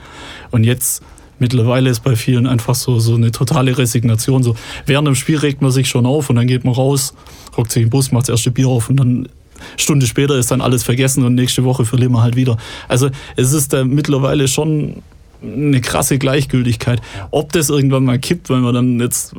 Und 0.51 0.63
jetzt 0.63 1.01
mittlerweile 1.39 1.89
ist 1.89 2.02
bei 2.02 2.15
vielen 2.15 2.47
einfach 2.47 2.76
so, 2.76 3.00
so 3.00 3.15
eine 3.15 3.32
totale 3.32 3.78
Resignation. 3.78 4.43
So 4.43 4.56
während 4.86 5.08
dem 5.08 5.15
Spiel 5.15 5.38
regt 5.38 5.62
man 5.62 5.71
sich 5.71 5.89
schon 5.89 6.06
auf 6.06 6.30
und 6.30 6.36
dann 6.36 6.47
geht 6.47 6.63
man 6.63 6.73
raus, 6.73 7.13
hockt 7.56 7.71
sich 7.71 7.84
im 7.84 7.89
Bus, 7.89 8.12
macht 8.12 8.23
das 8.23 8.30
erste 8.30 8.52
Bier 8.52 8.67
auf 8.67 8.89
und 8.89 8.97
dann 8.97 9.30
Stunde 9.76 10.06
später 10.06 10.36
ist 10.38 10.52
dann 10.52 10.62
alles 10.62 10.84
vergessen 10.84 11.23
und 11.23 11.36
nächste 11.36 11.63
Woche 11.63 11.86
verlieren 11.86 12.13
wir 12.13 12.21
halt 12.21 12.36
wieder. 12.36 12.58
Also 12.88 13.10
es 13.36 13.54
ist 13.54 13.73
da 13.73 13.84
mittlerweile 13.84 14.47
schon 14.47 15.02
eine 15.41 15.82
krasse 15.82 16.17
Gleichgültigkeit. 16.17 17.02
Ob 17.32 17.52
das 17.54 17.69
irgendwann 17.69 18.06
mal 18.06 18.19
kippt, 18.19 18.50
weil 18.50 18.60
man 18.60 18.73
dann 18.73 19.00
jetzt, 19.00 19.36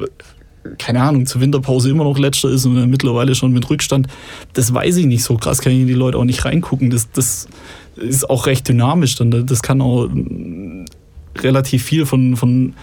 keine 0.78 1.02
Ahnung, 1.02 1.26
zur 1.26 1.40
Winterpause 1.40 1.90
immer 1.90 2.04
noch 2.04 2.18
letzter 2.18 2.50
ist 2.50 2.66
und 2.66 2.76
dann 2.76 2.90
mittlerweile 2.90 3.34
schon 3.34 3.52
mit 3.52 3.68
Rückstand, 3.68 4.06
das 4.52 4.72
weiß 4.72 4.96
ich 4.96 5.06
nicht 5.06 5.24
so 5.24 5.36
krass, 5.36 5.60
kann 5.60 5.72
ich 5.72 5.80
in 5.80 5.86
die 5.86 5.94
Leute 5.94 6.18
auch 6.18 6.24
nicht 6.24 6.44
reingucken. 6.44 6.90
Das, 6.90 7.10
das 7.12 7.48
ist 7.96 8.28
auch 8.28 8.46
recht 8.46 8.68
dynamisch. 8.68 9.16
Dann. 9.16 9.46
Das 9.46 9.62
kann 9.62 9.80
auch 9.80 10.08
relativ 11.42 11.82
viel 11.84 12.06
von, 12.06 12.36
von 12.36 12.74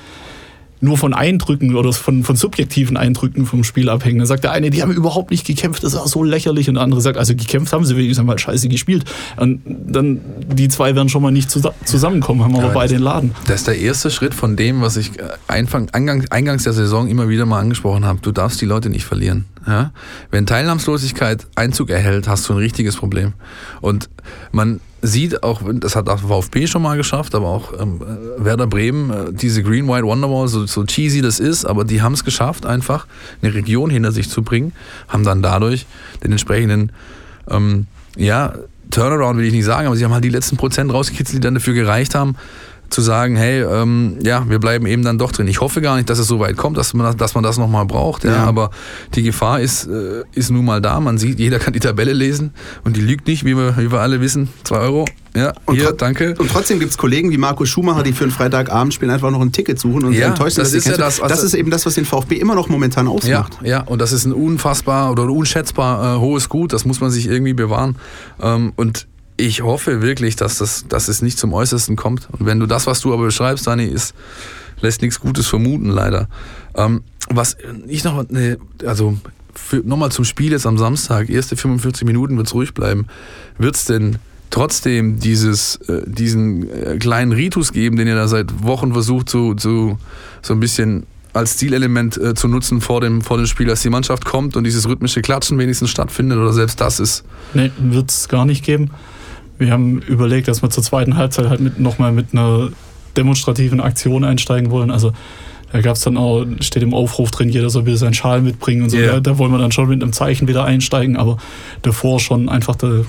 nur 0.82 0.98
von 0.98 1.14
Eindrücken 1.14 1.74
oder 1.76 1.94
von, 1.94 2.24
von 2.24 2.36
subjektiven 2.36 2.98
Eindrücken 2.98 3.46
vom 3.46 3.64
Spiel 3.64 3.90
abhängen. 3.90 4.20
Dann 4.20 4.28
sagt 4.28 4.44
der 4.44 4.52
eine, 4.52 4.70
die 4.70 4.82
haben 4.84 4.92
überhaupt 4.92 5.32
nicht 5.32 5.48
gekämpft, 5.48 5.84
das 5.84 5.96
war 5.96 6.08
so 6.08 6.22
lächerlich. 6.22 6.68
Und 6.68 6.76
der 6.76 6.84
andere 6.84 7.02
sagt, 7.02 7.18
also 7.18 7.34
gekämpft 7.34 7.72
haben 7.74 7.86
sie 7.86 7.96
wenigstens 7.96 8.26
mal 8.26 8.38
scheiße 8.38 8.68
gespielt. 8.68 9.06
Und 9.38 9.62
dann, 9.66 10.20
die 10.54 10.68
zwei 10.68 10.94
werden 10.94 11.08
schon 11.10 11.22
mal 11.24 11.32
nicht 11.32 11.50
zusa- 11.50 11.74
zusammenkommen, 11.86 12.44
haben 12.44 12.56
aber 12.56 12.68
Ja, 12.68 12.74
beide 12.74 12.96
den 12.96 13.04
Laden. 13.04 13.32
Das 13.48 13.62
ist 13.62 13.68
der 13.68 13.80
erste 13.80 14.12
Schritt 14.12 14.34
von 14.34 14.58
dem, 14.58 14.82
was 14.82 14.98
ich 14.98 15.18
äh, 15.18 15.24
Einfang, 15.48 15.90
eingangs, 15.92 16.30
eingangs 16.30 16.64
der 16.64 16.74
Saison 16.74 17.08
immer 17.08 17.30
wieder 17.30 17.46
mal 17.46 17.62
angesprochen 17.62 18.06
habe. 18.06 18.20
Du 18.22 18.32
darfst 18.34 18.60
die 18.62 18.66
Leute 18.66 18.90
nicht 18.90 19.06
verlieren. 19.06 19.46
Ja? 19.66 19.92
Wenn 20.30 20.46
Teilnahmslosigkeit 20.46 21.48
Einzug 21.56 21.90
erhält, 21.90 22.28
hast 22.28 22.48
du 22.50 22.54
ein 22.54 22.60
richtiges 22.60 22.98
Problem. 22.98 23.34
Und 23.82 24.10
man 24.52 24.82
sieht 25.06 25.44
auch, 25.44 25.62
das 25.66 25.96
hat 25.96 26.10
auch 26.10 26.20
VfB 26.20 26.68
schon 26.68 26.82
mal 26.82 26.98
geschafft, 26.98 27.36
aber 27.36 27.48
auch 27.48 27.80
ähm, 27.80 28.02
äh, 28.02 28.44
Werder 28.44 28.68
Bremen, 28.68 29.10
äh, 29.10 29.34
diese 29.34 29.64
Green 29.64 29.88
White 29.88 30.06
Wonderwall, 30.06 30.48
so, 30.48 30.66
so 30.66 30.84
cheesy 30.84 31.22
das 31.22 31.40
ist, 31.40 31.66
aber 31.66 31.84
die 31.84 32.02
haben 32.02 32.14
es 32.14 32.24
geschafft, 32.24 32.66
einfach 32.66 33.08
eine 33.42 33.54
Region 33.54 33.90
hinter 33.90 34.12
sich 34.12 34.30
zu 34.30 34.42
bringen, 34.44 34.74
haben 35.08 35.24
dann 35.24 35.42
dadurch 35.42 35.86
den 36.24 36.32
entsprechenden 36.32 36.92
ähm, 37.50 37.88
ja, 38.18 38.54
Turnaround 38.92 39.38
will 39.38 39.46
ich 39.46 39.54
nicht 39.54 39.66
sagen, 39.66 39.88
aber 39.88 39.96
sie 39.96 40.06
haben 40.06 40.14
halt 40.14 40.24
die 40.24 40.30
letzten 40.30 40.58
Prozent 40.58 40.94
rausgekitzelt, 40.94 41.38
die 41.38 41.46
dann 41.46 41.56
dafür 41.56 41.74
gereicht 41.74 42.16
haben, 42.16 42.36
zu 42.90 43.02
sagen, 43.02 43.36
hey, 43.36 43.62
ähm, 43.64 44.18
ja, 44.24 44.48
wir 44.50 44.60
bleiben 44.60 44.86
eben 44.86 45.04
dann 45.04 45.18
doch 45.18 45.32
drin. 45.32 45.48
Ich 45.48 45.60
hoffe 45.62 45.82
gar 45.82 45.96
nicht, 45.98 46.10
dass 46.10 46.20
es 46.20 46.28
so 46.28 46.40
weit 46.40 46.56
kommt, 46.58 46.78
dass 46.78 46.94
man, 46.94 47.06
das- 47.08 47.18
dass 47.18 47.34
man 47.36 47.44
das 47.44 47.58
nochmal 47.58 47.86
braucht, 47.86 48.24
ja, 48.24 48.32
Ja. 48.32 48.44
aber 48.46 48.70
die 49.16 49.24
Gefahr 49.24 49.60
ist, 49.60 49.88
äh, 49.88 50.24
ist 50.34 50.52
nun 50.52 50.66
mal 50.66 50.82
da. 50.82 51.00
Man 51.00 51.18
sieht, 51.18 51.40
jeder 51.40 51.60
kann 51.60 51.74
die 51.74 51.80
Tabelle 51.80 52.14
lesen 52.14 52.54
und 52.84 52.96
die 52.96 53.02
lügt 53.02 53.28
nicht, 53.28 53.44
wie 53.46 53.56
wir, 53.58 53.76
wie 53.78 53.92
wir 53.92 54.00
alle 54.00 54.22
wissen. 54.22 54.50
Zwei 54.64 54.78
Euro, 54.78 55.06
ja, 55.36 55.54
Und 55.66 55.76
hier, 55.76 55.92
danke. 55.94 56.36
Und 56.38 56.50
trotzdem 56.52 56.80
gibt 56.80 56.92
es 56.92 56.98
Kollegen 56.98 57.32
wie 57.32 57.38
Marco 57.38 57.66
Schumacher, 57.66 58.04
die 58.04 58.14
für 58.14 58.24
ein 58.26 58.32
Freitagabendspiel 58.32 59.10
einfach 59.10 59.32
noch 59.32 59.42
ein 59.42 59.52
Ticket 59.52 59.80
suchen 59.80 60.06
und 60.06 60.14
Ja, 60.14 60.28
enttäuscht 60.28 60.56
sind, 60.56 60.66
das 60.66 60.74
ist 60.74 60.86
ja 60.88 60.96
das, 60.96 61.20
also- 61.20 61.34
das 61.36 61.44
ist 61.44 61.54
eben 61.56 61.72
das, 61.72 61.86
was 61.86 61.96
den 61.96 62.06
VfB 62.06 62.36
immer 62.36 62.56
noch 62.56 62.70
momentan 62.70 63.08
Ja, 63.08 63.12
ausmacht. 63.12 63.58
ja, 63.64 63.82
und 63.82 64.00
das 64.00 64.12
ist 64.14 64.26
ein 64.26 64.34
unfassbar 64.34 65.12
oder 65.12 65.24
unschätzbar 65.24 66.16
äh, 66.16 66.20
hohes 66.20 66.50
Gut, 66.50 66.72
das 66.72 66.86
muss 66.86 67.02
man 67.02 67.10
sich 67.12 67.28
irgendwie 67.28 67.54
bewahren. 67.54 67.96
Ähm, 68.42 68.74
und 68.76 69.08
ich 69.38 69.62
hoffe 69.62 70.02
wirklich, 70.02 70.36
dass, 70.36 70.58
das, 70.58 70.86
dass 70.88 71.08
es 71.08 71.22
nicht 71.22 71.38
zum 71.38 71.54
Äußersten 71.54 71.96
kommt. 71.96 72.28
Und 72.32 72.46
wenn 72.46 72.60
du 72.60 72.66
das, 72.66 72.88
was 72.88 73.02
du 73.02 73.14
aber 73.14 73.26
beschreibst, 73.26 73.68
Dani, 73.68 73.86
ist, 73.86 74.14
lässt 74.82 75.02
nichts 75.02 75.20
Gutes 75.20 75.48
vermuten, 75.48 75.90
leider. 75.90 76.28
Ähm, 76.76 77.04
was 77.30 77.58
ich 77.88 78.04
noch, 78.04 78.30
ne, 78.30 78.58
also 78.86 79.18
nochmal 79.84 80.12
zum 80.12 80.26
Spiel 80.26 80.52
jetzt 80.52 80.66
am 80.66 80.78
Samstag, 80.78 81.30
erste 81.30 81.58
45 81.58 82.06
Minuten 82.06 82.38
wird 82.38 82.48
es 82.48 82.54
ruhig 82.54 82.74
bleiben. 82.74 83.08
Wird 83.58 83.76
es 83.76 83.86
denn 83.86 84.18
trotzdem 84.52 85.20
dieses, 85.20 85.78
äh, 85.88 86.04
diesen 86.06 86.70
äh, 86.70 86.98
kleinen 86.98 87.32
Ritus 87.32 87.74
geben, 87.74 87.98
den 87.98 88.08
ihr 88.08 88.16
da 88.16 88.28
seit 88.28 88.64
Wochen 88.64 88.94
versucht, 88.94 89.30
so, 89.30 89.56
so, 89.58 89.98
so 90.42 90.54
ein 90.54 90.60
bisschen 90.60 91.06
als 91.34 91.58
Zielelement 91.58 92.16
äh, 92.18 92.34
zu 92.34 92.48
nutzen 92.48 92.80
vor 92.80 93.02
dem, 93.02 93.22
vor 93.22 93.38
dem 93.38 93.48
Spiel, 93.48 93.68
dass 93.68 93.82
die 93.82 93.90
Mannschaft 93.90 94.24
kommt 94.24 94.56
und 94.56 94.64
dieses 94.64 94.88
rhythmische 94.88 95.22
Klatschen 95.22 95.58
wenigstens 95.58 95.90
stattfindet 95.90 96.38
oder 96.38 96.54
selbst 96.54 96.80
das 96.80 97.02
ist. 97.02 97.26
Nee, 97.54 97.72
wird 97.78 98.10
es 98.10 98.30
gar 98.30 98.46
nicht 98.46 98.64
geben. 98.64 98.92
Wir 99.58 99.72
haben 99.72 100.02
überlegt, 100.02 100.48
dass 100.48 100.62
wir 100.62 100.70
zur 100.70 100.84
zweiten 100.84 101.16
Halbzeit 101.18 101.50
halt 101.50 101.62
mit, 101.62 101.80
nochmal 101.80 102.12
mit 102.12 102.28
einer 102.34 102.70
demonstrativen 103.16 103.80
Aktion 103.80 104.24
einsteigen 104.24 104.72
wollen. 104.72 104.92
Also 104.92 105.14
da 105.72 105.82
gab 105.82 105.96
es 105.96 106.02
dann 106.02 106.18
auch, 106.18 106.46
steht 106.60 106.84
im 106.84 106.94
Aufruf 106.94 107.32
drin, 107.32 107.50
jeder 107.50 107.70
soll 107.70 107.84
bitte 107.84 107.98
seinen 107.98 108.14
Schal 108.14 108.42
mitbringen 108.42 108.84
und 108.84 108.90
so. 108.90 108.98
Yeah. 108.98 109.14
Da, 109.14 109.20
da 109.20 109.38
wollen 109.38 109.52
wir 109.52 109.58
dann 109.58 109.72
schon 109.72 109.90
mit 109.90 110.02
einem 110.02 110.14
Zeichen 110.14 110.48
wieder 110.48 110.66
einsteigen, 110.66 111.18
aber 111.18 111.38
davor 111.82 112.20
schon 112.20 112.50
einfach 112.50 112.76
der, 112.76 113.06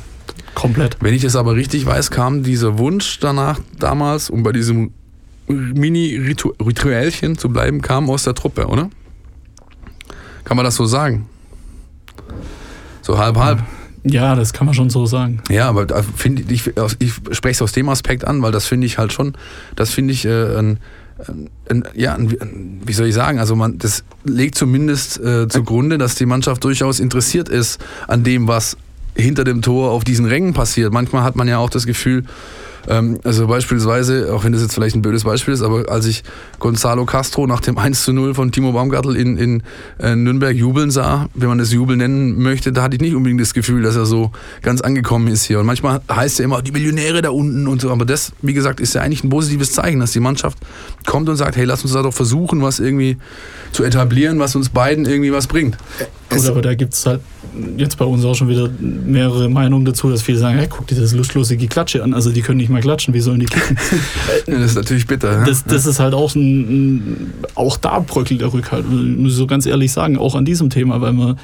komplett. 0.55 0.97
Wenn 1.01 1.15
ich 1.15 1.23
das 1.23 1.37
aber 1.37 1.55
richtig 1.55 1.87
weiß, 1.87 2.11
kam 2.11 2.43
dieser 2.43 2.79
Wunsch 2.79 3.21
danach 3.21 3.61
damals, 3.79 4.31
um 4.31 4.43
bei 4.43 4.53
diesem 4.53 4.93
Mini-Rituellchen 5.47 7.39
zu 7.39 7.49
bleiben, 7.51 7.83
kam 7.83 8.11
aus 8.11 8.25
der 8.25 8.35
Truppe, 8.35 8.67
oder? 8.67 8.91
Kann 10.45 10.57
man 10.57 10.65
das 10.65 10.75
so 10.75 10.87
sagen? 10.87 11.29
So 13.03 13.19
halb, 13.19 13.37
halb. 13.37 13.63
Ja, 14.09 14.37
das 14.37 14.53
kann 14.53 14.67
man 14.67 14.75
schon 14.75 14.89
so 14.89 15.05
sagen. 15.05 15.41
Ja, 15.51 15.69
aber 15.69 15.85
da 15.85 16.03
finde 16.03 16.43
ich, 16.49 16.71
ich 16.99 17.13
spreche 17.33 17.57
es 17.57 17.63
aus 17.63 17.73
dem 17.73 17.89
Aspekt 17.89 18.25
an, 18.25 18.41
weil 18.41 18.53
das 18.53 18.67
finde 18.67 18.87
ich 18.87 18.99
halt 18.99 19.13
schon, 19.13 19.37
das 19.75 19.91
finde 19.91 20.13
ich 20.13 20.25
äh, 20.25 20.57
ein, 20.57 20.79
ein, 21.69 21.85
ja, 21.95 22.15
ein, 22.15 22.83
wie 22.85 22.93
soll 22.93 23.07
ich 23.07 23.15
sagen, 23.15 23.41
also 23.41 23.57
man, 23.57 23.79
das 23.79 24.05
legt 24.25 24.55
zumindest 24.55 25.19
äh, 25.19 25.49
zugrunde, 25.49 25.99
dass 25.99 26.15
die 26.15 26.27
Mannschaft 26.27 26.63
durchaus 26.63 27.01
interessiert 27.01 27.49
ist 27.49 27.85
an 28.07 28.23
dem, 28.23 28.47
was 28.47 28.77
hinter 29.17 29.43
dem 29.43 29.63
Tor 29.63 29.91
auf 29.91 30.05
diesen 30.05 30.27
Rängen 30.27 30.55
passiert. 30.55 30.93
Manchmal 30.93 31.25
hat 31.25 31.35
man 31.35 31.49
ja 31.49 31.59
auch 31.59 31.71
das 31.71 31.87
Gefühl, 31.87 32.25
ähm, 32.89 33.19
also 33.25 33.47
beispielsweise, 33.47 34.33
auch 34.33 34.45
wenn 34.45 34.53
das 34.53 34.63
jetzt 34.63 34.75
vielleicht 34.75 34.97
ein 34.97 35.03
blödes 35.03 35.25
Beispiel 35.25 35.55
ist, 35.55 35.63
aber 35.63 35.91
als 35.91 36.07
ich 36.07 36.23
Gonzalo 36.59 37.05
Castro 37.05 37.47
nach 37.47 37.61
dem 37.61 37.79
1 37.79 38.05
zu 38.05 38.13
0 38.13 38.35
von 38.35 38.53
Timo 38.53 38.73
Baumgartel 38.73 39.17
in, 39.17 39.37
in 39.37 39.63
äh, 39.99 40.15
Nürnberg 40.15 40.55
jubeln 40.55 40.91
sah, 40.91 41.29
wenn 41.35 41.49
man 41.49 41.59
das 41.59 41.73
Jubel 41.73 41.97
nennen 41.97 42.41
möchte, 42.43 42.73
da 42.73 42.83
hatte 42.83 42.97
ich 42.97 43.03
nicht 43.03 43.15
unbedingt 43.15 43.41
das 43.41 43.55
Gefühl, 43.55 43.83
dass 43.83 43.97
er 43.97 44.07
so 44.07 44.31
ganz 44.63 44.81
angekommen 44.81 45.29
ist 45.29 45.45
hier. 45.45 45.61
Und 45.61 45.67
manchmal 45.67 46.01
heißt 46.11 46.39
ja 46.39 46.45
immer, 46.45 46.63
die 46.63 46.73
Millionäre 46.73 47.23
da 47.23 47.31
unten 47.31 47.67
und 47.67 47.81
so, 47.81 47.91
aber 47.91 48.05
das, 48.05 48.33
wie 48.43 48.55
gesagt, 48.55 48.81
ist 48.81 48.95
ja 48.95 49.03
eigentlich 49.03 49.25
ein 49.25 49.31
positives 49.31 49.73
Zeichen, 49.73 50.01
dass 50.01 50.13
die 50.13 50.21
Mannschaft 50.21 50.59
kommt 51.07 51.29
und 51.29 51.37
sagt, 51.37 51.57
hey, 51.57 51.65
lass 51.65 51.83
uns 51.83 51.93
da 51.93 52.03
doch 52.03 52.15
versuchen, 52.15 52.63
was 52.63 52.81
irgendwie 52.81 53.17
zu 53.73 53.85
etablieren, 53.85 54.39
was 54.39 54.57
uns 54.57 54.69
beiden 54.69 55.07
irgendwie 55.07 55.33
was 55.33 55.47
bringt. 55.47 55.77
Gut, 56.31 56.47
aber 56.47 56.63
da 56.63 56.75
gibt 56.75 56.95
es 56.95 57.07
halt 57.07 57.21
jetzt 57.77 57.99
bei 57.99 58.05
uns 58.05 58.25
auch 58.25 58.35
schon 58.35 58.49
wieder 58.49 58.69
mehrere 58.81 59.49
Meinungen 59.49 59.85
dazu, 59.85 60.11
dass 60.11 60.23
viele 60.23 60.39
sagen, 60.39 60.59
hey, 60.59 60.67
guck 60.69 60.87
dir 60.87 61.01
das 61.01 61.13
lustlose 61.13 61.57
Geklatsche 61.57 62.03
an. 62.03 62.15
Also 62.15 62.31
die 62.31 62.43
können 62.43 62.59
nicht 62.59 62.69
mal 62.69 62.76
klatschen, 62.81 63.15
wie 63.15 63.21
sollen 63.21 63.41
die 63.41 63.47
kicken? 63.47 63.77
das 64.47 64.63
ist 64.63 64.75
natürlich 64.75 65.07
bitter. 65.07 65.45
Das, 65.45 65.65
das 65.65 65.87
ist 65.87 66.01
halt 66.01 66.15
auch 66.15 66.35
ein, 66.35 66.61
ein 66.61 67.35
auch 67.55 67.77
da 67.77 68.01
bröckelt 68.01 68.41
der 68.41 68.53
Rückhalt, 68.53 68.89
muss 68.91 69.33
ich 69.33 69.39
so 69.39 69.47
ganz 69.47 69.67
ehrlich 69.67 69.93
sagen, 69.93 70.19
auch 70.19 70.35
an 70.35 70.45
diesem 70.45 70.71
Thema, 70.71 71.01
weil 71.01 71.13
man 71.13 71.39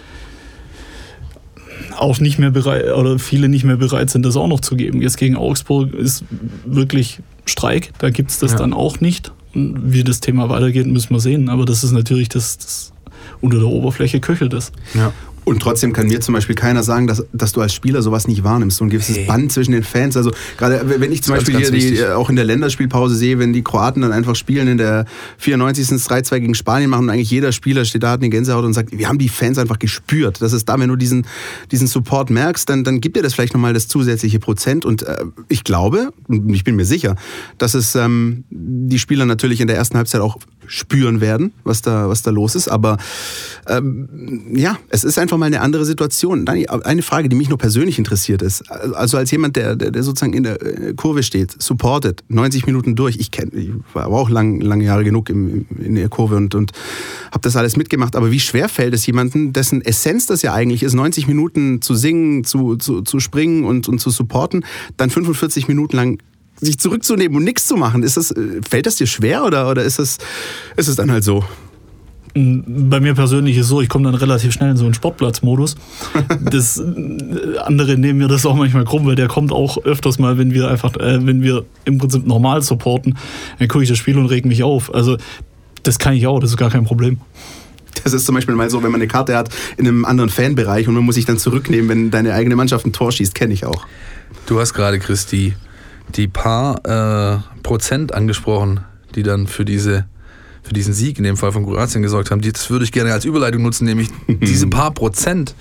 auch 1.99 2.21
nicht 2.21 2.39
mehr 2.39 2.51
bereit 2.51 2.93
oder 2.93 3.19
viele 3.19 3.49
nicht 3.49 3.65
mehr 3.65 3.77
bereit 3.77 4.11
sind, 4.11 4.25
das 4.25 4.37
auch 4.37 4.49
noch 4.49 4.61
zu 4.61 4.77
geben. 4.77 5.03
Jetzt 5.03 5.17
gegen 5.17 5.37
Augsburg 5.37 5.95
ist 5.95 6.25
wirklich 6.65 7.21
Streik, 7.45 7.93
da 7.99 8.11
gibt 8.11 8.31
es 8.31 8.39
das 8.39 8.53
ja. 8.53 8.59
dann 8.59 8.73
auch 8.73 9.01
nicht. 9.01 9.33
Und 9.55 9.93
wie 9.93 10.05
das 10.05 10.21
Thema 10.21 10.49
weitergeht, 10.49 10.87
müssen 10.87 11.11
wir 11.11 11.21
sehen. 11.21 11.49
Aber 11.49 11.65
das 11.65 11.85
ist 11.85 11.93
natürlich 11.93 12.29
das, 12.29 12.59
das 12.59 12.93
unter 13.41 13.59
der 13.59 13.69
Oberfläche 13.69 14.21
köchelt 14.21 14.55
es. 14.55 14.73
Ja. 14.95 15.13
Und 15.45 15.61
trotzdem 15.61 15.93
kann 15.93 16.07
mir 16.07 16.21
zum 16.21 16.35
Beispiel 16.35 16.55
keiner 16.55 16.83
sagen, 16.83 17.09
dass, 17.09 17.25
dass 17.33 17.53
du 17.53 17.61
als 17.61 17.75
Spieler 17.75 18.01
sowas 18.01 18.29
nicht 18.29 18.45
wahrnimmst. 18.45 18.77
So 18.77 18.85
ein 18.85 18.91
gewisses 18.91 19.17
hey. 19.17 19.27
Band 19.27 19.51
zwischen 19.51 19.73
den 19.73 19.83
Fans. 19.83 20.17
Also 20.17 20.31
gerade 20.57 20.83
wenn 21.01 21.11
ich 21.11 21.23
zum 21.23 21.35
Beispiel 21.35 21.57
hier 21.57 21.71
die, 21.71 22.05
auch 22.07 22.31
in 22.31 22.37
der 22.37 22.45
Länderspielpause 22.45 23.17
sehe, 23.17 23.39
wenn 23.41 23.53
die 23.53 23.63
Kroaten 23.63 24.03
dann 24.03 24.13
einfach 24.13 24.37
spielen 24.37 24.69
in 24.69 24.79
der 24.79 25.05
94. 25.39 25.89
3-2 25.89 26.41
gegen 26.41 26.55
Spanien 26.55 26.91
machen 26.91 27.05
und 27.05 27.11
eigentlich 27.11 27.31
jeder 27.31 27.51
Spieler 27.53 27.85
steht 27.85 28.03
da, 28.03 28.13
hat 28.13 28.21
eine 28.21 28.31
Gänsehaut 28.31 28.65
und 28.65 28.73
sagt, 28.73 28.97
wir 28.97 29.09
haben 29.09 29.19
die 29.19 29.29
Fans 29.29 29.59
einfach 29.59 29.79
gespürt. 29.79 30.41
Das 30.41 30.53
ist 30.53 30.69
da, 30.69 30.79
wenn 30.79 30.89
du 30.89 30.97
diesen, 30.97 31.27
diesen 31.71 31.89
Support 31.89 32.31
merkst, 32.31 32.69
dann, 32.69 32.85
dann 32.85 33.01
gibt 33.01 33.17
dir 33.17 33.23
das 33.23 33.35
vielleicht 33.35 33.55
nochmal 33.55 33.73
das 33.73 33.89
zusätzliche 33.89 34.39
Prozent. 34.39 34.85
Und 34.85 35.03
äh, 35.03 35.25
ich 35.49 35.65
glaube, 35.65 36.11
ich 36.49 36.63
bin 36.63 36.77
mir 36.77 36.85
sicher, 36.85 37.17
dass 37.59 37.75
es 37.75 37.95
ähm, 37.95 38.45
die 38.51 38.99
Spieler 38.99 39.27
natürlich 39.27 39.61
in 39.61 39.67
der 39.67 39.77
ersten 39.77 39.97
Halbzeit 39.97 40.21
auch 40.21 40.39
spüren 40.67 41.21
werden, 41.21 41.53
was 41.65 41.83
da, 41.83 42.09
was 42.09 42.23
da 42.23 42.31
los 42.31 42.55
ist. 42.55 42.69
Aber 42.69 42.99
ähm, 43.69 44.53
ja, 44.55 44.79
es 44.89 45.05
ist 45.05 45.19
einfach 45.19 45.37
mal 45.37 45.47
eine 45.47 45.61
andere 45.61 45.85
Situation. 45.85 46.47
Eine 46.49 47.03
Frage, 47.03 47.29
die 47.29 47.37
mich 47.37 47.49
nur 47.49 47.59
persönlich 47.59 47.99
interessiert 47.99 48.43
ist. 48.43 48.71
Also 48.71 49.17
als 49.17 49.31
jemand, 49.31 49.57
der, 49.57 49.77
der 49.77 50.03
sozusagen 50.03 50.33
in 50.33 50.43
der 50.43 50.61
äh, 50.63 50.95
Kurve 50.95 51.23
steht, 51.23 51.61
supportet, 51.61 52.25
90 52.29 52.67
Minuten 52.67 52.95
durch. 52.97 53.17
Ich 53.17 53.31
kenne, 53.31 53.51
ich 53.53 53.71
war 53.93 54.07
auch 54.07 54.31
lang, 54.31 54.61
lange 54.61 54.85
Jahre 54.85 55.05
genug 55.05 55.31
im, 55.31 55.67
in 55.79 55.95
der 55.95 56.09
Kurve 56.09 56.37
und, 56.37 56.55
und 56.55 56.73
habe 57.31 57.43
das 57.43 57.57
alles 57.57 57.77
mitgemacht. 57.77 58.17
Aber 58.17 58.31
wie 58.31 58.41
schwer 58.41 58.69
fällt 58.69 58.95
es 58.95 59.07
jemandem, 59.07 59.53
dessen 59.53 59.83
Essenz 59.83 60.27
das 60.27 60.43
ja 60.43 60.53
eigentlich 60.53 60.83
ist, 60.83 60.95
90 60.95 61.29
Minuten 61.29 61.83
zu 61.83 61.95
singen, 61.95 62.45
zu, 62.45 62.77
zu, 62.77 63.03
zu 63.03 63.21
springen 63.21 63.65
und, 63.65 63.89
und 63.89 63.99
zu 63.99 64.11
supporten, 64.11 64.65
dann 64.97 65.11
45 65.11 65.69
Minuten 65.69 65.97
lang 65.97 66.19
sich 66.67 66.79
zurückzunehmen 66.79 67.37
und 67.37 67.45
nichts 67.45 67.67
zu 67.67 67.77
machen, 67.77 68.03
ist 68.03 68.17
das, 68.17 68.31
äh, 68.31 68.61
fällt 68.69 68.87
das 68.87 68.97
dir 68.97 69.07
schwer 69.07 69.45
oder, 69.45 69.69
oder 69.69 69.83
ist, 69.83 69.99
es, 69.99 70.19
ist 70.77 70.89
es 70.89 70.97
dann 70.97 71.11
halt 71.11 71.25
so? 71.25 71.45
Bei 72.35 73.01
mir 73.01 73.15
persönlich 73.15 73.59
ist 73.59 73.65
es 73.65 73.69
so, 73.69 73.83
ich 73.83 73.91
komme 73.91 74.05
dann 74.05 74.15
relativ 74.15 74.55
schnell 74.55 74.71
in 74.71 74.77
so 74.79 74.87
einen 74.87 74.95
Sportplatzmodus. 74.95 75.75
Das 76.51 76.79
äh, 76.79 77.59
andere 77.59 77.99
nehmen 77.99 78.19
mir 78.19 78.29
das 78.29 78.47
auch 78.47 78.57
manchmal 78.57 78.85
krumm, 78.85 79.07
weil 79.07 79.17
der 79.17 79.29
kommt 79.29 79.53
auch 79.53 79.85
öfters 79.85 80.19
mal, 80.19 80.39
wenn 80.39 80.55
wir 80.55 80.69
einfach, 80.69 80.97
äh, 80.97 81.27
wenn 81.27 81.43
wir 81.43 81.65
im 81.85 81.99
Prinzip 81.99 82.27
normal 82.27 82.63
supporten, 82.63 83.19
dann 83.59 83.69
gucke 83.69 83.83
ich 83.83 83.91
das 83.91 83.99
Spiel 83.99 84.17
und 84.17 84.27
reg 84.27 84.47
mich 84.47 84.63
auf. 84.63 84.95
Also 84.95 85.19
das 85.83 85.99
kann 85.99 86.15
ich 86.15 86.27
auch, 86.27 86.41
das 86.41 86.51
ist 86.51 86.57
gar 86.57 86.71
kein 86.71 86.85
Problem. 86.85 87.19
Das 88.05 88.13
ist 88.13 88.25
zum 88.25 88.35
Beispiel 88.35 88.55
mal 88.55 88.71
so, 88.71 88.83
wenn 88.83 88.91
man 88.91 89.01
eine 89.01 89.09
Karte 89.09 89.37
hat 89.37 89.51
in 89.77 89.87
einem 89.87 90.05
anderen 90.05 90.31
Fanbereich 90.31 90.89
und 90.89 90.95
man 90.95 91.05
muss 91.05 91.17
sich 91.17 91.27
dann 91.27 91.39
zurücknehmen, 91.39 91.89
wenn 91.89 92.11
deine 92.11 92.35
eigene 92.35 92.57
Mannschaft 92.57 92.87
ein 92.87 92.93
Tor 92.93 93.13
schießt, 93.13 93.35
kenne 93.35 93.53
ich 93.53 93.67
auch. 93.67 93.87
Du 94.47 94.59
hast 94.59 94.75
gerade, 94.75 94.99
Christi, 94.99 95.55
die 96.11 96.29
paar 96.29 96.85
äh, 96.85 97.39
Prozent 97.63 98.15
angesprochen, 98.15 98.81
die 99.15 99.23
dann 99.23 99.47
für 99.47 99.65
diese 99.65 100.07
für 100.63 100.75
diesen 100.75 100.95
Sieg 100.95 101.19
in 101.19 101.25
dem 101.25 101.37
Fall 101.37 101.51
von 101.51 101.65
Kroatien 101.65 102.03
gesorgt 102.03 102.31
haben. 102.31 102.41
Das 102.41 102.71
würde 102.71 102.85
ich 102.85 102.93
gerne 102.93 103.13
als 103.13 103.25
Überleitung 103.25 103.63
nutzen, 103.63 103.85
nämlich 103.85 104.09
diese 104.29 104.69
paar 104.69 104.93
Prozent, 104.93 105.55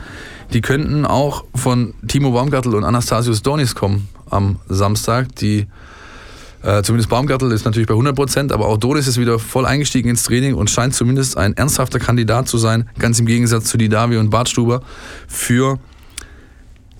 die 0.54 0.62
könnten 0.62 1.06
auch 1.06 1.44
von 1.56 1.96
Timo 2.08 2.32
Baumgartel 2.32 2.76
und 2.76 2.84
Anastasius 2.84 3.42
Donis 3.42 3.74
kommen 3.74 4.08
am 4.30 4.60
Samstag. 4.70 5.36
Die 5.38 5.66
äh, 6.64 6.84
zumindest 6.84 7.10
Baumgartel 7.10 7.52
ist 7.52 7.66
natürlich 7.66 7.88
bei 7.88 7.96
100 7.96 8.16
Prozent, 8.16 8.52
aber 8.52 8.68
auch 8.68 8.78
Donis 8.78 9.08
ist 9.08 9.18
wieder 9.20 9.40
voll 9.40 9.66
eingestiegen 9.66 10.10
ins 10.10 10.24
Training 10.24 10.54
und 10.54 10.70
scheint 10.70 10.94
zumindest 10.94 11.36
ein 11.36 11.58
ernsthafter 11.58 11.98
Kandidat 11.98 12.48
zu 12.48 12.58
sein, 12.58 12.88
ganz 13.00 13.20
im 13.20 13.26
Gegensatz 13.26 13.66
zu 13.66 13.78
Didavi 13.78 14.18
und 14.18 14.30
Bartstuber, 14.30 14.82
für 15.28 15.80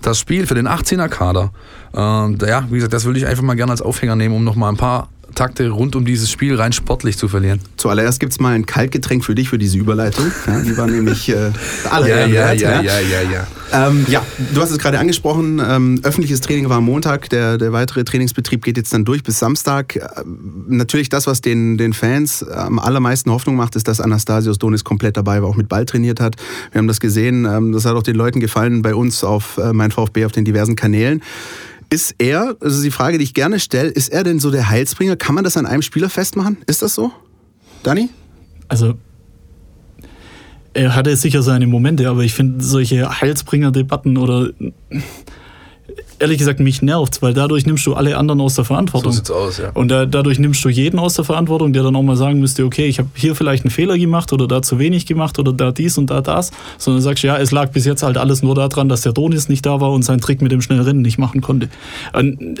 das 0.06 0.18
Spiel, 0.18 0.46
für 0.46 0.54
den 0.54 0.68
18er-Kader. 0.68 1.52
Äh, 1.94 2.48
ja, 2.48 2.66
wie 2.70 2.76
gesagt, 2.76 2.92
das 2.92 3.04
würde 3.04 3.18
ich 3.18 3.26
einfach 3.26 3.42
mal 3.42 3.54
gerne 3.54 3.72
als 3.72 3.82
Aufhänger 3.82 4.16
nehmen, 4.16 4.34
um 4.34 4.44
nochmal 4.44 4.70
ein 4.70 4.76
paar 4.76 5.08
Takte 5.34 5.68
rund 5.70 5.96
um 5.96 6.04
dieses 6.04 6.30
Spiel 6.30 6.54
rein 6.56 6.72
sportlich 6.72 7.16
zu 7.18 7.28
verlieren. 7.28 7.60
Zuallererst 7.76 8.20
gibt 8.20 8.32
es 8.32 8.40
mal 8.40 8.54
ein 8.54 8.66
Kaltgetränk 8.66 9.24
für 9.24 9.34
dich 9.34 9.48
für 9.48 9.58
diese 9.58 9.78
Überleitung. 9.78 10.26
Ja, 10.46 10.60
die 10.60 10.76
war 10.76 10.86
nämlich 10.86 11.28
äh, 11.28 11.50
alle 11.90 12.08
ja, 12.08 12.26
ja, 12.26 12.52
ja, 12.52 12.82
ja, 12.82 13.00
ja, 13.00 13.22
ja, 13.22 13.46
ähm, 13.72 14.04
ja, 14.08 14.24
du 14.54 14.60
hast 14.60 14.70
es 14.70 14.78
gerade 14.78 14.98
angesprochen. 14.98 15.60
Ähm, 15.66 16.00
öffentliches 16.02 16.40
Training 16.40 16.68
war 16.68 16.78
am 16.78 16.84
Montag. 16.84 17.30
Der, 17.30 17.56
der 17.56 17.72
weitere 17.72 18.04
Trainingsbetrieb 18.04 18.62
geht 18.62 18.76
jetzt 18.76 18.92
dann 18.92 19.04
durch 19.04 19.22
bis 19.22 19.38
Samstag. 19.38 19.96
Äh, 19.96 20.08
natürlich 20.68 21.08
das, 21.08 21.26
was 21.26 21.40
den, 21.40 21.78
den 21.78 21.94
Fans 21.94 22.46
am 22.46 22.78
allermeisten 22.78 23.30
Hoffnung 23.30 23.56
macht, 23.56 23.74
ist, 23.76 23.88
dass 23.88 24.00
Anastasios 24.00 24.58
Donis 24.58 24.84
komplett 24.84 25.16
dabei 25.16 25.42
war, 25.42 25.48
auch 25.48 25.56
mit 25.56 25.68
Ball 25.68 25.86
trainiert 25.86 26.20
hat. 26.20 26.36
Wir 26.70 26.78
haben 26.78 26.88
das 26.88 27.00
gesehen. 27.00 27.46
Ähm, 27.46 27.72
das 27.72 27.86
hat 27.86 27.94
auch 27.94 28.02
den 28.02 28.16
Leuten 28.16 28.40
gefallen 28.40 28.82
bei 28.82 28.94
uns 28.94 29.24
auf 29.24 29.56
äh, 29.56 29.72
mein 29.72 29.90
VfB 29.90 30.26
auf 30.26 30.32
den 30.32 30.44
diversen 30.44 30.76
Kanälen. 30.76 31.22
Ist 31.92 32.14
er, 32.16 32.56
also 32.58 32.82
die 32.82 32.90
Frage, 32.90 33.18
die 33.18 33.24
ich 33.24 33.34
gerne 33.34 33.60
stelle, 33.60 33.90
ist 33.90 34.08
er 34.08 34.24
denn 34.24 34.38
so 34.38 34.50
der 34.50 34.70
Heilsbringer? 34.70 35.16
Kann 35.16 35.34
man 35.34 35.44
das 35.44 35.58
an 35.58 35.66
einem 35.66 35.82
Spieler 35.82 36.08
festmachen? 36.08 36.56
Ist 36.66 36.80
das 36.80 36.94
so? 36.94 37.12
Dani? 37.82 38.08
Also, 38.66 38.94
er 40.72 40.94
hatte 40.94 41.14
sicher 41.16 41.42
seine 41.42 41.66
Momente, 41.66 42.08
aber 42.08 42.22
ich 42.22 42.32
finde 42.32 42.64
solche 42.64 43.20
Heilsbringer-Debatten 43.20 44.16
oder 44.16 44.52
ehrlich 46.18 46.38
gesagt, 46.38 46.60
mich 46.60 46.82
nervt, 46.82 47.22
weil 47.22 47.34
dadurch 47.34 47.66
nimmst 47.66 47.84
du 47.86 47.94
alle 47.94 48.16
anderen 48.16 48.40
aus 48.40 48.54
der 48.54 48.64
Verantwortung. 48.64 49.12
So 49.12 49.16
sieht's 49.16 49.30
aus, 49.30 49.58
ja. 49.58 49.70
Und 49.74 49.88
da, 49.88 50.06
dadurch 50.06 50.38
nimmst 50.38 50.64
du 50.64 50.68
jeden 50.68 50.98
aus 50.98 51.14
der 51.14 51.24
Verantwortung, 51.24 51.72
der 51.72 51.82
dann 51.82 51.96
auch 51.96 52.02
mal 52.02 52.16
sagen 52.16 52.40
müsste, 52.40 52.64
okay, 52.64 52.86
ich 52.86 52.98
habe 52.98 53.08
hier 53.14 53.34
vielleicht 53.34 53.64
einen 53.64 53.70
Fehler 53.70 53.98
gemacht 53.98 54.32
oder 54.32 54.46
da 54.46 54.62
zu 54.62 54.78
wenig 54.78 55.06
gemacht 55.06 55.38
oder 55.38 55.52
da 55.52 55.72
dies 55.72 55.98
und 55.98 56.10
da 56.10 56.20
das, 56.20 56.52
sondern 56.78 57.02
sagst, 57.02 57.24
ja, 57.24 57.36
es 57.38 57.50
lag 57.50 57.72
bis 57.72 57.84
jetzt 57.84 58.02
halt 58.02 58.16
alles 58.16 58.42
nur 58.42 58.54
daran, 58.54 58.88
dass 58.88 59.02
der 59.02 59.12
Donis 59.12 59.48
nicht 59.48 59.66
da 59.66 59.80
war 59.80 59.90
und 59.92 60.02
seinen 60.02 60.20
Trick 60.20 60.42
mit 60.42 60.52
dem 60.52 60.62
Schnellrennen 60.62 61.02
nicht 61.02 61.18
machen 61.18 61.40
konnte. 61.40 61.68
Und 62.12 62.60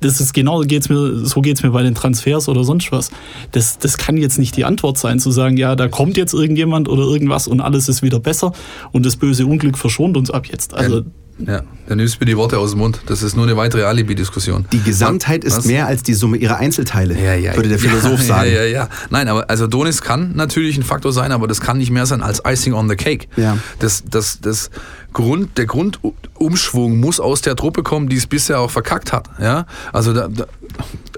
das 0.00 0.20
ist 0.20 0.32
genau 0.32 0.60
geht's 0.60 0.88
mir, 0.88 1.26
so 1.26 1.40
geht 1.40 1.58
es 1.58 1.62
mir 1.62 1.70
bei 1.70 1.82
den 1.82 1.94
Transfers 1.94 2.48
oder 2.48 2.64
sonst 2.64 2.90
was. 2.92 3.10
Das, 3.52 3.78
das 3.78 3.98
kann 3.98 4.16
jetzt 4.16 4.38
nicht 4.38 4.56
die 4.56 4.64
Antwort 4.64 4.98
sein, 4.98 5.18
zu 5.18 5.30
sagen, 5.30 5.56
ja, 5.56 5.76
da 5.76 5.88
kommt 5.88 6.16
jetzt 6.16 6.32
irgendjemand 6.32 6.88
oder 6.88 7.02
irgendwas 7.02 7.46
und 7.46 7.60
alles 7.60 7.88
ist 7.88 8.02
wieder 8.02 8.20
besser 8.20 8.52
und 8.92 9.04
das 9.04 9.16
böse 9.16 9.46
Unglück 9.46 9.76
verschont 9.76 10.16
uns 10.16 10.30
ab 10.30 10.46
jetzt. 10.46 10.74
Also, 10.74 11.02
Ja, 11.46 11.62
dann 11.86 11.98
nimmst 11.98 12.16
du 12.16 12.18
mir 12.20 12.26
die 12.26 12.36
Worte 12.36 12.58
aus 12.58 12.70
dem 12.70 12.80
Mund. 12.80 13.00
Das 13.06 13.22
ist 13.22 13.36
nur 13.36 13.46
eine 13.46 13.56
weitere 13.56 13.84
Alibi-Diskussion. 13.84 14.66
Die 14.72 14.82
Gesamtheit 14.82 15.44
ist 15.44 15.58
Was? 15.58 15.64
mehr 15.64 15.86
als 15.86 16.02
die 16.02 16.14
Summe 16.14 16.36
ihrer 16.36 16.56
Einzelteile, 16.56 17.18
Ja, 17.18 17.34
ja, 17.34 17.56
würde 17.56 17.68
der 17.68 17.78
Philosoph 17.78 18.20
ja, 18.20 18.26
sagen. 18.26 18.50
Ja, 18.50 18.62
ja, 18.62 18.64
ja. 18.64 18.88
Nein, 19.10 19.28
aber 19.28 19.48
also 19.48 19.66
Donis 19.66 20.02
kann 20.02 20.32
natürlich 20.34 20.76
ein 20.76 20.82
Faktor 20.82 21.12
sein, 21.12 21.32
aber 21.32 21.48
das 21.48 21.60
kann 21.60 21.78
nicht 21.78 21.90
mehr 21.90 22.06
sein 22.06 22.22
als 22.22 22.42
Icing 22.46 22.74
on 22.74 22.88
the 22.88 22.96
Cake. 22.96 23.28
Ja. 23.36 23.56
Das, 23.78 24.04
das, 24.08 24.40
das 24.40 24.70
Grund, 25.12 25.58
der 25.58 25.66
Grundumschwung 25.66 27.00
muss 27.00 27.20
aus 27.20 27.40
der 27.40 27.56
Truppe 27.56 27.82
kommen, 27.82 28.08
die 28.08 28.16
es 28.16 28.26
bisher 28.26 28.60
auch 28.60 28.70
verkackt 28.70 29.12
hat. 29.12 29.28
Ja, 29.40 29.66
also 29.92 30.12
da, 30.12 30.28
da 30.28 30.46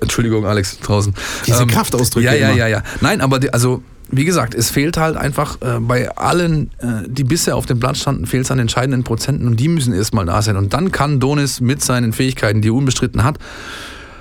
Entschuldigung, 0.00 0.46
Alex 0.46 0.78
draußen. 0.80 1.14
Diese 1.46 1.66
Kraftausdrücke 1.66 2.26
Ja, 2.26 2.34
ja, 2.34 2.50
ja, 2.52 2.66
ja. 2.66 2.82
Nein, 3.00 3.20
aber 3.20 3.38
die, 3.38 3.52
also 3.52 3.82
wie 4.14 4.26
gesagt, 4.26 4.54
es 4.54 4.70
fehlt 4.70 4.98
halt 4.98 5.16
einfach 5.16 5.56
äh, 5.62 5.80
bei 5.80 6.10
allen, 6.16 6.70
äh, 6.78 7.08
die 7.08 7.24
bisher 7.24 7.56
auf 7.56 7.64
dem 7.64 7.80
Blatt 7.80 7.96
standen, 7.96 8.26
fehlt 8.26 8.44
es 8.44 8.50
an 8.50 8.58
entscheidenden 8.58 9.04
Prozenten 9.04 9.46
und 9.46 9.58
die 9.58 9.68
müssen 9.68 9.94
erstmal 9.94 10.26
da 10.26 10.42
sein. 10.42 10.56
Und 10.56 10.74
dann 10.74 10.92
kann 10.92 11.18
Donis 11.18 11.60
mit 11.62 11.82
seinen 11.82 12.12
Fähigkeiten, 12.12 12.60
die 12.60 12.68
er 12.68 12.74
unbestritten 12.74 13.24
hat, 13.24 13.38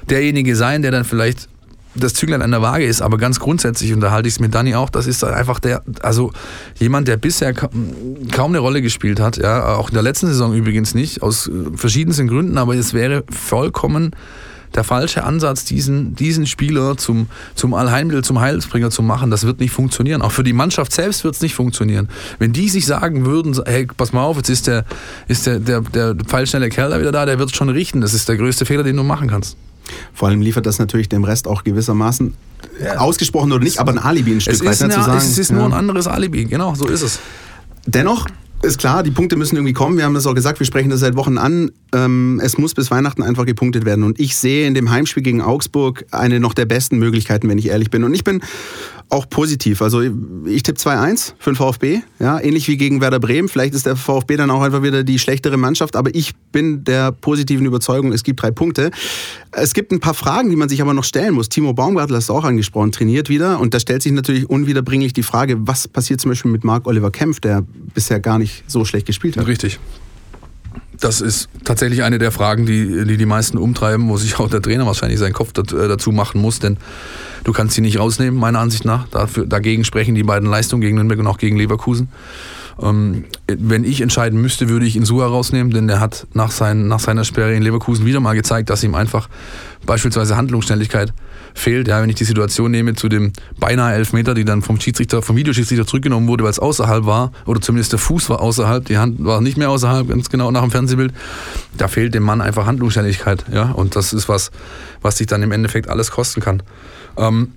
derjenige 0.10 0.56
sein, 0.56 0.82
der 0.82 0.92
dann 0.92 1.04
vielleicht 1.04 1.50
das 1.94 2.14
Züglein 2.14 2.42
an 2.42 2.52
der 2.52 2.62
Waage 2.62 2.86
ist, 2.86 3.02
aber 3.02 3.18
ganz 3.18 3.42
grundsätzlich, 3.42 3.92
und 3.94 4.00
da 4.00 4.12
halte 4.12 4.30
ich 4.30 4.36
es 4.36 4.40
mit 4.40 4.56
Dani 4.56 4.76
auch, 4.76 4.90
das 4.90 5.08
ist 5.08 5.26
einfach 5.26 5.60
der, 5.60 5.84
also 6.02 6.32
jemand, 6.80 7.10
der 7.10 7.18
bisher 7.18 7.54
ka 7.54 7.70
kaum 8.32 8.52
eine 8.52 8.60
Rolle 8.60 8.82
gespielt 8.82 9.20
hat, 9.20 9.36
ja, 9.36 9.76
auch 9.76 9.90
in 9.90 9.96
der 9.96 10.04
letzten 10.04 10.28
Saison 10.28 10.54
übrigens 10.54 10.96
nicht, 10.96 11.22
aus 11.22 11.48
äh, 11.48 11.52
verschiedensten 11.76 12.30
Gründen, 12.30 12.58
aber 12.58 12.76
es 12.76 12.94
wäre 12.94 13.26
vollkommen 13.30 14.16
der 14.76 14.84
falsche 14.84 15.24
Ansatz, 15.24 15.66
diesen, 15.66 16.16
diesen 16.16 16.48
Spieler 16.48 16.98
zum, 16.98 17.28
zum 17.56 17.74
Allheilmittel, 17.74 18.24
zum 18.24 18.40
Heilsbringer 18.40 18.90
zu 18.90 19.04
machen, 19.04 19.32
das 19.32 19.46
wird 19.46 19.60
nicht 19.60 19.72
funktionieren. 19.72 20.22
Auch 20.22 20.32
für 20.32 20.44
die 20.44 20.54
Mannschaft 20.54 20.94
selbst 20.94 21.24
wird 21.24 21.36
es 21.36 21.42
nicht 21.42 21.56
funktionieren. 21.56 22.10
Wenn 22.40 22.54
die 22.54 22.70
sich 22.70 22.86
sagen 22.86 23.26
würden, 23.26 23.60
hey, 23.66 23.86
pass 23.86 24.14
mal 24.14 24.24
auf, 24.24 24.38
jetzt 24.38 24.50
ist 24.50 24.68
der, 24.68 24.86
ist 25.28 25.46
der, 25.46 25.60
der, 25.60 25.82
der 25.82 26.16
pfeilschnelle 26.16 26.70
Kerl 26.70 26.92
da 26.92 27.00
wieder 27.00 27.12
da, 27.12 27.26
der 27.26 27.40
wird 27.40 27.50
es 27.50 27.56
schon 27.56 27.70
richten. 27.70 28.02
Das 28.02 28.14
ist 28.14 28.30
der 28.30 28.38
größte 28.38 28.66
Fehler, 28.66 28.84
den 28.84 28.96
du 28.96 29.04
machen 29.04 29.30
kannst. 29.30 29.58
Vor 30.14 30.30
allem 30.30 30.42
liefert 30.42 30.66
das 30.66 30.80
natürlich 30.80 31.10
dem 31.10 31.24
Rest 31.24 31.48
auch 31.48 31.64
gewissermaßen 31.64 32.34
ausgesprochen 32.98 33.52
oder 33.52 33.64
nicht, 33.64 33.80
aber 33.80 33.92
ein 33.92 34.00
Alibi 34.00 34.32
ein 34.34 34.42
Stück 34.42 34.54
Es 34.54 34.64
weit 34.64 34.74
ist, 34.74 34.82
ne, 34.82 34.90
zu 34.90 35.02
sagen. 35.02 35.18
es 35.18 35.38
ist 35.38 35.50
ja. 35.50 35.58
nur 35.58 35.66
ein 35.66 35.74
anderes 35.74 36.08
Alibi, 36.08 36.46
genau, 36.46 36.76
so 36.76 36.88
ist 36.88 37.02
es. 37.02 37.20
Dennoch 37.86 38.28
ist 38.64 38.78
klar, 38.78 39.04
die 39.04 39.12
Punkte 39.12 39.36
müssen 39.36 39.56
irgendwie 39.56 39.74
kommen. 39.74 39.98
Wir 39.98 40.06
haben 40.06 40.14
das 40.14 40.28
auch 40.28 40.36
gesagt, 40.36 40.60
wir 40.60 40.66
sprechen 40.66 40.90
das 40.90 41.00
seit 41.00 41.16
Wochen 41.16 41.38
an. 41.38 41.72
Ähm, 41.94 42.40
es 42.44 42.58
muss 42.58 42.74
bis 42.74 42.92
Weihnachten 42.92 43.24
einfach 43.24 43.46
gepunktet 43.46 43.86
werden. 43.86 44.04
Und 44.04 44.20
ich 44.20 44.36
sehe 44.36 44.68
in 44.68 44.74
dem 44.74 44.92
Heimspiel 44.92 45.24
gegen 45.24 45.42
Augsburg 45.42 46.06
eine 46.12 46.40
noch 46.40 46.54
der 46.54 46.66
besten 46.66 47.00
Möglichkeiten, 47.00 47.50
wenn 47.50 47.58
ich 47.58 47.68
ehrlich 47.68 47.90
bin. 47.90 48.04
Und 48.04 48.14
ich 48.14 48.24
bin 48.24 48.42
auch 49.12 49.30
positiv. 49.30 49.82
Also 49.82 50.02
ich 50.02 50.64
tippe 50.64 50.80
2-1 50.80 51.34
für 51.38 51.52
den 51.52 51.56
VfB. 51.56 52.00
Ja, 52.20 52.40
ähnlich 52.40 52.68
wie 52.68 52.78
gegen 52.78 53.02
Werder 53.02 53.20
Bremen. 53.20 53.50
Vielleicht 53.50 53.74
ist 53.74 53.86
der 53.86 53.96
VfB 53.96 54.38
dann 54.38 54.50
auch 54.50 54.62
einfach 54.62 54.84
wieder 54.84 55.04
die 55.04 55.20
schlechtere 55.20 55.58
Mannschaft. 55.58 55.96
Aber 55.96 56.16
ich 56.16 56.34
bin 56.52 56.84
der 56.86 57.12
positiven 57.12 57.66
Überzeugung, 57.66 58.14
es 58.14 58.24
gibt 58.24 58.42
drei 58.42 58.52
Punkte. 58.52 58.92
Es 59.52 59.74
gibt 59.74 59.92
ein 59.92 60.00
paar 60.00 60.14
Fragen, 60.14 60.50
die 60.50 60.56
man 60.56 60.70
sich 60.70 60.82
aber 60.82 60.94
noch 60.94 61.04
stellen 61.04 61.34
muss. 61.34 61.50
Timo 61.50 61.74
Baumgartl 61.74 62.16
hast 62.16 62.30
du 62.30 62.34
auch 62.34 62.46
angesprochen, 62.46 62.92
trainiert 62.92 63.28
wieder. 63.28 63.60
Und 63.60 63.74
da 63.74 63.80
stellt 63.80 64.02
sich 64.02 64.14
natürlich 64.14 64.50
unwiederbringlich 64.50 65.14
die 65.14 65.24
Frage, 65.24 65.58
was 65.60 65.88
passiert 65.88 66.22
zum 66.22 66.32
Beispiel 66.32 66.52
mit 66.52 66.64
Marc 66.64 66.88
Oliver 66.88 67.12
Kempf, 67.12 67.42
der 67.42 67.66
bisher 67.94 68.20
gar 68.20 68.40
nicht 68.40 68.64
so 68.68 68.86
schlecht 68.86 69.08
gespielt 69.08 69.36
hat. 69.36 69.46
Richtig. 69.48 69.80
Das 71.02 71.20
ist 71.20 71.50
tatsächlich 71.64 72.04
eine 72.04 72.20
der 72.20 72.32
Fragen, 72.32 72.68
die, 72.68 73.06
die 73.06 73.18
die 73.18 73.26
meisten 73.26 73.58
umtreiben, 73.58 74.08
wo 74.08 74.18
sich 74.18 74.40
auch 74.40 74.50
der 74.50 74.62
Trainer 74.62 74.86
wahrscheinlich 74.86 75.20
seinen 75.20 75.34
Kopf 75.34 75.50
äh, 75.58 75.88
dazu 75.88 76.12
machen 76.12 76.40
muss, 76.40 76.60
denn 76.60 76.78
du 77.44 77.52
kannst 77.52 77.76
sie 77.76 77.82
nicht 77.82 78.00
rausnehmen, 78.00 78.40
meiner 78.40 78.60
Ansicht 78.60 78.86
nach. 78.86 79.08
Dafür, 79.08 79.48
dagegen 79.48 79.84
sprechen 79.84 80.14
die 80.14 80.24
beiden 80.24 80.48
Leistungen 80.48 80.82
gegen 80.82 80.96
Nürnberg 80.96 81.20
und 81.20 81.28
auch 81.28 81.40
gegen 81.40 81.58
Leverkusen. 81.58 82.10
Ähm, 82.82 83.26
wenn 83.48 83.84
ich 83.84 84.02
entscheiden 84.02 84.42
müsste, 84.42 84.70
würde 84.70 84.86
ich 84.86 84.96
Insua 84.96 85.28
rausnehmen, 85.28 85.72
denn 85.72 85.88
der 85.88 86.00
hat 86.00 86.26
nach, 86.34 86.52
sein, 86.52 86.88
nach 86.88 87.00
seiner 87.00 87.24
Sperre 87.24 87.54
in 87.54 87.62
Leverkusen 87.62 88.06
wieder 88.06 88.20
mal 88.20 88.34
gezeigt, 88.34 88.70
dass 88.70 88.84
ihm 88.84 88.96
einfach 88.96 89.30
beispielsweise 89.86 90.36
Handlungsschnelligkeit 90.36 91.14
fehlt. 91.54 91.88
Ja, 91.88 92.02
wenn 92.02 92.10
ich 92.10 92.16
die 92.16 92.24
Situation 92.24 92.72
nehme 92.72 92.96
zu 92.96 93.10
dem 93.10 93.34
beinahe 93.60 93.94
Elfmeter, 93.94 94.34
die 94.34 94.46
dann 94.46 94.62
vom 94.62 94.80
Schiedsrichter, 94.80 95.22
vom 95.22 95.36
Videoschiedsrichter 95.36 95.86
zurückgenommen 95.86 96.28
wurde, 96.28 96.44
weil 96.44 96.52
es 96.52 96.60
außerhalb 96.60 97.06
war, 97.06 97.32
oder 97.46 97.62
zumindest 97.62 97.92
der 97.92 98.00
Fuß 98.00 98.30
war 98.30 98.42
außerhalb, 98.42 98.86
die 98.86 98.98
Hand 98.98 99.24
war 99.24 99.42
nicht 99.42 99.58
mehr 99.58 99.70
außerhalb, 99.70 100.08
ganz 100.08 100.30
genau 100.30 100.50
nach 100.52 100.62
dem 100.62 100.72
Fernsehbild, 100.72 101.14
da 101.78 101.88
fehlt 101.88 102.14
dem 102.14 102.24
Mann 102.24 102.42
einfach 102.42 102.66
Handlungsschnelligkeit. 102.66 103.46
Ja, 103.52 103.72
und 103.72 103.96
das 103.96 104.14
ist 104.14 104.30
was, 104.30 104.52
was 105.02 105.18
sich 105.18 105.28
dann 105.28 105.44
im 105.44 105.52
Endeffekt 105.52 105.90
alles 105.90 106.12
kosten 106.12 106.42
kann. 106.42 106.64
Ähm, 107.18 107.50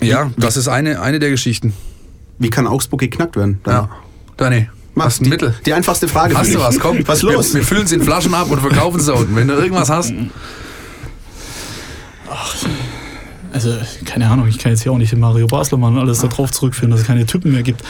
ja, 0.00 0.30
das 0.36 0.56
ist 0.56 0.68
eine, 0.68 1.00
eine 1.00 1.18
der 1.18 1.30
Geschichten. 1.30 1.74
Wie 2.38 2.50
kann 2.50 2.66
Augsburg 2.66 3.00
geknackt 3.00 3.36
werden? 3.36 3.60
Dann 3.62 3.74
Ja. 3.74 3.90
Dani, 4.36 4.68
Mach 4.94 5.06
hast 5.06 5.20
du 5.20 5.22
ein 5.22 5.24
die, 5.24 5.30
Mittel? 5.30 5.54
Die 5.64 5.72
einfachste 5.72 6.08
Frage. 6.08 6.36
Hast 6.36 6.54
du 6.54 6.58
was? 6.60 6.78
Komm, 6.78 7.06
Was 7.06 7.22
los? 7.22 7.54
Wir, 7.54 7.60
wir 7.60 7.66
füllen 7.66 7.84
es 7.84 7.92
in 7.92 8.02
Flaschen 8.02 8.34
ab 8.34 8.50
und 8.50 8.60
verkaufen 8.60 9.00
es 9.00 9.06
da 9.06 9.14
unten. 9.14 9.34
Wenn 9.34 9.48
du 9.48 9.54
irgendwas 9.54 9.88
hast. 9.88 10.12
Also, 13.52 13.76
keine 14.06 14.28
Ahnung, 14.28 14.48
ich 14.48 14.58
kann 14.58 14.72
jetzt 14.72 14.82
hier 14.82 14.92
auch 14.92 14.98
nicht 14.98 15.12
den 15.12 15.20
Mario 15.20 15.46
Baslermann 15.46 15.98
alles 15.98 16.20
darauf 16.20 16.50
zurückführen, 16.50 16.90
dass 16.90 17.00
es 17.00 17.06
keine 17.06 17.26
Typen 17.26 17.52
mehr 17.52 17.62
gibt. 17.62 17.82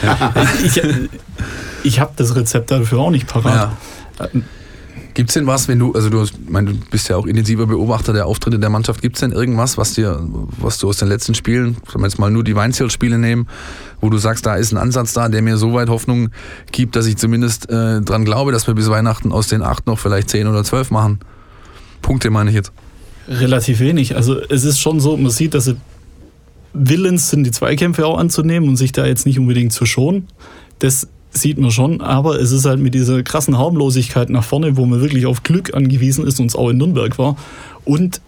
ich 0.63 0.81
ich 1.83 1.99
habe 1.99 2.13
das 2.15 2.35
Rezept 2.35 2.71
dafür 2.71 2.99
auch 2.99 3.11
nicht 3.11 3.27
parat. 3.27 3.71
Gibt 5.13 5.29
es 5.29 5.35
denn 5.35 5.45
was, 5.45 5.67
wenn 5.67 5.77
du, 5.77 5.93
also 5.93 6.09
du, 6.09 6.25
meine, 6.49 6.71
du 6.71 6.79
bist 6.89 7.07
ja 7.07 7.17
auch 7.17 7.27
intensiver 7.27 7.67
Beobachter 7.67 8.13
der 8.13 8.25
Auftritte 8.25 8.57
der 8.57 8.71
Mannschaft, 8.71 9.01
gibt 9.01 9.15
es 9.15 9.19
denn 9.19 9.31
irgendwas, 9.31 9.77
was 9.77 9.93
dir, 9.93 10.27
was 10.57 10.79
du 10.79 10.89
aus 10.89 10.97
den 10.97 11.07
letzten 11.07 11.35
Spielen, 11.35 11.77
wenn 11.91 12.01
wir 12.01 12.07
jetzt 12.07 12.17
mal 12.17 12.31
nur 12.31 12.43
die 12.43 12.55
Weinziel-Spiele 12.55 13.19
nehmen, 13.19 13.47
wo 14.01 14.09
du 14.09 14.17
sagst, 14.17 14.45
da 14.45 14.55
ist 14.55 14.71
ein 14.71 14.77
Ansatz 14.77 15.13
da, 15.13 15.29
der 15.29 15.43
mir 15.43 15.57
so 15.57 15.73
weit 15.73 15.89
Hoffnung 15.89 16.29
gibt, 16.71 16.95
dass 16.95 17.05
ich 17.05 17.17
zumindest 17.17 17.69
äh, 17.69 18.01
dran 18.01 18.25
glaube, 18.25 18.51
dass 18.51 18.65
wir 18.65 18.73
bis 18.73 18.89
Weihnachten 18.89 19.31
aus 19.31 19.47
den 19.47 19.61
acht 19.61 19.85
noch 19.85 19.99
vielleicht 19.99 20.29
zehn 20.31 20.47
oder 20.47 20.63
zwölf 20.63 20.89
machen? 20.89 21.19
Punkte 22.01 22.31
meine 22.31 22.49
ich 22.49 22.55
jetzt. 22.55 22.71
Relativ 23.27 23.79
wenig. 23.79 24.15
Also 24.15 24.39
es 24.39 24.63
ist 24.63 24.79
schon 24.79 24.99
so, 24.99 25.15
man 25.15 25.31
sieht, 25.31 25.53
dass 25.53 25.65
sie 25.65 25.77
willens 26.73 27.29
sind, 27.29 27.43
die 27.43 27.51
Zweikämpfe 27.51 28.05
auch 28.05 28.17
anzunehmen 28.17 28.67
und 28.67 28.77
sich 28.77 28.91
da 28.91 29.05
jetzt 29.05 29.25
nicht 29.27 29.37
unbedingt 29.37 29.73
zu 29.73 29.85
schonen. 29.85 30.27
Das 30.79 31.07
sieht 31.33 31.57
man 31.57 31.71
schon, 31.71 32.01
aber 32.01 32.39
es 32.39 32.51
ist 32.51 32.65
halt 32.65 32.79
mit 32.79 32.93
dieser 32.93 33.23
krassen 33.23 33.57
Harmlosigkeit 33.57 34.29
nach 34.29 34.43
vorne, 34.43 34.77
wo 34.77 34.85
man 34.85 35.01
wirklich 35.01 35.25
auf 35.25 35.43
Glück 35.43 35.73
angewiesen 35.73 36.25
ist 36.25 36.39
und 36.39 36.47
es 36.47 36.55
auch 36.55 36.69
in 36.69 36.77
Nürnberg 36.77 37.17
war. 37.17 37.35
Und 37.85 38.21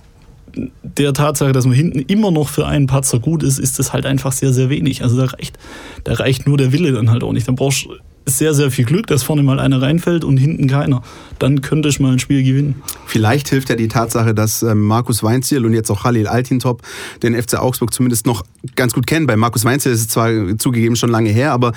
der 0.84 1.14
Tatsache, 1.14 1.52
dass 1.52 1.66
man 1.66 1.76
hinten 1.76 2.00
immer 2.00 2.32
noch 2.32 2.50
für 2.50 2.66
einen 2.66 2.88
Patzer 2.88 3.20
gut 3.20 3.44
ist, 3.44 3.60
ist 3.60 3.78
das 3.78 3.94
halt 3.94 4.06
einfach 4.06 4.32
sehr, 4.32 4.54
sehr 4.54 4.70
wenig. 4.70 5.04
Also 5.04 5.18
da 5.18 5.26
reicht, 5.26 5.58
da 6.04 6.14
reicht 6.14 6.48
nur 6.48 6.58
der 6.58 6.72
Wille 6.72 6.92
dann 6.94 7.10
halt 7.10 7.24
auch 7.24 7.34
nicht. 7.34 7.48
Dann 7.48 7.56
brauchst 7.56 7.86
du 7.86 7.90
sehr, 8.26 8.54
sehr 8.54 8.72
viel 8.72 8.86
Glück, 8.86 9.08
dass 9.08 9.24
vorne 9.24 9.44
mal 9.44 9.60
einer 9.60 9.82
reinfällt 9.82 10.24
und 10.24 10.38
hinten 10.38 10.68
keiner. 10.68 11.02
Dann 11.40 11.62
könnte 11.62 11.90
ich 11.90 12.00
mal 12.00 12.14
ein 12.14 12.20
Spiel 12.20 12.44
gewinnen. 12.44 12.82
Vielleicht 13.06 13.50
hilft 13.50 13.70
ja 13.70 13.76
die 13.76 13.88
Tatsache, 13.88 14.34
dass 14.34 14.64
ähm, 14.64 14.82
Markus 14.82 15.22
Weinziel 15.22 15.66
und 15.66 15.74
jetzt 15.74 15.92
auch 15.92 16.04
Khalil 16.04 16.28
Altintop 16.28 16.82
den 17.22 17.40
FC 17.40 17.56
Augsburg 17.56 17.94
zumindest 17.94 18.26
noch 18.26 18.44
ganz 18.76 18.94
gut 18.94 19.06
kennen. 19.06 19.28
Bei 19.28 19.36
Markus 19.36 19.64
Weinziel 19.64 19.92
ist 19.92 20.02
es 20.02 20.08
zwar 20.08 20.58
zugegeben 20.58 20.96
schon 20.96 21.10
lange 21.10 21.30
her, 21.30 21.52
aber 21.52 21.74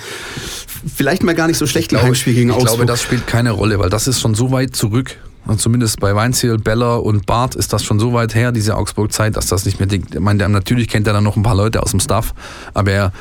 vielleicht 0.95 1.23
mal 1.23 1.35
gar 1.35 1.47
nicht 1.47 1.57
so 1.57 1.67
schlecht 1.67 1.93
ein 1.93 2.01
Heimspiel 2.01 2.33
gegen 2.33 2.49
ich 2.49 2.55
Augsburg. 2.55 2.77
glaube, 2.77 2.85
das 2.87 3.01
spielt 3.01 3.27
keine 3.27 3.51
Rolle, 3.51 3.79
weil 3.79 3.89
das 3.89 4.07
ist 4.07 4.19
schon 4.19 4.33
so 4.33 4.51
weit 4.51 4.75
zurück. 4.75 5.17
Und 5.45 5.59
zumindest 5.59 5.99
bei 5.99 6.13
Weinziel, 6.15 6.57
Beller 6.57 7.01
und 7.03 7.25
Barth 7.25 7.55
ist 7.55 7.73
das 7.73 7.83
schon 7.83 7.99
so 7.99 8.13
weit 8.13 8.35
her, 8.35 8.51
diese 8.51 8.75
Augsburg-Zeit, 8.75 9.35
dass 9.35 9.47
das 9.47 9.65
nicht 9.65 9.79
mehr. 9.79 9.91
Ich 9.91 10.19
meine, 10.19 10.47
natürlich 10.47 10.87
kennt 10.87 11.07
er 11.07 11.13
dann 11.13 11.23
noch 11.23 11.37
ein 11.37 11.43
paar 11.43 11.55
Leute 11.55 11.81
aus 11.81 11.91
dem 11.91 11.99
Staff, 11.99 12.33
aber 12.73 12.91
er 12.91 13.11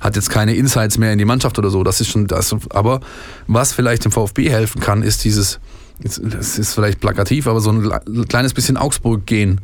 hat 0.00 0.16
jetzt 0.16 0.30
keine 0.30 0.54
Insights 0.54 0.98
mehr 0.98 1.12
in 1.12 1.18
die 1.18 1.24
Mannschaft 1.24 1.58
oder 1.58 1.70
so. 1.70 1.84
Das 1.84 2.00
ist 2.00 2.08
schon 2.08 2.26
das. 2.26 2.54
Aber 2.70 3.00
was 3.46 3.72
vielleicht 3.72 4.04
dem 4.04 4.12
VfB 4.12 4.50
helfen 4.50 4.80
kann, 4.80 5.02
ist 5.02 5.24
dieses. 5.24 5.60
Das 6.02 6.58
ist 6.58 6.74
vielleicht 6.74 7.00
plakativ, 7.00 7.46
aber 7.46 7.60
so 7.60 7.70
ein 7.70 7.82
le- 7.82 8.00
kleines 8.28 8.54
bisschen 8.54 8.76
Augsburg 8.76 9.26
gehen. 9.26 9.60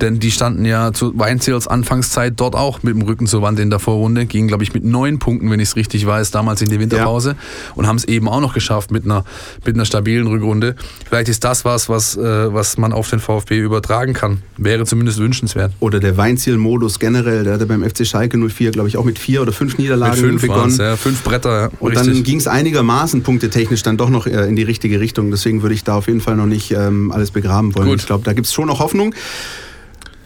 Denn 0.00 0.20
die 0.20 0.30
standen 0.30 0.64
ja 0.64 0.92
zu 0.92 1.18
Weinziels 1.18 1.66
Anfangszeit 1.66 2.34
dort 2.36 2.54
auch 2.54 2.82
mit 2.84 2.94
dem 2.94 3.02
Rücken 3.02 3.26
zur 3.26 3.42
Wand 3.42 3.58
in 3.58 3.68
der 3.70 3.78
Vorrunde, 3.80 4.26
gingen, 4.26 4.46
glaube 4.48 4.62
ich, 4.62 4.72
mit 4.74 4.84
neun 4.84 5.18
Punkten, 5.18 5.50
wenn 5.50 5.58
ich 5.60 5.70
es 5.70 5.76
richtig 5.76 6.06
weiß, 6.06 6.30
damals 6.30 6.62
in 6.62 6.68
die 6.68 6.78
Winterpause 6.78 7.34
und 7.74 7.86
haben 7.86 7.96
es 7.96 8.04
eben 8.04 8.28
auch 8.28 8.40
noch 8.40 8.54
geschafft 8.54 8.90
mit 8.92 9.04
einer, 9.04 9.24
mit 9.64 9.74
einer 9.74 9.84
stabilen 9.84 10.26
Rückrunde. 10.28 10.76
Vielleicht 11.08 11.28
ist 11.28 11.42
das 11.44 11.64
was, 11.64 11.88
was, 11.88 12.16
äh, 12.16 12.52
was 12.52 12.78
man 12.78 12.92
auf 12.92 13.10
den 13.10 13.18
VfB 13.18 13.58
übertragen 13.58 14.12
kann. 14.12 14.38
Wäre 14.56 14.84
zumindest 14.86 15.18
wünschenswert. 15.18 15.72
Oder 15.80 15.98
der 16.00 16.16
Weinziel-Modus 16.16 16.98
generell, 17.00 17.42
der 17.44 17.54
hatte 17.54 17.66
beim 17.66 17.82
FC 17.88 18.06
Schalke 18.06 18.38
04, 18.38 18.70
glaube 18.70 18.88
ich, 18.88 18.96
auch 18.96 19.04
mit 19.04 19.18
vier 19.18 19.42
oder 19.42 19.52
fünf 19.52 19.78
Niederlagen 19.78 20.12
Mit 20.20 20.30
fünf 20.30 20.42
begonnen. 20.42 20.76
ja, 20.78 20.96
fünf 20.96 21.22
Bretter, 21.24 21.60
ja, 21.62 21.70
Und 21.80 21.96
dann 21.96 22.22
ging 22.22 22.38
es 22.38 22.46
einigermaßen 22.46 23.22
punktetechnisch 23.22 23.82
dann 23.82 23.96
doch 23.96 24.10
noch 24.10 24.26
äh, 24.26 24.46
in 24.48 24.54
die 24.56 24.62
richtige 24.62 25.00
Richtung. 25.00 25.30
Deswegen 25.30 25.62
würde 25.62 25.74
ich 25.74 25.75
da 25.84 25.94
auf 25.96 26.06
jeden 26.06 26.20
Fall 26.20 26.36
noch 26.36 26.46
nicht 26.46 26.70
ähm, 26.72 27.10
alles 27.12 27.30
begraben 27.30 27.74
wollen. 27.74 27.88
Gut. 27.88 28.00
Ich 28.00 28.06
glaube, 28.06 28.24
da 28.24 28.32
gibt 28.32 28.46
es 28.46 28.52
schon 28.52 28.66
noch 28.66 28.80
Hoffnung. 28.80 29.14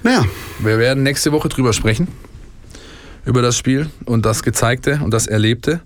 Naja, 0.03 0.25
Wir 0.61 0.79
werden 0.79 1.03
nächste 1.03 1.33
Woche 1.33 1.49
drüber 1.49 1.73
sprechen. 1.73 2.09
Über 3.27 3.43
das 3.43 3.57
Spiel 3.59 3.91
und 4.07 4.25
das 4.25 4.43
Gezeigte 4.43 5.01
und 5.05 5.13
das 5.13 5.27
Erlebte. 5.27 5.81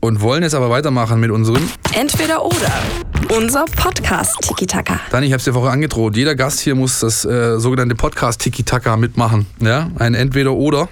Und 0.00 0.20
wollen 0.20 0.42
jetzt 0.42 0.54
aber 0.54 0.68
weitermachen 0.68 1.18
mit 1.20 1.30
unserem. 1.30 1.62
Entweder 1.94 2.44
oder. 2.44 2.72
Unser 3.34 3.64
Podcast 3.64 4.36
Tiki 4.42 4.66
Taka. 4.66 5.00
Dani, 5.10 5.26
ich 5.26 5.32
habe 5.32 5.38
es 5.38 5.44
dir 5.44 5.54
vorher 5.54 5.72
angedroht. 5.72 6.16
Jeder 6.16 6.34
Gast 6.34 6.60
hier 6.60 6.74
muss 6.74 7.00
das 7.00 7.24
äh, 7.24 7.58
sogenannte 7.58 7.94
Podcast 7.94 8.40
Tiki-Taka 8.42 8.96
mitmachen. 8.96 9.46
Ja? 9.60 9.90
Ein 9.98 10.14
Entweder-Oder. 10.14 10.88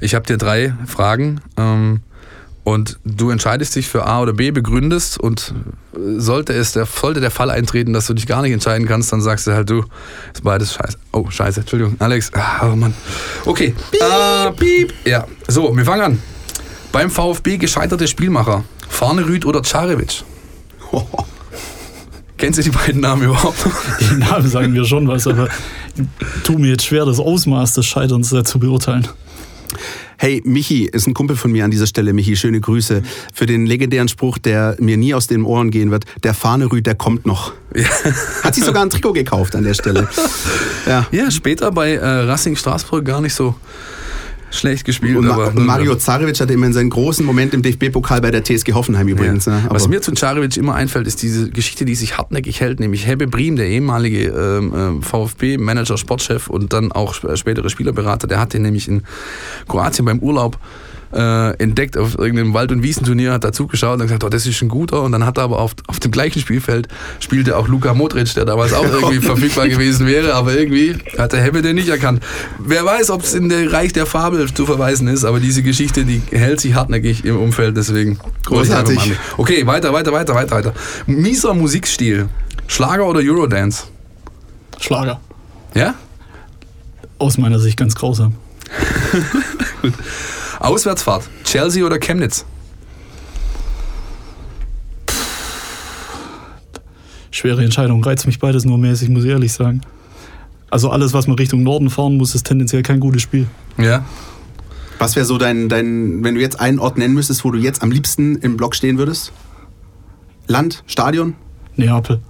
Ich 0.00 0.14
habe 0.14 0.26
dir 0.26 0.36
drei 0.36 0.74
Fragen. 0.86 1.40
Ähm, 1.56 2.00
und 2.68 2.98
du 3.02 3.30
entscheidest 3.30 3.74
dich 3.76 3.88
für 3.88 4.06
A 4.06 4.20
oder 4.20 4.34
B, 4.34 4.50
begründest 4.50 5.18
und 5.18 5.54
sollte 6.18 6.52
es 6.52 6.72
der, 6.72 6.84
sollte 6.84 7.20
der 7.20 7.30
Fall 7.30 7.50
eintreten, 7.50 7.94
dass 7.94 8.06
du 8.06 8.12
dich 8.12 8.26
gar 8.26 8.42
nicht 8.42 8.52
entscheiden 8.52 8.86
kannst, 8.86 9.10
dann 9.10 9.22
sagst 9.22 9.46
du 9.46 9.52
halt, 9.54 9.70
du, 9.70 9.84
ist 10.34 10.44
beides 10.44 10.74
scheiße. 10.74 10.98
Oh, 11.12 11.30
scheiße, 11.30 11.60
Entschuldigung, 11.60 11.96
Alex. 11.98 12.30
Ah, 12.34 12.70
oh 12.70 12.76
Mann. 12.76 12.92
Okay. 13.46 13.74
Piep. 13.90 14.02
Äh, 14.02 14.52
piep. 14.52 14.92
Ja, 15.06 15.26
so, 15.46 15.74
wir 15.74 15.84
fangen 15.86 16.02
an. 16.02 16.22
Beim 16.92 17.10
VfB 17.10 17.56
gescheiterte 17.56 18.06
Spielmacher. 18.06 18.64
Farnerüth 18.86 19.46
oder 19.46 19.62
Czarevic? 19.62 20.24
Oh. 20.90 21.04
Kennst 22.38 22.58
du 22.58 22.62
die 22.62 22.70
beiden 22.70 23.02
Namen 23.02 23.24
überhaupt? 23.24 23.58
Die 24.00 24.14
Namen 24.14 24.48
sagen 24.48 24.72
mir 24.72 24.84
schon 24.86 25.06
was, 25.06 25.26
aber 25.26 25.48
tu 26.44 26.56
mir 26.56 26.70
jetzt 26.70 26.86
schwer, 26.86 27.04
das 27.04 27.18
Ausmaß 27.18 27.74
des 27.74 27.84
Scheiterns 27.84 28.30
da 28.30 28.42
zu 28.42 28.58
beurteilen. 28.58 29.06
Hey, 30.18 30.42
Michi 30.44 30.84
ist 30.84 31.06
ein 31.06 31.14
Kumpel 31.14 31.36
von 31.36 31.52
mir 31.52 31.64
an 31.64 31.70
dieser 31.70 31.86
Stelle. 31.86 32.12
Michi, 32.12 32.36
schöne 32.36 32.60
Grüße. 32.60 33.02
Für 33.32 33.46
den 33.46 33.66
legendären 33.66 34.08
Spruch, 34.08 34.38
der 34.38 34.76
mir 34.80 34.96
nie 34.96 35.14
aus 35.14 35.26
den 35.26 35.44
Ohren 35.44 35.70
gehen 35.70 35.90
wird. 35.90 36.04
Der 36.24 36.34
Fahnerüd, 36.34 36.86
der 36.86 36.94
kommt 36.94 37.26
noch. 37.26 37.52
Ja. 37.74 37.84
Hat 38.42 38.54
sich 38.54 38.64
sogar 38.64 38.82
ein 38.82 38.90
Trikot 38.90 39.12
gekauft 39.12 39.54
an 39.54 39.64
der 39.64 39.74
Stelle. 39.74 40.08
Ja. 40.86 41.06
Ja, 41.10 41.30
später 41.30 41.70
bei 41.70 41.96
äh, 41.96 42.06
Racing 42.06 42.56
Straßburg 42.56 43.04
gar 43.04 43.20
nicht 43.20 43.34
so 43.34 43.54
schlecht 44.50 44.84
gespielt. 44.84 45.16
Und 45.16 45.28
aber 45.28 45.52
Ma 45.52 45.60
Mario 45.60 45.94
Zarevic 45.96 46.40
hatte 46.40 46.52
immerhin 46.52 46.72
seinen 46.72 46.90
großen 46.90 47.24
Moment 47.24 47.52
im 47.54 47.62
DFB-Pokal 47.62 48.20
bei 48.20 48.30
der 48.30 48.42
TSG 48.44 48.72
Hoffenheim 48.72 49.06
übrigens. 49.08 49.46
Ja. 49.46 49.52
Ne? 49.52 49.62
Aber 49.66 49.74
Was 49.74 49.88
mir 49.88 50.00
zu 50.00 50.12
Czarevic 50.12 50.56
immer 50.56 50.74
einfällt, 50.74 51.06
ist 51.06 51.22
diese 51.22 51.50
Geschichte, 51.50 51.84
die 51.84 51.94
sich 51.94 52.16
hartnäckig 52.18 52.60
hält, 52.60 52.80
nämlich 52.80 53.06
Hebbe 53.06 53.26
Briem, 53.26 53.56
der 53.56 53.66
ehemalige 53.68 54.28
ähm, 54.28 55.00
äh, 55.00 55.02
VfB-Manager, 55.04 55.98
Sportchef 55.98 56.48
und 56.48 56.72
dann 56.72 56.92
auch 56.92 57.12
sp- 57.16 57.36
spätere 57.36 57.68
Spielerberater, 57.70 58.26
der 58.26 58.40
hat 58.40 58.54
den 58.54 58.62
nämlich 58.62 58.88
in 58.88 59.02
Kroatien 59.68 60.04
beim 60.04 60.18
Urlaub 60.20 60.58
äh, 61.12 61.56
entdeckt 61.56 61.96
auf 61.96 62.18
irgendeinem 62.18 62.54
Wald- 62.54 62.72
und 62.72 62.82
Wiesenturnier, 62.82 63.32
hat 63.32 63.44
da 63.44 63.52
zugeschaut 63.52 63.94
und 63.94 64.06
gesagt, 64.06 64.24
oh, 64.24 64.28
das 64.28 64.46
ist 64.46 64.60
ein 64.62 64.68
guter. 64.68 65.02
Und 65.02 65.12
dann 65.12 65.24
hat 65.24 65.38
er 65.38 65.44
aber 65.44 65.58
auf, 65.58 65.74
auf 65.86 66.00
dem 66.00 66.10
gleichen 66.10 66.40
Spielfeld 66.40 66.88
spielte 67.20 67.56
auch 67.56 67.68
Luka 67.68 67.94
Modric, 67.94 68.32
der 68.34 68.44
damals 68.44 68.72
auch 68.72 68.84
irgendwie 68.92 69.20
verfügbar 69.20 69.68
gewesen 69.68 70.06
wäre, 70.06 70.34
aber 70.34 70.54
irgendwie 70.54 70.96
hat 71.16 71.32
der 71.32 71.42
Hebbe 71.42 71.62
den 71.62 71.76
nicht 71.76 71.88
erkannt. 71.88 72.22
Wer 72.58 72.84
weiß, 72.84 73.10
ob 73.10 73.22
es 73.22 73.34
in 73.34 73.48
der 73.48 73.72
Reich 73.72 73.92
der 73.92 74.06
Fabel 74.06 74.52
zu 74.52 74.66
verweisen 74.66 75.08
ist, 75.08 75.24
aber 75.24 75.40
diese 75.40 75.62
Geschichte, 75.62 76.04
die 76.04 76.22
hält 76.30 76.60
sich 76.60 76.74
hartnäckig 76.74 77.24
im 77.24 77.38
Umfeld, 77.38 77.76
deswegen 77.76 78.18
Großartig. 78.44 79.12
Okay, 79.36 79.66
weiter, 79.66 79.92
weiter, 79.92 80.12
weiter, 80.12 80.34
weiter, 80.34 80.56
weiter. 80.56 80.74
Mieser 81.06 81.54
Musikstil. 81.54 82.28
Schlager 82.66 83.06
oder 83.06 83.20
Eurodance? 83.20 83.84
Schlager. 84.80 85.20
Ja? 85.74 85.94
Aus 87.18 87.38
meiner 87.38 87.58
Sicht 87.58 87.76
ganz 87.76 87.94
grausam. 87.94 88.34
Auswärtsfahrt. 90.58 91.28
Chelsea 91.44 91.84
oder 91.84 91.98
Chemnitz? 91.98 92.44
Schwere 97.30 97.62
Entscheidung. 97.62 98.02
Reizt 98.02 98.26
mich 98.26 98.38
beides 98.38 98.64
nur 98.64 98.78
mäßig, 98.78 99.08
muss 99.10 99.24
ich 99.24 99.30
ehrlich 99.30 99.52
sagen. 99.52 99.82
Also 100.70 100.90
alles, 100.90 101.12
was 101.12 101.26
man 101.26 101.36
Richtung 101.36 101.62
Norden 101.62 101.90
fahren 101.90 102.16
muss, 102.16 102.34
ist 102.34 102.46
tendenziell 102.46 102.82
kein 102.82 103.00
gutes 103.00 103.22
Spiel. 103.22 103.46
Ja. 103.78 104.04
Was 104.98 105.14
wäre 105.14 105.24
so 105.24 105.38
dein, 105.38 105.68
dein, 105.68 106.24
wenn 106.24 106.34
du 106.34 106.40
jetzt 106.40 106.58
einen 106.58 106.78
Ort 106.78 106.98
nennen 106.98 107.14
müsstest, 107.14 107.44
wo 107.44 107.50
du 107.50 107.58
jetzt 107.58 107.82
am 107.82 107.90
liebsten 107.90 108.36
im 108.36 108.56
Block 108.56 108.74
stehen 108.74 108.98
würdest? 108.98 109.32
Land, 110.46 110.82
Stadion? 110.86 111.34
Neapel. 111.76 112.20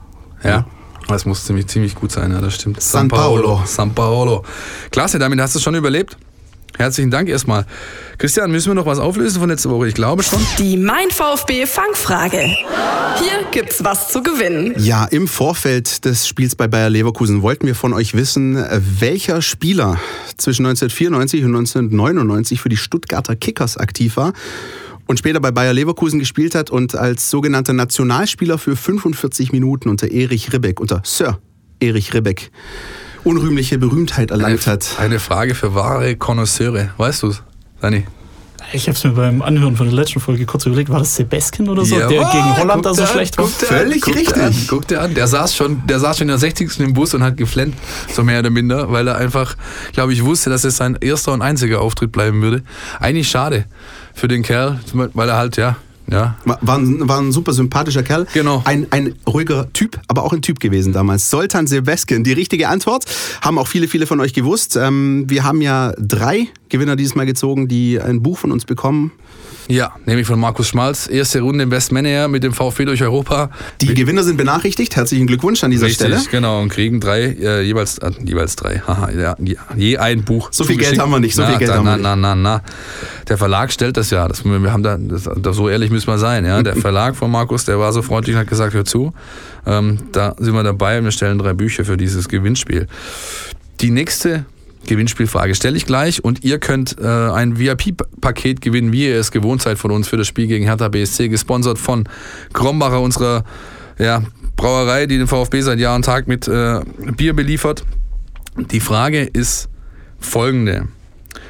Ja. 0.45 0.67
Das 1.07 1.25
muss 1.25 1.45
ziemlich, 1.45 1.69
ziemlich 1.69 1.95
gut 1.95 2.13
sein, 2.13 2.33
ja, 2.33 2.41
das 2.41 2.57
stimmt. 2.57 2.83
San 2.83 3.09
Paolo. 3.09 3.63
San 3.65 3.95
Paolo. 3.95 4.45
Klasse, 4.91 5.19
damit 5.19 5.41
hast 5.41 5.55
du 5.55 5.59
es 5.59 5.63
schon 5.63 5.75
überlebt. 5.75 6.19
Herzlichen 6.77 7.11
Dank 7.11 7.29
erstmal. 7.29 7.67
Christian, 8.19 8.51
müssen 8.51 8.69
wir 8.69 8.75
noch 8.75 8.87
was 8.87 8.99
auflösen 8.99 9.41
von 9.41 9.49
letzter 9.49 9.71
Woche? 9.71 9.89
Ich 9.89 9.95
glaube 9.95 10.23
schon. 10.23 10.39
Die 10.59 10.77
Mein 10.77 11.11
VfB 11.11 11.67
Fangfrage. 11.67 12.39
Hier 12.41 13.45
gibt's 13.51 13.83
was 13.83 14.13
zu 14.13 14.23
gewinnen. 14.23 14.75
Ja, 14.79 15.05
im 15.05 15.27
Vorfeld 15.27 16.05
des 16.05 16.29
Spiels 16.29 16.55
bei 16.55 16.69
Bayer 16.69 16.91
Leverkusen 16.91 17.43
wollten 17.43 17.67
wir 17.67 17.75
von 17.75 17.95
euch 17.95 18.15
wissen, 18.15 18.65
welcher 18.81 19.43
Spieler 19.43 19.99
zwischen 20.37 20.67
1994 20.67 21.45
und 21.45 21.57
1999 21.57 22.61
für 22.61 22.69
die 22.69 22.77
Stuttgarter 22.77 23.35
Kickers 23.35 23.77
aktiv 23.77 24.17
war 24.17 24.33
und 25.09 25.19
später 25.19 25.41
bei 25.41 25.51
Bayer 25.51 25.73
Leverkusen 25.73 26.21
gespielt 26.21 26.55
hat 26.55 26.71
und 26.71 26.95
als 26.95 27.31
sogenannter 27.31 27.73
Nationalspieler 27.73 28.59
für 28.59 28.77
45 28.77 29.51
Minuten 29.53 29.89
unter 29.89 30.11
Erich 30.11 30.53
Ribbeck, 30.53 30.81
unter 30.81 31.03
Sir 31.05 31.39
Erich 31.81 32.15
Ribbeck, 32.15 32.51
unrühmliche 33.25 33.79
Berühmtheit 33.79 34.31
erlangt 34.31 34.67
hat. 34.67 34.97
Eine 34.99 35.19
Frage 35.19 35.55
für 35.55 35.75
wahre 35.75 36.17
Konnoisseure. 36.17 36.91
Weißt 36.97 37.23
du's, 37.23 37.43
Dani? 37.81 38.05
Ich 38.73 38.87
habe 38.87 38.97
es 38.97 39.05
mir 39.05 39.13
beim 39.13 39.41
Anhören 39.41 39.77
von 39.77 39.87
der 39.87 39.95
letzten 39.95 40.21
Folge 40.21 40.45
kurz 40.45 40.67
überlegt, 40.67 40.91
war 40.91 40.99
das 40.99 41.17
Sebeskin 41.17 41.71
oder 41.71 41.87
so, 41.87 41.97
der 41.97 42.11
Jawohl, 42.11 42.31
gegen 42.33 42.57
Holland 42.59 42.85
da 42.85 42.93
so 42.93 43.01
dir 43.01 43.09
schlecht 43.09 43.39
an, 43.39 43.45
war? 43.45 43.51
Völlig 43.51 44.07
an, 44.07 44.13
guck 44.13 44.17
richtig. 44.17 44.43
An, 44.43 44.55
guck 44.69 44.89
dir 44.89 45.01
an. 45.01 45.15
Der 45.15 45.27
saß, 45.27 45.57
schon, 45.57 45.87
der 45.87 45.99
saß 45.99 46.19
schon 46.19 46.27
in 46.27 46.29
der 46.29 46.39
60. 46.39 46.81
im 46.81 46.93
Bus 46.93 47.15
und 47.15 47.23
hat 47.23 47.39
geflennt, 47.39 47.75
so 48.13 48.23
mehr 48.23 48.41
oder 48.41 48.51
minder, 48.51 48.93
weil 48.93 49.09
er 49.09 49.17
einfach, 49.17 49.57
glaube 49.93 50.13
ich, 50.13 50.23
wusste, 50.23 50.51
dass 50.51 50.65
es 50.65 50.77
sein 50.77 50.99
erster 51.01 51.33
und 51.33 51.41
einziger 51.41 51.81
Auftritt 51.81 52.13
bleiben 52.13 52.43
würde. 52.43 52.63
Eigentlich 53.01 53.31
schade 53.31 53.65
für 54.13 54.29
den 54.29 54.43
Kerl, 54.43 54.81
weil 54.93 55.29
er 55.29 55.37
halt, 55.37 55.57
ja, 55.57 55.77
ja, 56.11 56.37
War, 56.45 56.79
ein, 56.79 57.07
war 57.09 57.21
ein 57.21 57.33
super 57.33 57.53
sympathischer 57.53 58.03
Kerl. 58.03 58.27
Genau. 58.33 58.63
Ein, 58.65 58.87
ein 58.91 59.15
ruhiger 59.27 59.71
Typ, 59.73 60.01
aber 60.09 60.25
auch 60.25 60.33
ein 60.33 60.41
Typ 60.41 60.59
gewesen 60.59 60.93
damals. 60.93 61.29
Soltan 61.29 61.67
Sebeskin, 61.67 62.25
die 62.25 62.33
richtige 62.33 62.69
Antwort. 62.69 63.05
Haben 63.43 63.59
auch 63.59 63.67
viele, 63.67 63.89
viele 63.89 64.07
von 64.07 64.21
euch 64.21 64.33
gewusst. 64.33 64.77
Ähm, 64.77 65.25
wir 65.29 65.45
haben 65.45 65.61
ja 65.61 65.93
drei 65.99 66.49
Gewinner 66.71 66.97
dieses 66.97 67.15
Mal 67.15 67.27
gezogen, 67.27 67.69
die 67.69 68.01
ein 68.01 68.23
Buch 68.23 68.39
von 68.39 68.53
uns 68.53 68.65
bekommen. 68.65 69.13
Ja, 69.71 69.93
nämlich 70.07 70.27
von 70.27 70.41
Markus 70.41 70.69
Schmalz. 70.69 71.09
Erste 71.09 71.41
Runde 71.41 71.65
im 71.65 71.71
Westmanager 71.71 72.27
mit 72.29 72.43
dem 72.43 72.55
VfB 72.55 72.87
durch 72.87 73.03
Europa. 73.03 73.51
Die 73.83 73.93
Gewinner 73.93 74.23
sind 74.23 74.39
benachrichtigt. 74.39 74.97
Herzlichen 74.97 75.27
Glückwunsch 75.27 75.63
an 75.63 75.71
dieser 75.71 75.87
Richtig, 75.87 76.07
Stelle. 76.07 76.23
genau. 76.31 76.63
Und 76.63 76.71
kriegen 76.71 77.01
drei, 77.01 77.25
äh, 77.39 77.61
jeweils, 77.63 77.99
äh, 77.99 78.11
jeweils 78.25 78.57
drei. 78.57 78.81
Haha, 78.87 79.11
ja, 79.11 79.37
je- 79.77 79.99
ein 79.99 80.25
Buch. 80.25 80.49
So 80.53 80.65
viel 80.65 80.79
Geld 80.79 80.99
haben 80.99 81.11
wir 81.11 81.21
nicht, 81.21 81.35
so 81.35 81.43
na, 81.43 81.49
viel 81.51 81.59
Geld 81.59 81.71
da, 81.71 81.77
haben 81.77 81.85
wir 81.85 81.97
na, 81.99 82.17
na, 82.17 82.35
na, 82.35 82.59
na. 82.59 82.63
Der 83.29 83.37
Verlag 83.37 83.71
stellt 83.71 83.99
das 83.99 84.09
ja. 84.11 84.27
Das, 84.27 84.43
wir 84.43 84.73
haben 84.73 84.83
da, 84.83 84.97
das, 84.99 85.29
das, 85.37 85.57
so 85.57 85.69
ehrlich 85.69 85.91
müssen 85.91 86.07
wir 86.07 86.19
sein. 86.19 86.47
Ja? 86.47 86.63
Der 86.63 86.75
Verlag 86.89 87.15
von 87.15 87.31
Markus, 87.31 87.67
der 87.67 87.79
war 87.79 87.93
so 87.93 88.01
freundlich 88.01 88.37
und 88.37 88.41
hat 88.41 88.49
gesagt, 88.49 88.73
hör 88.73 88.87
zu, 88.87 89.13
ähm, 89.67 89.99
da 90.13 90.35
sind 90.39 90.55
wir 90.55 90.63
dabei 90.63 90.97
und 90.99 91.05
wir 91.05 91.11
stellen 91.13 91.39
drei 91.39 91.53
Bücher 91.53 91.85
für 91.85 91.99
dieses 91.99 92.29
Gewinnspiel. 92.31 92.87
Die 93.81 93.91
nächste 93.91 94.47
Gewinnspielfrage 94.89 95.55
stelle 95.55 95.77
ich 95.77 95.87
gleich 95.87 96.25
und 96.25 96.45
ihr 96.45 96.59
könnt 96.59 96.99
äh, 96.99 97.07
ein 97.07 97.59
VIP-Paket 97.59 98.61
gewinnen, 98.61 98.91
wie 98.91 99.07
ihr 99.07 99.19
es 99.19 99.31
gewohnt 99.31 99.63
seid 99.63 99.79
von 99.79 99.91
uns 99.91 100.09
für 100.09 100.17
das 100.17 100.27
Spiel 100.27 100.47
gegen 100.47 100.65
Hertha 100.65 100.89
BSC, 100.89 101.29
gesponsert 101.29 101.79
von 101.79 102.09
Krombacher, 102.53 103.01
unserer 103.01 103.45
ja, 103.99 104.23
Brauerei, 104.57 105.07
die 105.07 105.19
den 105.19 105.29
VfB 105.29 105.61
seit 105.61 105.79
Jahr 105.79 105.95
und 105.95 106.05
Tag 106.05 106.27
mit 106.27 106.49
äh, 106.49 106.81
Bier 107.17 107.35
beliefert. 107.35 107.85
Die 108.57 108.81
Frage 108.81 109.23
ist 109.23 109.69
folgende. 110.19 110.89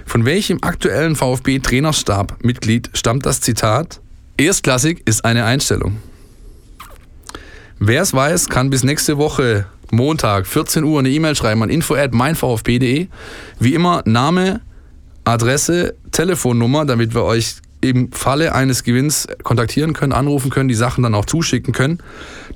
Von 0.04 0.24
welchem 0.24 0.58
aktuellen 0.62 1.16
VfB-Trainerstab-Mitglied 1.16 2.90
stammt 2.94 3.24
das 3.24 3.40
Zitat? 3.40 4.00
Erstklassig 4.36 5.02
ist 5.04 5.24
eine 5.24 5.44
Einstellung. 5.44 5.98
Wer 7.78 8.02
es 8.02 8.12
weiß, 8.12 8.48
kann 8.48 8.70
bis 8.70 8.82
nächste 8.82 9.18
Woche 9.18 9.66
Montag 9.90 10.46
14 10.46 10.84
Uhr 10.84 10.98
eine 10.98 11.10
E-Mail 11.10 11.34
schreiben 11.34 11.62
an 11.62 11.70
info@meinvfb.de. 11.70 13.08
Wie 13.58 13.74
immer 13.74 14.02
Name, 14.04 14.60
Adresse, 15.24 15.94
Telefonnummer, 16.12 16.84
damit 16.84 17.14
wir 17.14 17.24
euch 17.24 17.56
im 17.80 18.10
Falle 18.12 18.54
eines 18.54 18.82
Gewinns 18.82 19.28
kontaktieren 19.42 19.92
können, 19.92 20.12
anrufen 20.12 20.50
können, 20.50 20.68
die 20.68 20.74
Sachen 20.74 21.02
dann 21.02 21.14
auch 21.14 21.26
zuschicken 21.26 21.72
können. 21.72 21.98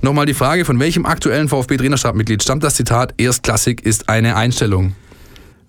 Nochmal 0.00 0.26
die 0.26 0.34
Frage, 0.34 0.64
von 0.64 0.80
welchem 0.80 1.06
aktuellen 1.06 1.48
VfB-Trainerstabmitglied 1.48 2.42
stammt 2.42 2.64
das 2.64 2.74
Zitat 2.74 3.14
Erstklassig 3.18 3.82
ist 3.82 4.08
eine 4.08 4.36
Einstellung? 4.36 4.94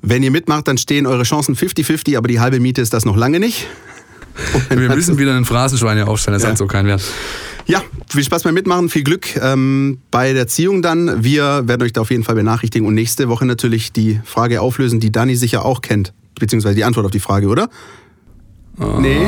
Wenn 0.02 0.24
ihr 0.24 0.32
mitmacht, 0.32 0.68
dann 0.68 0.78
stehen 0.78 1.06
eure 1.06 1.24
Chancen 1.24 1.56
50-50, 1.56 2.18
aber 2.18 2.28
die 2.28 2.40
halbe 2.40 2.60
Miete 2.60 2.82
ist 2.82 2.94
das 2.94 3.06
noch 3.06 3.16
lange 3.16 3.40
nicht. 3.40 3.68
Wir 4.70 4.90
müssen 4.96 5.18
wieder 5.18 5.36
einen 5.36 5.46
Phrasenschwein 5.46 5.98
hier 5.98 6.08
aufstellen, 6.08 6.36
das 6.36 6.44
Ja. 6.44 6.50
hat 6.50 6.58
so 6.58 6.68
keinen 6.68 6.88
Wert. 6.88 7.02
Ja, 7.66 7.82
viel 8.10 8.24
Spaß 8.24 8.44
beim 8.44 8.54
Mitmachen, 8.56 8.90
viel 8.90 9.04
Glück 9.04 9.36
ähm, 9.42 10.00
bei 10.12 10.34
der 10.34 10.48
Ziehung 10.48 10.82
dann. 10.82 11.24
Wir 11.24 11.68
werden 11.68 11.82
euch 11.84 11.94
da 11.94 12.02
auf 12.02 12.12
jeden 12.12 12.24
Fall 12.24 12.36
benachrichtigen 12.36 12.86
und 12.88 12.94
nächste 12.94 13.30
Woche 13.30 13.46
natürlich 13.46 13.94
die 13.94 14.20
Frage 14.26 14.60
auflösen, 14.62 15.00
die 15.00 15.12
Dani 15.12 15.36
sicher 15.36 15.64
auch 15.64 15.82
kennt. 15.82 16.12
Beziehungsweise 16.40 16.76
die 16.76 16.84
Antwort 16.84 17.06
auf 17.06 17.12
die 17.12 17.20
Frage, 17.22 17.48
oder? 17.48 17.70
Nee. 19.00 19.28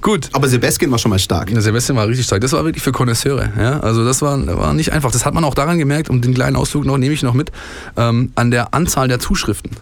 Gut. 0.00 0.28
Aber 0.32 0.48
Sebeskin 0.48 0.90
war 0.90 0.98
schon 0.98 1.10
mal 1.10 1.18
stark. 1.18 1.50
Der 1.52 1.60
Sebastian 1.60 1.96
war 1.96 2.06
richtig 2.08 2.26
stark. 2.26 2.40
Das 2.40 2.52
war 2.52 2.64
wirklich 2.64 2.82
für 2.82 2.92
Konnoisseure. 2.92 3.52
Ja? 3.58 3.80
Also 3.80 4.04
das 4.04 4.22
war, 4.22 4.44
war 4.46 4.72
nicht 4.72 4.92
einfach. 4.92 5.10
Das 5.10 5.24
hat 5.26 5.34
man 5.34 5.44
auch 5.44 5.54
daran 5.54 5.78
gemerkt, 5.78 6.10
und 6.10 6.24
den 6.24 6.34
kleinen 6.34 6.56
Ausflug 6.56 6.84
noch 6.84 6.96
nehme 6.98 7.14
ich 7.14 7.22
noch 7.22 7.34
mit, 7.34 7.50
ähm, 7.96 8.32
an 8.34 8.50
der 8.50 8.72
Anzahl 8.74 9.08
der 9.08 9.18
Zuschriften. 9.20 9.72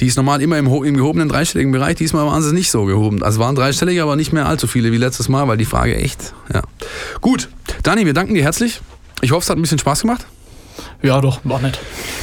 Die 0.00 0.06
ist 0.06 0.16
normal 0.16 0.42
immer 0.42 0.58
im, 0.58 0.66
im 0.66 0.96
gehobenen 0.96 1.28
dreistelligen 1.28 1.72
Bereich. 1.72 1.96
Diesmal 1.96 2.26
waren 2.26 2.42
sie 2.42 2.52
nicht 2.52 2.70
so 2.70 2.84
gehoben. 2.84 3.22
Also 3.22 3.38
waren 3.40 3.54
dreistellig, 3.54 4.00
aber 4.00 4.16
nicht 4.16 4.32
mehr 4.32 4.46
allzu 4.46 4.66
viele 4.66 4.90
wie 4.92 4.96
letztes 4.96 5.28
Mal, 5.28 5.46
weil 5.48 5.56
die 5.56 5.64
Frage 5.64 5.96
echt. 5.96 6.34
Ja. 6.52 6.62
Gut, 7.20 7.48
Dani, 7.82 8.06
wir 8.06 8.14
danken 8.14 8.34
dir 8.34 8.42
herzlich. 8.42 8.80
Ich 9.20 9.30
hoffe, 9.32 9.44
es 9.44 9.50
hat 9.50 9.56
ein 9.58 9.62
bisschen 9.62 9.78
Spaß 9.78 10.00
gemacht. 10.02 10.26
Ja, 11.02 11.20
doch, 11.20 11.40
war 11.44 11.60
nett. 11.60 11.78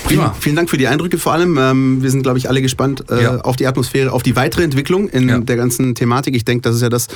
Prima. 0.05 0.29
Vielen, 0.31 0.41
vielen 0.41 0.55
Dank 0.55 0.69
für 0.69 0.77
die 0.77 0.87
Eindrücke 0.87 1.17
vor 1.17 1.33
allem. 1.33 1.57
Ähm, 1.57 2.01
wir 2.01 2.09
sind, 2.09 2.23
glaube 2.23 2.37
ich, 2.39 2.49
alle 2.49 2.61
gespannt 2.61 3.03
äh, 3.11 3.21
Ja. 3.21 3.41
auf 3.41 3.55
die 3.57 3.67
Atmosphäre, 3.67 4.11
auf 4.11 4.23
die 4.23 4.35
weitere 4.35 4.63
Entwicklung 4.63 5.07
in 5.09 5.29
Ja. 5.29 5.37
der 5.37 5.55
ganzen 5.55 5.93
Thematik. 5.95 6.35
Ich 6.35 6.45
denke, 6.45 6.63
das 6.63 6.75
ist 6.75 6.81
ja 6.81 6.89
das, 6.89 7.07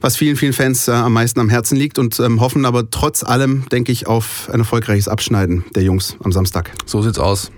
was 0.00 0.16
vielen, 0.16 0.36
vielen 0.36 0.52
Fans 0.52 0.86
äh, 0.86 0.92
am 0.92 1.12
meisten 1.14 1.40
am 1.40 1.48
Herzen 1.48 1.76
liegt 1.76 1.98
und 1.98 2.20
ähm, 2.20 2.40
hoffen 2.40 2.64
aber 2.64 2.88
trotz 2.90 3.24
allem, 3.24 3.64
denke 3.72 3.90
ich, 3.90 4.06
auf 4.06 4.48
ein 4.52 4.60
erfolgreiches 4.60 5.08
Abschneiden 5.08 5.64
der 5.74 5.82
Jungs 5.82 6.16
am 6.22 6.30
Samstag. 6.30 6.70
So 6.86 7.02
sieht's 7.02 7.18
aus. 7.18 7.50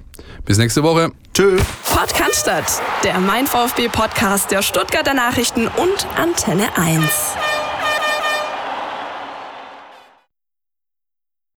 Bis 0.45 0.59
nächste 0.59 0.83
Woche. 0.83 1.13
Tschö. 1.35 1.59
Pott 1.85 2.15
Cannstatt, 2.15 2.65
der 3.05 3.19
Mein 3.21 3.47
VfB 3.47 3.89
Podcast 3.89 4.51
der 4.51 4.63
Stuttgarter 4.63 5.15
Nachrichten 5.15 5.69
und 5.69 6.07
Antenne 6.17 6.69
1. 6.77 7.03